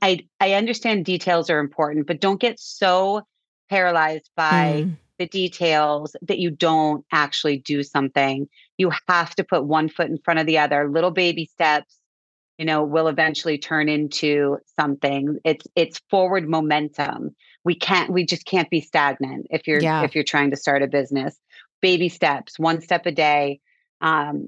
I 0.01 0.27
I 0.39 0.53
understand 0.53 1.05
details 1.05 1.49
are 1.49 1.59
important, 1.59 2.07
but 2.07 2.19
don't 2.19 2.39
get 2.39 2.59
so 2.59 3.23
paralyzed 3.69 4.29
by 4.35 4.83
Mm. 4.85 4.97
the 5.19 5.27
details 5.27 6.15
that 6.21 6.39
you 6.39 6.49
don't 6.51 7.05
actually 7.11 7.57
do 7.57 7.83
something. 7.83 8.47
You 8.77 8.91
have 9.07 9.35
to 9.35 9.43
put 9.43 9.65
one 9.65 9.89
foot 9.89 10.07
in 10.09 10.17
front 10.17 10.39
of 10.39 10.45
the 10.45 10.57
other. 10.57 10.89
Little 10.89 11.11
baby 11.11 11.45
steps, 11.45 11.97
you 12.57 12.65
know, 12.65 12.83
will 12.83 13.07
eventually 13.07 13.57
turn 13.57 13.89
into 13.89 14.57
something. 14.79 15.37
It's 15.43 15.65
it's 15.75 15.99
forward 16.09 16.47
momentum. 16.49 17.35
We 17.65 17.75
can't 17.75 18.11
we 18.11 18.25
just 18.25 18.45
can't 18.45 18.69
be 18.69 18.81
stagnant 18.81 19.47
if 19.49 19.67
you're 19.67 19.81
Yeah. 19.81 20.03
if 20.03 20.15
you're 20.15 20.23
trying 20.23 20.51
to 20.51 20.57
start 20.57 20.81
a 20.83 20.87
business. 20.87 21.37
Baby 21.81 22.09
steps, 22.09 22.57
one 22.57 22.81
step 22.81 23.05
a 23.05 23.11
day. 23.11 23.59
Um 24.01 24.47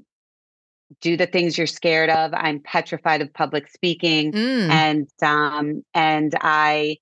do 1.00 1.16
the 1.16 1.26
things 1.26 1.56
you're 1.56 1.66
scared 1.66 2.10
of. 2.10 2.32
I'm 2.34 2.60
petrified 2.60 3.22
of 3.22 3.32
public 3.32 3.66
speaking 3.68 4.32
Mm. 4.32 4.70
and 4.70 5.08
um 5.22 5.82
and 5.94 6.34
i 6.40 6.96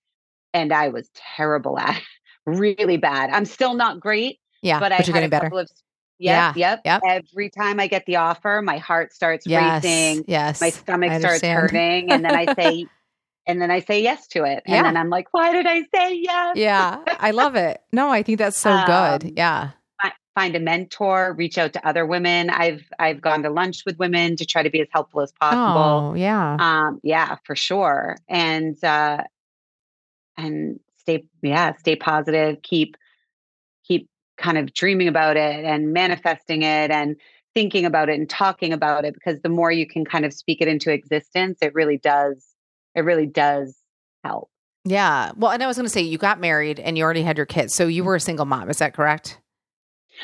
and 0.54 0.72
i 0.72 0.88
was 0.88 1.08
terrible 1.14 1.78
at 1.78 1.96
it, 1.96 2.02
really 2.46 2.96
bad 2.96 3.30
i'm 3.30 3.44
still 3.44 3.74
not 3.74 4.00
great 4.00 4.38
Yeah, 4.62 4.80
but 4.80 4.90
but, 4.90 4.92
i 4.92 4.96
you're 5.04 5.12
getting 5.14 5.24
a 5.26 5.28
better. 5.28 5.46
of 5.58 5.70
yep, 6.18 6.56
yep 6.56 6.80
yep. 6.84 7.02
every 7.06 7.50
time 7.50 7.80
i 7.80 7.86
get 7.86 8.04
the 8.06 8.16
offer 8.16 8.60
my 8.64 8.78
heart 8.78 9.12
starts 9.12 9.46
Yes, 9.46 9.82
racing 9.84 10.24
yes. 10.28 10.60
my 10.60 10.70
stomach 10.70 11.12
starts 11.20 11.42
hurting 11.42 12.10
and 12.12 12.24
then 12.24 12.34
i 12.34 12.52
say 12.54 12.86
and 13.46 13.60
then 13.60 13.70
i 13.70 13.80
say 13.80 14.02
yes 14.02 14.26
to 14.28 14.44
it 14.44 14.62
and 14.66 14.74
Yeah. 14.74 14.82
then 14.82 14.96
i'm 14.96 15.08
like 15.10 15.28
why 15.32 15.52
did 15.52 15.66
i 15.66 15.82
say 15.94 16.14
yes 16.16 16.56
yeah, 16.56 17.04
I 17.18 17.30
love 17.30 17.54
it. 17.54 17.80
No, 17.92 18.10
I 18.10 18.22
think 18.22 18.38
that's 18.38 18.56
so 18.56 18.70
Um, 18.72 18.84
good. 18.84 19.32
Yeah, 19.36 19.70
find 20.34 20.54
a 20.54 20.60
mentor 20.60 21.34
reach 21.36 21.58
out 21.58 21.72
to 21.72 21.86
other 21.86 22.06
women 22.06 22.50
i've 22.50 22.84
i've 22.98 23.20
gone 23.20 23.42
to 23.42 23.50
lunch 23.50 23.84
with 23.84 23.98
women 23.98 24.36
to 24.36 24.46
try 24.46 24.62
to 24.62 24.70
be 24.70 24.80
as 24.80 24.86
helpful 24.92 25.20
as 25.20 25.32
possible 25.32 26.10
Oh, 26.10 26.14
yeah. 26.14 26.56
um 26.58 27.00
yeah 27.02 27.36
for 27.44 27.56
sure 27.56 28.16
and 28.28 28.82
uh 28.84 29.24
and 30.44 30.80
stay 30.96 31.24
yeah 31.42 31.74
stay 31.76 31.96
positive 31.96 32.60
keep 32.62 32.96
keep 33.84 34.08
kind 34.38 34.58
of 34.58 34.72
dreaming 34.74 35.08
about 35.08 35.36
it 35.36 35.64
and 35.64 35.92
manifesting 35.92 36.62
it 36.62 36.90
and 36.90 37.16
thinking 37.54 37.84
about 37.84 38.08
it 38.08 38.18
and 38.18 38.28
talking 38.30 38.72
about 38.72 39.04
it 39.04 39.12
because 39.14 39.40
the 39.42 39.48
more 39.48 39.72
you 39.72 39.86
can 39.86 40.04
kind 40.04 40.24
of 40.24 40.32
speak 40.32 40.60
it 40.60 40.68
into 40.68 40.92
existence 40.92 41.58
it 41.60 41.74
really 41.74 41.98
does 41.98 42.46
it 42.94 43.00
really 43.02 43.26
does 43.26 43.76
help 44.24 44.48
Yeah. 44.84 45.32
Well, 45.36 45.50
and 45.52 45.62
I 45.62 45.66
was 45.66 45.76
going 45.76 45.84
to 45.86 45.90
say 45.92 46.00
you 46.00 46.16
got 46.18 46.40
married 46.40 46.80
and 46.80 46.96
you 46.96 47.04
already 47.04 47.22
had 47.22 47.36
your 47.36 47.44
kids, 47.46 47.74
so 47.74 47.86
you 47.86 48.02
were 48.02 48.14
a 48.16 48.20
single 48.20 48.46
mom. 48.46 48.70
Is 48.70 48.78
that 48.78 48.94
correct? 48.94 49.38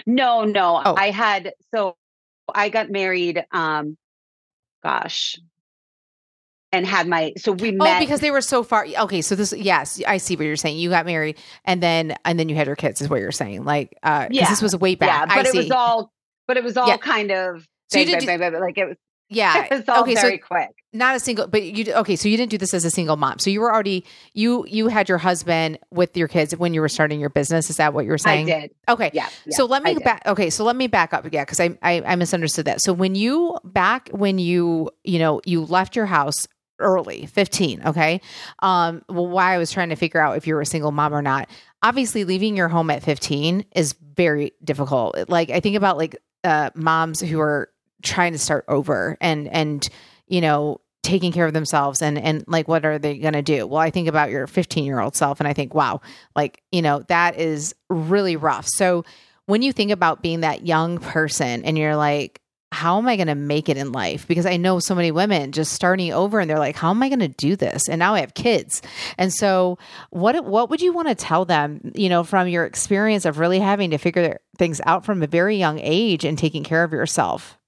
no 0.06 0.44
no 0.44 0.82
Oh. 0.84 0.94
i 0.96 1.10
had 1.10 1.52
so 1.74 1.96
i 2.54 2.68
got 2.68 2.90
married 2.90 3.44
um 3.52 3.96
gosh 4.82 5.38
and 6.72 6.86
had 6.86 7.06
my 7.08 7.32
so 7.36 7.52
we 7.52 7.72
met 7.72 7.96
Oh, 7.96 8.00
because 8.00 8.20
they 8.20 8.30
were 8.30 8.40
so 8.40 8.62
far. 8.62 8.86
Okay, 8.86 9.22
so 9.22 9.34
this, 9.34 9.52
yes, 9.52 10.02
I 10.06 10.18
see 10.18 10.36
what 10.36 10.44
you're 10.46 10.56
saying. 10.56 10.78
You 10.78 10.90
got 10.90 11.06
married, 11.06 11.38
and 11.64 11.82
then 11.82 12.14
and 12.24 12.38
then 12.38 12.48
you 12.48 12.56
had 12.56 12.66
your 12.66 12.76
kids. 12.76 13.00
Is 13.00 13.08
what 13.08 13.20
you're 13.20 13.32
saying? 13.32 13.64
Like, 13.64 13.96
uh, 14.02 14.28
Yeah. 14.30 14.48
this 14.48 14.62
was 14.62 14.76
way 14.76 14.94
back. 14.94 15.08
yeah 15.08 15.26
but 15.26 15.46
I 15.46 15.48
it 15.48 15.52
see. 15.52 15.58
was 15.58 15.70
all 15.70 16.12
but 16.46 16.56
it 16.56 16.64
was 16.64 16.76
all 16.76 16.88
Yeah. 16.88 16.96
kind 16.96 17.30
of 17.30 17.66
So 17.88 17.98
you 17.98 18.06
did 18.06 18.26
bang, 18.26 18.38
bang, 18.38 18.60
like 18.60 18.78
it 18.78 18.86
was, 18.86 18.96
yeah. 19.28 19.64
it 19.70 19.70
was 19.70 19.88
all 19.88 20.02
okay, 20.02 20.14
so 20.14 20.22
very 20.22 20.38
quick 20.38 20.70
not 20.96 21.14
a 21.14 21.20
single, 21.20 21.46
but 21.46 21.62
you 21.62 21.92
okay. 21.92 22.16
So 22.16 22.28
you 22.28 22.36
didn't 22.36 22.50
do 22.50 22.58
this 22.58 22.74
as 22.74 22.84
a 22.84 22.90
single 22.90 23.16
mom. 23.16 23.38
So 23.38 23.50
you 23.50 23.60
were 23.60 23.72
already 23.72 24.04
you 24.32 24.64
you 24.66 24.88
had 24.88 25.08
your 25.08 25.18
husband 25.18 25.78
with 25.90 26.16
your 26.16 26.28
kids 26.28 26.56
when 26.56 26.74
you 26.74 26.80
were 26.80 26.88
starting 26.88 27.20
your 27.20 27.28
business. 27.28 27.70
Is 27.70 27.76
that 27.76 27.92
what 27.94 28.04
you 28.04 28.10
were 28.10 28.18
saying? 28.18 28.50
i 28.50 28.60
did 28.60 28.70
Okay. 28.88 29.10
yeah, 29.12 29.28
yeah 29.46 29.56
so 29.56 29.66
let 29.66 29.82
me 29.82 29.94
back. 29.94 30.22
Okay, 30.26 30.50
so 30.50 30.64
let 30.64 30.74
me 30.76 30.86
back 30.86 31.12
up. 31.12 31.26
Yeah, 31.30 31.44
because 31.44 31.60
I, 31.60 31.78
I 31.82 32.02
I 32.06 32.16
misunderstood 32.16 32.64
that. 32.64 32.80
So 32.80 32.92
when 32.92 33.14
you 33.14 33.56
back 33.64 34.08
when 34.12 34.38
you 34.38 34.90
you 35.04 35.18
know 35.18 35.40
you 35.44 35.64
left 35.64 35.94
your 35.94 36.06
house 36.06 36.46
early, 36.78 37.26
fifteen. 37.26 37.82
Okay. 37.84 38.20
Um. 38.60 39.02
Well, 39.08 39.26
why 39.26 39.54
I 39.54 39.58
was 39.58 39.70
trying 39.70 39.90
to 39.90 39.96
figure 39.96 40.20
out 40.20 40.36
if 40.36 40.46
you 40.46 40.54
were 40.54 40.60
a 40.60 40.66
single 40.66 40.92
mom 40.92 41.14
or 41.14 41.22
not. 41.22 41.48
Obviously, 41.82 42.24
leaving 42.24 42.56
your 42.56 42.68
home 42.68 42.90
at 42.90 43.02
fifteen 43.02 43.64
is 43.74 43.94
very 44.14 44.52
difficult. 44.64 45.28
Like 45.28 45.50
I 45.50 45.60
think 45.60 45.76
about 45.76 45.96
like 45.96 46.16
uh 46.44 46.70
moms 46.74 47.20
who 47.20 47.40
are 47.40 47.70
trying 48.02 48.32
to 48.32 48.38
start 48.38 48.64
over 48.68 49.16
and 49.20 49.48
and 49.48 49.88
you 50.26 50.40
know 50.40 50.80
taking 51.02 51.32
care 51.32 51.46
of 51.46 51.52
themselves 51.52 52.02
and 52.02 52.18
and 52.18 52.44
like 52.48 52.66
what 52.66 52.84
are 52.84 52.98
they 52.98 53.16
going 53.18 53.32
to 53.32 53.42
do 53.42 53.66
well 53.66 53.80
i 53.80 53.90
think 53.90 54.08
about 54.08 54.30
your 54.30 54.46
15 54.46 54.84
year 54.84 54.98
old 54.98 55.14
self 55.14 55.40
and 55.40 55.48
i 55.48 55.52
think 55.52 55.72
wow 55.72 56.00
like 56.34 56.62
you 56.72 56.82
know 56.82 57.00
that 57.08 57.38
is 57.38 57.74
really 57.88 58.36
rough 58.36 58.66
so 58.66 59.04
when 59.46 59.62
you 59.62 59.72
think 59.72 59.92
about 59.92 60.22
being 60.22 60.40
that 60.40 60.66
young 60.66 60.98
person 60.98 61.64
and 61.64 61.78
you're 61.78 61.96
like 61.96 62.40
how 62.72 62.98
am 62.98 63.08
i 63.08 63.16
going 63.16 63.28
to 63.28 63.34
make 63.34 63.68
it 63.68 63.76
in 63.76 63.92
life 63.92 64.26
because 64.26 64.46
i 64.46 64.56
know 64.56 64.78
so 64.78 64.94
many 64.94 65.10
women 65.10 65.52
just 65.52 65.72
starting 65.72 66.12
over 66.12 66.40
and 66.40 66.50
they're 66.50 66.58
like 66.58 66.76
how 66.76 66.90
am 66.90 67.02
i 67.02 67.08
going 67.08 67.20
to 67.20 67.28
do 67.28 67.56
this 67.56 67.88
and 67.88 67.98
now 67.98 68.14
i 68.14 68.20
have 68.20 68.34
kids 68.34 68.82
and 69.18 69.32
so 69.32 69.78
what 70.10 70.44
what 70.44 70.68
would 70.68 70.80
you 70.80 70.92
want 70.92 71.08
to 71.08 71.14
tell 71.14 71.44
them 71.44 71.92
you 71.94 72.08
know 72.08 72.24
from 72.24 72.48
your 72.48 72.64
experience 72.64 73.24
of 73.24 73.38
really 73.38 73.58
having 73.58 73.90
to 73.90 73.98
figure 73.98 74.38
things 74.58 74.80
out 74.84 75.04
from 75.04 75.22
a 75.22 75.26
very 75.26 75.56
young 75.56 75.78
age 75.80 76.24
and 76.24 76.38
taking 76.38 76.64
care 76.64 76.84
of 76.84 76.92
yourself 76.92 77.58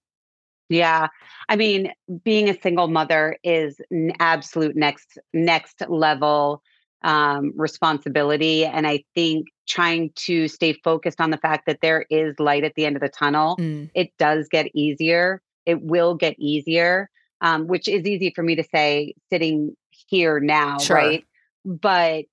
Yeah. 0.68 1.08
I 1.48 1.56
mean, 1.56 1.92
being 2.24 2.48
a 2.50 2.60
single 2.60 2.88
mother 2.88 3.38
is 3.42 3.80
an 3.90 4.12
absolute 4.20 4.76
next 4.76 5.18
next 5.32 5.82
level 5.88 6.62
um, 7.02 7.52
responsibility. 7.56 8.66
And 8.66 8.86
I 8.86 9.04
think 9.14 9.46
trying 9.68 10.10
to 10.16 10.48
stay 10.48 10.72
focused 10.72 11.20
on 11.20 11.30
the 11.30 11.36
fact 11.36 11.66
that 11.66 11.80
there 11.82 12.04
is 12.10 12.34
light 12.40 12.64
at 12.64 12.74
the 12.74 12.84
end 12.86 12.96
of 12.96 13.02
the 13.02 13.08
tunnel, 13.08 13.56
Mm. 13.58 13.90
it 13.94 14.10
does 14.18 14.48
get 14.48 14.66
easier. 14.74 15.40
It 15.66 15.82
will 15.82 16.14
get 16.14 16.34
easier, 16.38 17.10
um, 17.40 17.66
which 17.66 17.86
is 17.88 18.06
easy 18.06 18.32
for 18.34 18.42
me 18.42 18.56
to 18.56 18.64
say 18.64 19.14
sitting 19.30 19.76
here 20.08 20.40
now, 20.40 20.78
Sure. 20.78 20.96
right? 20.96 21.24
But 21.64 22.24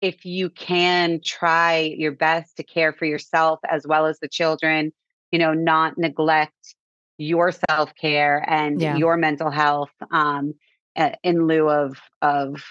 if 0.00 0.24
you 0.24 0.50
can 0.50 1.20
try 1.24 1.94
your 1.96 2.12
best 2.12 2.56
to 2.56 2.62
care 2.64 2.92
for 2.92 3.04
yourself 3.04 3.60
as 3.70 3.86
well 3.86 4.06
as 4.06 4.18
the 4.20 4.28
children, 4.28 4.92
you 5.30 5.38
know, 5.38 5.52
not 5.54 5.96
neglect 5.98 6.74
your 7.18 7.52
self 7.52 7.94
care 7.94 8.42
and 8.48 8.80
Yeah. 8.80 8.96
your 8.96 9.16
mental 9.16 9.50
health 9.50 9.92
um, 10.10 10.54
in 11.22 11.46
lieu 11.46 11.68
of 11.68 12.00
of 12.22 12.64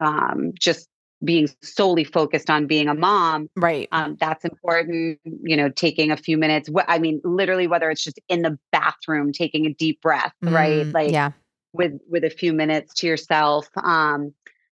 um, 0.00 0.52
just 0.58 0.88
being 1.24 1.48
solely 1.62 2.04
focused 2.04 2.50
on 2.50 2.66
being 2.66 2.88
a 2.88 2.94
mom. 2.94 3.48
right 3.56 3.88
Um, 3.92 4.16
that's 4.20 4.44
important. 4.44 5.18
You 5.24 5.56
know, 5.56 5.70
taking 5.70 6.10
a 6.10 6.16
few 6.16 6.36
minutes. 6.36 6.68
wh- 6.68 6.88
I 6.88 6.98
mean, 6.98 7.20
literally, 7.24 7.66
whether 7.66 7.90
it's 7.90 8.02
just 8.04 8.20
in 8.28 8.42
the 8.42 8.58
bathroom, 8.72 9.32
taking 9.32 9.66
a 9.66 9.72
deep 9.72 10.00
breath, 10.02 10.34
right? 10.44 10.86
Mm, 10.86 10.94
Like 10.94 11.12
yeah 11.12 11.30
with 11.76 11.92
with 12.08 12.24
a 12.24 12.30
few 12.30 12.52
minutes 12.52 12.94
to 12.94 13.06
yourself. 13.06 13.68
Um, 13.82 14.34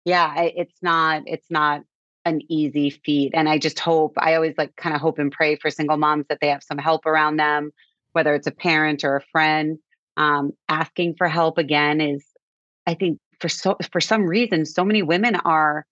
yeah, 0.05 0.41
it's 0.41 0.81
not 0.81 1.23
it's 1.25 1.49
not 1.49 1.83
an 2.25 2.41
easy 2.49 2.89
feat, 2.89 3.31
and 3.33 3.47
I 3.47 3.57
just 3.57 3.79
hope 3.79 4.13
I 4.17 4.35
always 4.35 4.55
like 4.57 4.75
kind 4.75 4.95
of 4.95 5.01
hope 5.01 5.19
and 5.19 5.31
pray 5.31 5.55
for 5.55 5.69
single 5.69 5.97
moms 5.97 6.25
that 6.29 6.39
they 6.41 6.49
have 6.49 6.63
some 6.63 6.77
help 6.77 7.05
around 7.05 7.37
them, 7.37 7.71
whether 8.13 8.33
it's 8.33 8.47
a 8.47 8.51
parent 8.51 9.03
or 9.03 9.15
a 9.15 9.21
friend. 9.31 9.79
Um, 10.17 10.53
asking 10.67 11.15
for 11.15 11.27
help 11.27 11.59
again 11.59 12.01
is, 12.01 12.25
I 12.87 12.95
think, 12.95 13.19
for 13.39 13.49
so 13.49 13.77
for 13.91 14.01
some 14.01 14.23
reason, 14.25 14.65
so 14.65 14.83
many 14.83 15.03
women 15.03 15.35
are 15.35 15.85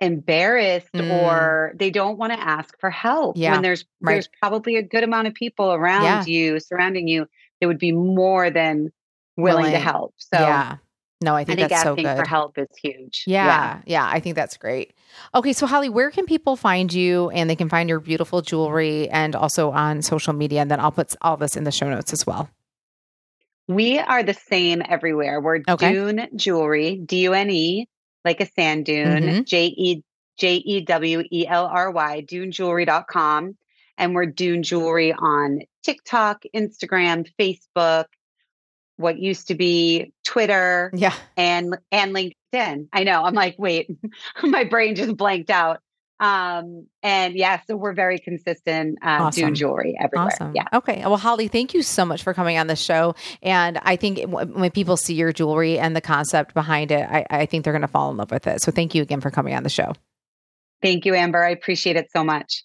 embarrassed 0.00 0.92
Mm. 0.94 1.10
or 1.10 1.72
they 1.74 1.90
don't 1.90 2.18
want 2.18 2.32
to 2.32 2.38
ask 2.40 2.78
for 2.78 2.90
help 2.90 3.36
Yeah, 3.36 3.52
when 3.52 3.62
there's 3.62 3.84
right. 4.00 4.14
there's 4.14 4.28
probably 4.40 4.76
a 4.76 4.82
good 4.82 5.02
amount 5.04 5.26
of 5.26 5.34
people 5.34 5.72
around 5.72 6.04
Yeah. 6.04 6.24
you 6.24 6.60
surrounding 6.60 7.08
you 7.08 7.26
that 7.60 7.66
would 7.66 7.78
be 7.78 7.92
more 7.92 8.50
than 8.50 8.90
willing, 9.36 9.72
to 9.72 9.78
help 9.78 10.14
so 10.16 10.38
yeah 10.38 10.76
no 11.20 11.34
i 11.34 11.42
think, 11.44 11.58
I 11.58 11.62
think, 11.62 11.70
that's 11.70 11.82
so 11.82 11.96
good 11.96 12.16
for 12.16 12.28
help 12.28 12.58
is 12.58 12.68
huge. 12.80 13.24
Yeah, 13.26 13.80
yeah, 13.86 14.06
I 14.08 14.20
think 14.20 14.36
that's 14.36 14.56
great. 14.56 14.92
Okay, 15.34 15.52
so 15.52 15.66
Holly, 15.66 15.88
where 15.88 16.12
can 16.12 16.26
people 16.26 16.54
find 16.54 16.92
you 16.92 17.30
and 17.30 17.50
they 17.50 17.56
can 17.56 17.68
find 17.68 17.88
your 17.88 17.98
beautiful 17.98 18.40
jewelry 18.40 19.08
and 19.08 19.34
also 19.34 19.72
on 19.72 20.02
social 20.02 20.32
media? 20.32 20.60
And 20.60 20.70
then 20.70 20.78
I'll 20.78 20.92
put 20.92 21.16
all 21.20 21.36
this 21.36 21.56
in 21.56 21.64
the 21.64 21.72
show 21.72 21.88
notes 21.90 22.12
as 22.12 22.24
well. 22.24 22.48
We 23.66 23.98
are 23.98 24.22
the 24.22 24.34
same 24.34 24.80
everywhere. 24.88 25.40
We're 25.40 25.60
Okay. 25.68 25.92
Dune 25.92 26.28
Jewelry, 26.36 26.96
D 27.04 27.22
U 27.24 27.32
N 27.34 27.50
E, 27.50 27.88
like 28.28 28.40
a 28.42 28.46
sand 28.46 28.84
dune, 28.84 29.22
Mhm. 29.22 29.44
J 29.46 29.66
E 29.66 30.02
J 30.36 30.56
E 30.56 30.80
W 30.82 31.22
E 31.32 31.46
L 31.46 31.66
R 31.66 31.90
Y, 31.90 32.22
dunejewelry.com. 32.28 33.56
And 33.96 34.14
we're 34.14 34.26
Dune 34.26 34.62
Jewelry 34.62 35.12
on 35.12 35.60
TikTok, 35.82 36.44
Instagram, 36.54 37.26
Facebook, 37.40 38.04
what 38.96 39.18
used 39.18 39.48
to 39.48 39.54
be 39.54 40.12
Twitter 40.24 40.90
Yeah. 40.94 41.14
and 41.36 41.76
and 41.90 42.14
LinkedIn. 42.14 42.88
I 42.92 43.04
know. 43.04 43.24
I'm 43.24 43.34
like, 43.34 43.56
wait, 43.58 43.88
my 44.42 44.64
brain 44.64 44.94
just 44.94 45.16
blanked 45.16 45.50
out. 45.50 45.80
Um, 46.20 46.86
and 47.02 47.34
yeah, 47.34 47.60
so 47.66 47.76
we're 47.76 47.92
very 47.92 48.18
consistent 48.18 48.98
uh 49.02 49.24
Awesome. 49.24 49.44
Dune 49.46 49.54
Jewelry 49.54 49.96
everywhere. 50.00 50.26
Awesome. 50.32 50.52
Yeah. 50.54 50.64
Okay. 50.72 51.00
Well, 51.00 51.16
Holly, 51.16 51.48
thank 51.48 51.74
you 51.74 51.82
so 51.82 52.04
much 52.04 52.22
for 52.22 52.34
coming 52.34 52.58
on 52.58 52.66
the 52.66 52.76
show. 52.76 53.14
And 53.42 53.78
I 53.82 53.96
think 53.96 54.18
w- 54.20 54.52
when 54.52 54.70
people 54.70 54.96
see 54.96 55.14
your 55.14 55.32
jewelry 55.32 55.78
and 55.78 55.94
the 55.94 56.00
concept 56.00 56.54
behind 56.54 56.90
it, 56.90 57.08
I, 57.08 57.24
I 57.30 57.46
think 57.46 57.64
they're 57.64 57.72
going 57.72 57.82
to 57.82 57.88
fall 57.88 58.10
in 58.10 58.16
love 58.16 58.30
with 58.30 58.46
it. 58.46 58.62
So 58.62 58.72
thank 58.72 58.94
you 58.94 59.02
again 59.02 59.20
for 59.20 59.30
coming 59.30 59.54
on 59.54 59.62
the 59.62 59.68
show. 59.68 59.92
Thank 60.82 61.04
you, 61.04 61.14
Amber. 61.14 61.44
I 61.44 61.50
appreciate 61.50 61.96
it 61.96 62.10
so 62.12 62.24
much. 62.24 62.64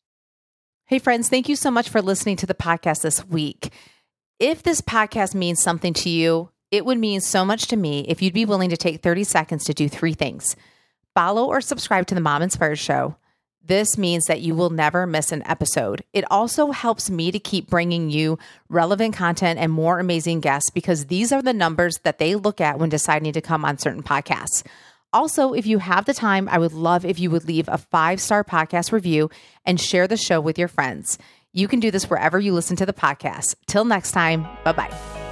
Hey, 0.85 0.99
friends, 0.99 1.29
thank 1.29 1.47
you 1.47 1.55
so 1.55 1.71
much 1.71 1.89
for 1.89 2.01
listening 2.01 2.35
to 2.37 2.45
the 2.45 2.53
podcast 2.53 3.01
this 3.01 3.25
week. 3.25 3.71
If 4.39 4.63
this 4.63 4.81
podcast 4.81 5.33
means 5.33 5.61
something 5.61 5.93
to 5.93 6.09
you, 6.09 6.49
it 6.71 6.85
would 6.85 6.97
mean 6.97 7.21
so 7.21 7.45
much 7.45 7.67
to 7.67 7.75
me 7.75 8.05
if 8.07 8.21
you'd 8.21 8.33
be 8.33 8.45
willing 8.45 8.69
to 8.71 8.77
take 8.77 9.01
30 9.01 9.23
seconds 9.23 9.63
to 9.65 9.73
do 9.73 9.87
three 9.87 10.13
things 10.13 10.55
follow 11.15 11.45
or 11.45 11.61
subscribe 11.61 12.07
to 12.07 12.15
the 12.15 12.21
Mom 12.21 12.41
Inspired 12.41 12.79
Show. 12.79 13.15
This 13.65 13.97
means 13.97 14.25
that 14.25 14.41
you 14.41 14.55
will 14.55 14.69
never 14.69 15.07
miss 15.07 15.31
an 15.31 15.41
episode. 15.47 16.03
It 16.11 16.25
also 16.29 16.71
helps 16.71 17.09
me 17.09 17.31
to 17.31 17.39
keep 17.39 17.69
bringing 17.69 18.09
you 18.09 18.37
relevant 18.67 19.15
content 19.15 19.57
and 19.57 19.71
more 19.71 19.99
amazing 19.99 20.41
guests 20.41 20.69
because 20.69 21.05
these 21.05 21.31
are 21.31 21.41
the 21.41 21.53
numbers 21.53 21.97
that 22.03 22.17
they 22.17 22.35
look 22.35 22.59
at 22.59 22.77
when 22.77 22.89
deciding 22.89 23.31
to 23.31 23.41
come 23.41 23.63
on 23.63 23.77
certain 23.77 24.03
podcasts. 24.03 24.63
Also, 25.13 25.53
if 25.53 25.65
you 25.65 25.77
have 25.77 26.05
the 26.05 26.13
time, 26.13 26.49
I 26.49 26.57
would 26.57 26.73
love 26.73 27.05
if 27.05 27.19
you 27.19 27.29
would 27.31 27.45
leave 27.45 27.69
a 27.69 27.77
five 27.77 28.19
star 28.19 28.43
podcast 28.43 28.91
review 28.91 29.29
and 29.65 29.79
share 29.79 30.07
the 30.07 30.17
show 30.17 30.41
with 30.41 30.59
your 30.59 30.67
friends. 30.67 31.17
You 31.53 31.67
can 31.67 31.79
do 31.79 31.91
this 31.91 32.09
wherever 32.09 32.39
you 32.39 32.53
listen 32.53 32.75
to 32.77 32.85
the 32.85 32.93
podcast. 32.93 33.55
Till 33.67 33.85
next 33.85 34.11
time, 34.11 34.45
bye 34.65 34.73
bye. 34.73 35.22